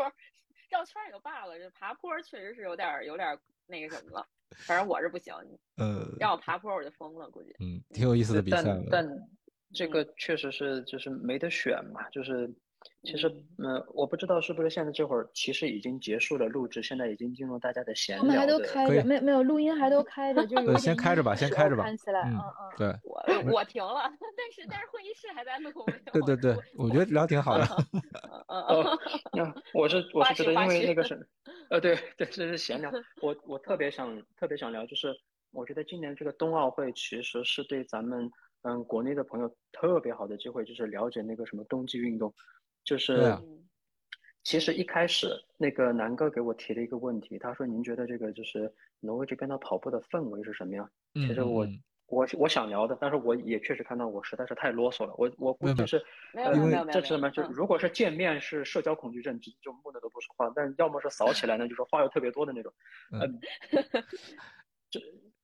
[0.69, 3.37] 绕圈儿也就罢了，这爬坡确实是有点有点
[3.67, 4.27] 那个什么了。
[4.65, 5.33] 反正我是不行，
[5.77, 7.55] 呃，让我爬坡我就疯了，估计。
[7.59, 9.29] 嗯，挺有意思的比赛但但
[9.73, 12.49] 这个确实是就是没得选嘛，就是。
[13.03, 13.27] 其实，
[13.57, 18.21] 嗯，我不知道是不是现在这会儿其实已经结束了录制，现在已经进入大家的闲聊。
[18.23, 21.83] 我们还都开着，没没有录音还都开着，就先开着吧，先开着吧。
[21.83, 22.71] 看起来，嗯嗯。
[22.77, 22.87] 对。
[23.03, 24.01] 我我停了，
[24.37, 25.71] 但是但是会议室还在录。
[26.11, 27.65] 对对对，我觉得聊挺好的。
[28.47, 28.99] 嗯嗯。
[29.33, 31.27] 那我是我是觉得，因为那个是，
[31.69, 32.91] 呃，对对，这是闲聊。
[33.21, 35.13] 我我特别想特别想聊，就是
[35.51, 38.29] 我觉得今年这个冬奥会其实是对咱们
[38.63, 42.33] 嗯国内的朋友特别好的机会，就是了解那个什么冬季运动。
[42.89, 43.37] 就是，
[44.41, 51.67] 其实一开始那个南哥给我提了一个问题，他说：“您觉得这个就是挪威这边的跑步的氛围是什么样？”其实我
[52.07, 55.13] 我我想聊的，但是我也确实看到我实在是太啰嗦了。
[55.19, 56.03] 我我估计是，
[56.33, 57.29] 因为这是什么？
[57.29, 62.73] 就如果是见面是社交恐惧症，直接就木讷都不说话；但要么是扫起来呢，就是话又特别多的那种。
[63.11, 63.39] 嗯，
[64.89, 64.99] 这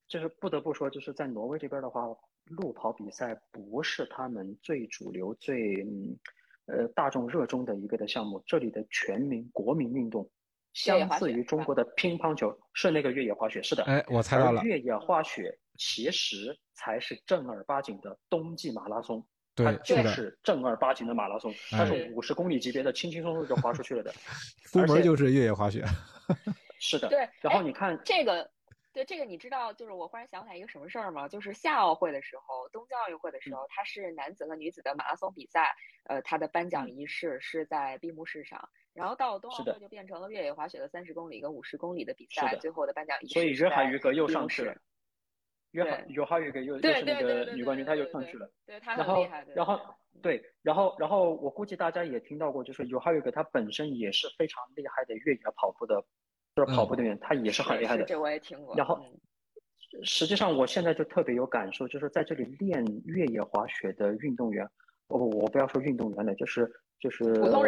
[0.08, 2.08] 就是不得不说，就是在挪威这边的话，
[2.46, 6.18] 路跑比赛不是他们最主流、最嗯。
[6.68, 10.28] 呃，大众热衷的一个的项目，这里的全民国民运动，
[10.74, 13.84] 相似于中国的乒乓球，是那个越野滑雪，是的。
[13.84, 14.64] 哎，我猜到了。
[14.64, 19.26] 越野滑雪其实才是正儿八经的冬季马拉松，
[19.56, 24.12] 它就是正儿八经的马拉松，它是五十公里级别的，轻轻松松就滑出去了的。
[24.66, 25.86] 出门就是越野滑雪。
[26.80, 27.08] 是的。
[27.10, 27.30] 对。
[27.42, 28.50] 然后你看这个。
[28.96, 31.28] 对这个你知道，就是我忽然想起来一个什么事儿吗？
[31.28, 43.34] 就是夏奥会的时候，东京奥运会的时候，它是男子和女子的马拉松比赛，呃，它的颁奖仪式是在闭幕式上，然后到了冬奥会就变成了越野滑雪的三十公里跟五十公里的比赛，最后的颁奖仪式。
[43.34, 44.74] 所以约翰于格又上去了，
[45.72, 48.50] 约翰约翰于格又又是那个女冠军，她又上去了。
[48.66, 49.46] 对，她很厉害。
[49.54, 56.06] 然后，然后对，然后然后我估计大家也听到过，就是约翰于格他本身也是非常厉害的越野跑步的，
[56.56, 58.06] 就是跑步队员，他也是很厉害的。
[58.06, 58.76] 这我也听过。
[58.76, 59.00] 然后。
[60.04, 64.68] 实际上，我现在就特别有感受，就是在这里练越野滑雪的运动员，
[65.08, 66.70] 我我不要说运动员了，就是
[67.00, 67.24] 就是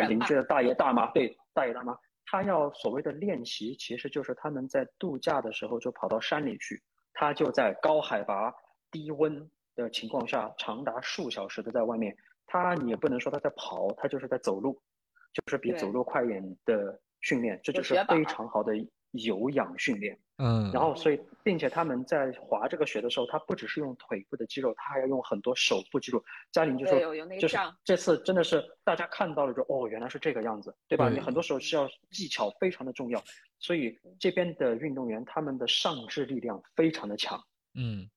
[0.10, 6.84] 邻居的大爷大妈，对大爷大妈，他要所谓的练习，其实就是他们在度假的时候就跑到山里去，
[7.14, 8.54] 他就在高海拔、
[8.92, 12.14] 低温的情况下，长达数小时的在外面，
[12.46, 14.74] 他你也不能说他在跑，他就是在走路，
[15.32, 18.74] 就是比走路快一点的训练，这就是非常好的
[19.12, 20.18] 有氧训练。
[20.40, 26.24] 嗯，然后所以，并且他们在滑这个雪的时候，他不只是用腿部的肌肉，他还要用很多手部肌肉。
[26.52, 27.00] 嘉玲就说，
[27.40, 31.10] 就是这次真的是大家看到了，就哦，原来是这个样子，对吧？
[31.10, 33.20] 你很多时候是要技巧非常的重要，
[33.58, 37.44] 所以这边的运动员他们的上肢力量非常的强。
[37.74, 38.08] 嗯，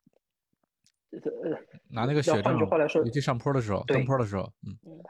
[1.13, 1.59] 呃，
[1.89, 5.03] 拿那个雪换句话来说，你去上坡的时候，登坡的时候，嗯嗯，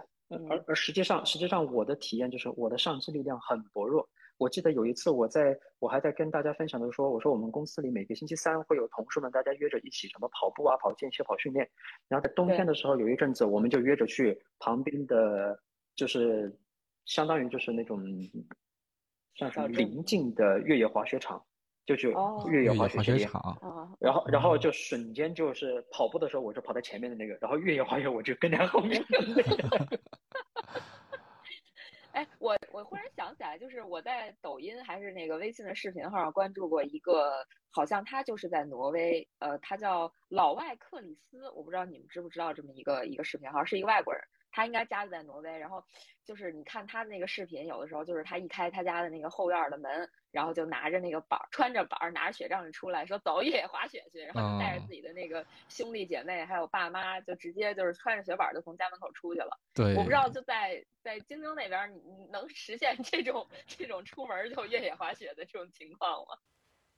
[0.49, 4.09] 而而实际上，实际上我的体验就是我的上肢力量很薄弱。
[4.39, 11.69] 我记得有一次，我在我还在跟大家分享的时候，我说我们公司里每个星期三会有同事们大家约着一起什么跑步啊、跑间歇跑训练。
[12.09, 15.61] 然后在冬天的时候，有一阵子我们就约着去旁边的，
[15.95, 16.57] 就是
[17.05, 18.03] 相当于就是那种
[19.35, 21.45] 算是临近的越野滑雪场，
[21.87, 22.15] 就去
[22.51, 23.59] 越野滑雪场。
[23.99, 29.03] 然后然后就瞬间就是跑步的时候，我就跑在前面的那个，然后越野滑雪我就跟在后面。
[32.13, 44.21] 哎，我我忽然想起来，就是我在抖音还是那个微信的视频号上关注过一个，好像他就是在挪威，呃，他叫老外克里斯，我不知道你们知不知道这么一个一个视频号，是一个外国人。
[44.51, 45.85] 他应该家就在挪威，然后
[46.25, 59.59] 就是你看他的那个视频，有的时候就是他一开他家的那个后院的门，然后就拿着那个板儿，穿着板儿，拿着雪杖就出来说走越野滑雪去，然后就带着自己的那个兄弟姐妹还有爸妈，就直接就是穿着雪板就从家门口出去了。
[59.75, 66.37] 对，我不知道就在在京津那边，你能实现这种这种出门就越野滑雪的这种情况吗？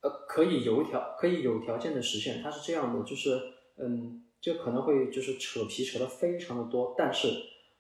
[0.01, 2.43] 呃，可以有条可以有条件的实现。
[2.43, 3.41] 它是这样的，就是
[3.77, 7.29] 嗯，就可能会就是扯皮扯得非常的多，但是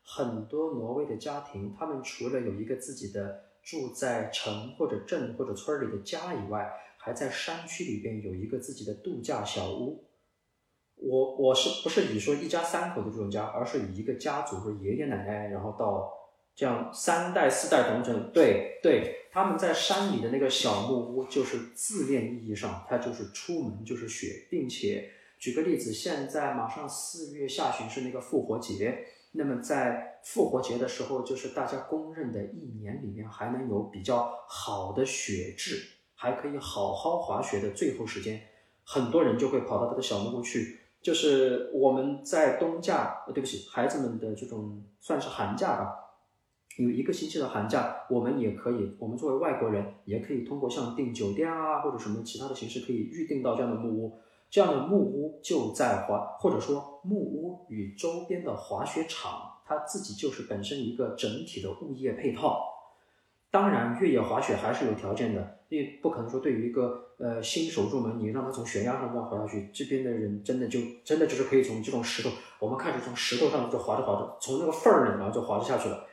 [0.04, 10.04] 很多挪威的家庭，他们除了有一个自己的住在城或者镇或者村里的家以外，还在山区里边有一个自己的度假小屋。
[10.94, 16.12] 我我是不是你说一家三口的这种家，而是以一个家族的爷爷奶奶，然后到
[16.54, 25.10] 这样三代四代同城，对对，他们在山里的那个小木屋，就是字面意义上，它就是出门就是雪，并且
[25.42, 28.96] 举个例子，现在马上四月下旬是那个复活节，
[29.32, 35.82] 那么在复活节的时候，就是大家公认的一年里面还能有比较好的雪质，
[36.14, 38.40] 还可以好好滑雪的最后时间，
[38.84, 40.78] 很多人就会跑到他的小木屋去。
[41.02, 45.92] 就是我们在冬假，呃，对不起，孩子们的这种算是寒假吧，
[46.78, 54.20] 有一个星期的寒假，我们也可以，我们作为外国人也可以通过像订酒店啊或者什么其他的形式，可以预定到这样的木屋。
[54.52, 62.68] 这样的木屋就在滑，或者说木屋与周边的滑雪场，它自己就是本身一个整体的物业配套。
[63.50, 76.04] 当然，越野滑雪还是有条件的，因为不可能说对于一个呃新手入门，你让他从悬崖上这样滑下去，这边的人真的就真的就是可以从这种石头，我们开始从石头上就滑着滑着，从那个缝儿里然后就滑着下去了。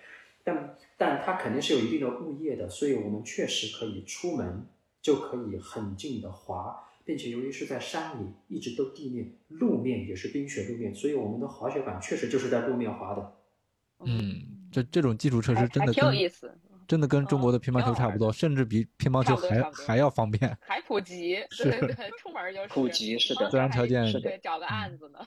[0.45, 4.65] 但但它肯定是有一定的物业的，所以我们确实可以出门
[5.01, 13.35] 就可以很近的滑，并且由于是在山里，一直都地面，路面也是冰雪路面，所以我们的滑雪板确实就是在路面滑的。
[14.05, 16.55] 嗯，这这种基础设施真的挺有意思，
[16.87, 20.55] 真的跟中国的乒乓球差不多，甚至比乒乓球还差不多差不多还要方便。
[20.61, 25.17] 还普及，是对对对，出门就是普及是的自然条件是的对，找个案子呢，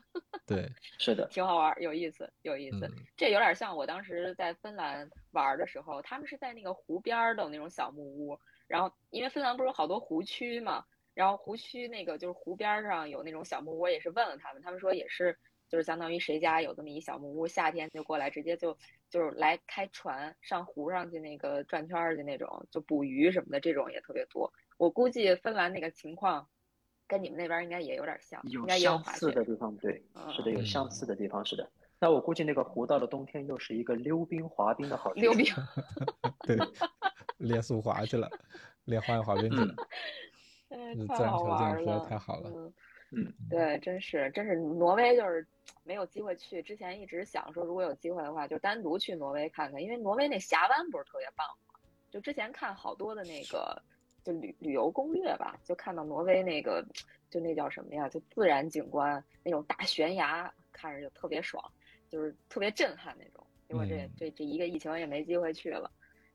[0.47, 2.87] 对， 是的，挺好玩儿，有意思，有意思。
[2.87, 8.39] 嗯这有点像我当时在芬兰玩的时候，他们是在那个湖边的那种小木屋，
[8.69, 10.85] 然后因为芬兰不是有好多湖区嘛，
[11.15, 18.77] 然后湖区那个就是湖边儿上有那种小木屋，也是问了他们，他们说也是，就是相当于谁家有这么一小木屋，夏天就过来直接就
[19.11, 24.53] 就是来开船上湖上去那个转圈儿去那种，就捕鱼什么的，这种也特别多。
[24.79, 26.49] 我估计芬兰那个情况
[27.07, 29.31] 跟你们那边应该也有点像，应有该也有相似。
[29.33, 30.03] 的地方，对，
[30.35, 31.71] 是的，有嗯相似的地方，是的。
[31.99, 35.45] 那我估计那个湖到了冬天又是一个溜冰滑冰的好溜冰，
[36.45, 36.57] 对，
[37.39, 38.29] 练速滑去了，
[38.87, 39.75] 练花样滑冰去了。
[41.09, 42.73] 太好玩了，太好了嗯
[43.15, 45.47] 嗯，对，真是真是挪威就是
[45.85, 51.79] 没有机会去，之前一直想说如果有机会的话，就单独去挪威看看，因为挪威那峡湾不是特别棒吗？
[52.11, 53.81] 就之前看好多的那个
[54.25, 56.83] 就旅旅游攻略吧，就看到挪威那个
[57.29, 61.63] 就那叫什么呀，就自然景观那种大悬崖，看着就特别爽，
[62.09, 63.47] 就是特别震撼那种。
[63.69, 65.91] 结果这嗯这这一个疫情也没机会去了，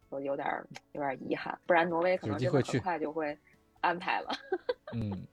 [0.10, 3.38] 我有点儿有点儿遗憾，不然挪威可能真的有机会很快就会
[3.82, 4.32] 安排了。
[4.94, 5.28] 嗯，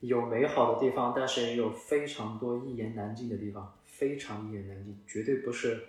[0.00, 5.86] 有美好的地方，但是也有非常多一言难尽的地方，非常一言难尽，绝对不是，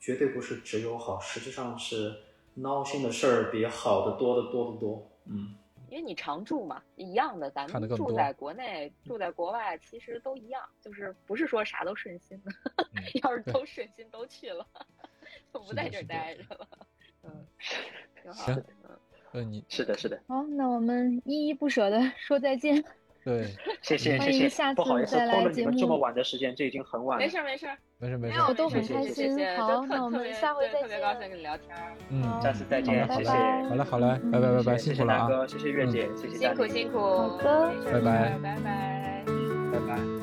[0.00, 2.14] 绝对不是只有好，实际上是
[2.54, 5.10] 闹心的事儿比好的多得多得多。
[5.26, 5.54] 嗯，
[5.88, 12.50] 因为你常住嘛，一样的，咱们住在国内、住在国外，其实都一样，就是不是说啥都顺心的。
[12.94, 14.66] 嗯 要是都顺心都去了，
[15.52, 16.68] 就不在这儿待着了。
[17.22, 17.46] 嗯，
[18.22, 18.98] 挺好行的。
[19.32, 20.18] 嗯，呃，你是的，是的。
[20.28, 22.82] 好，那我们依依不舍的 说再见。
[23.24, 23.46] 对，
[23.82, 24.74] 谢谢，欢谢谢迎下。
[24.74, 27.24] 不好意思，次再来拖了你们节这么晚的时间，这已经很晚了。
[27.24, 31.94] 没事儿没事儿，没事没事没有，我都没事儿很开心谢谢谢谢好那我们下回再对特别高兴见跟你聊天儿。
[32.10, 33.30] 嗯，下次再见，拜谢谢。
[33.30, 35.18] 拜好嘞好嘞，拜拜拜拜，谢谢辛苦了啊。
[35.20, 40.21] 南哥，谢谢月姐，谢谢大家辛苦辛苦，好的没事儿拜拜没事儿拜拜。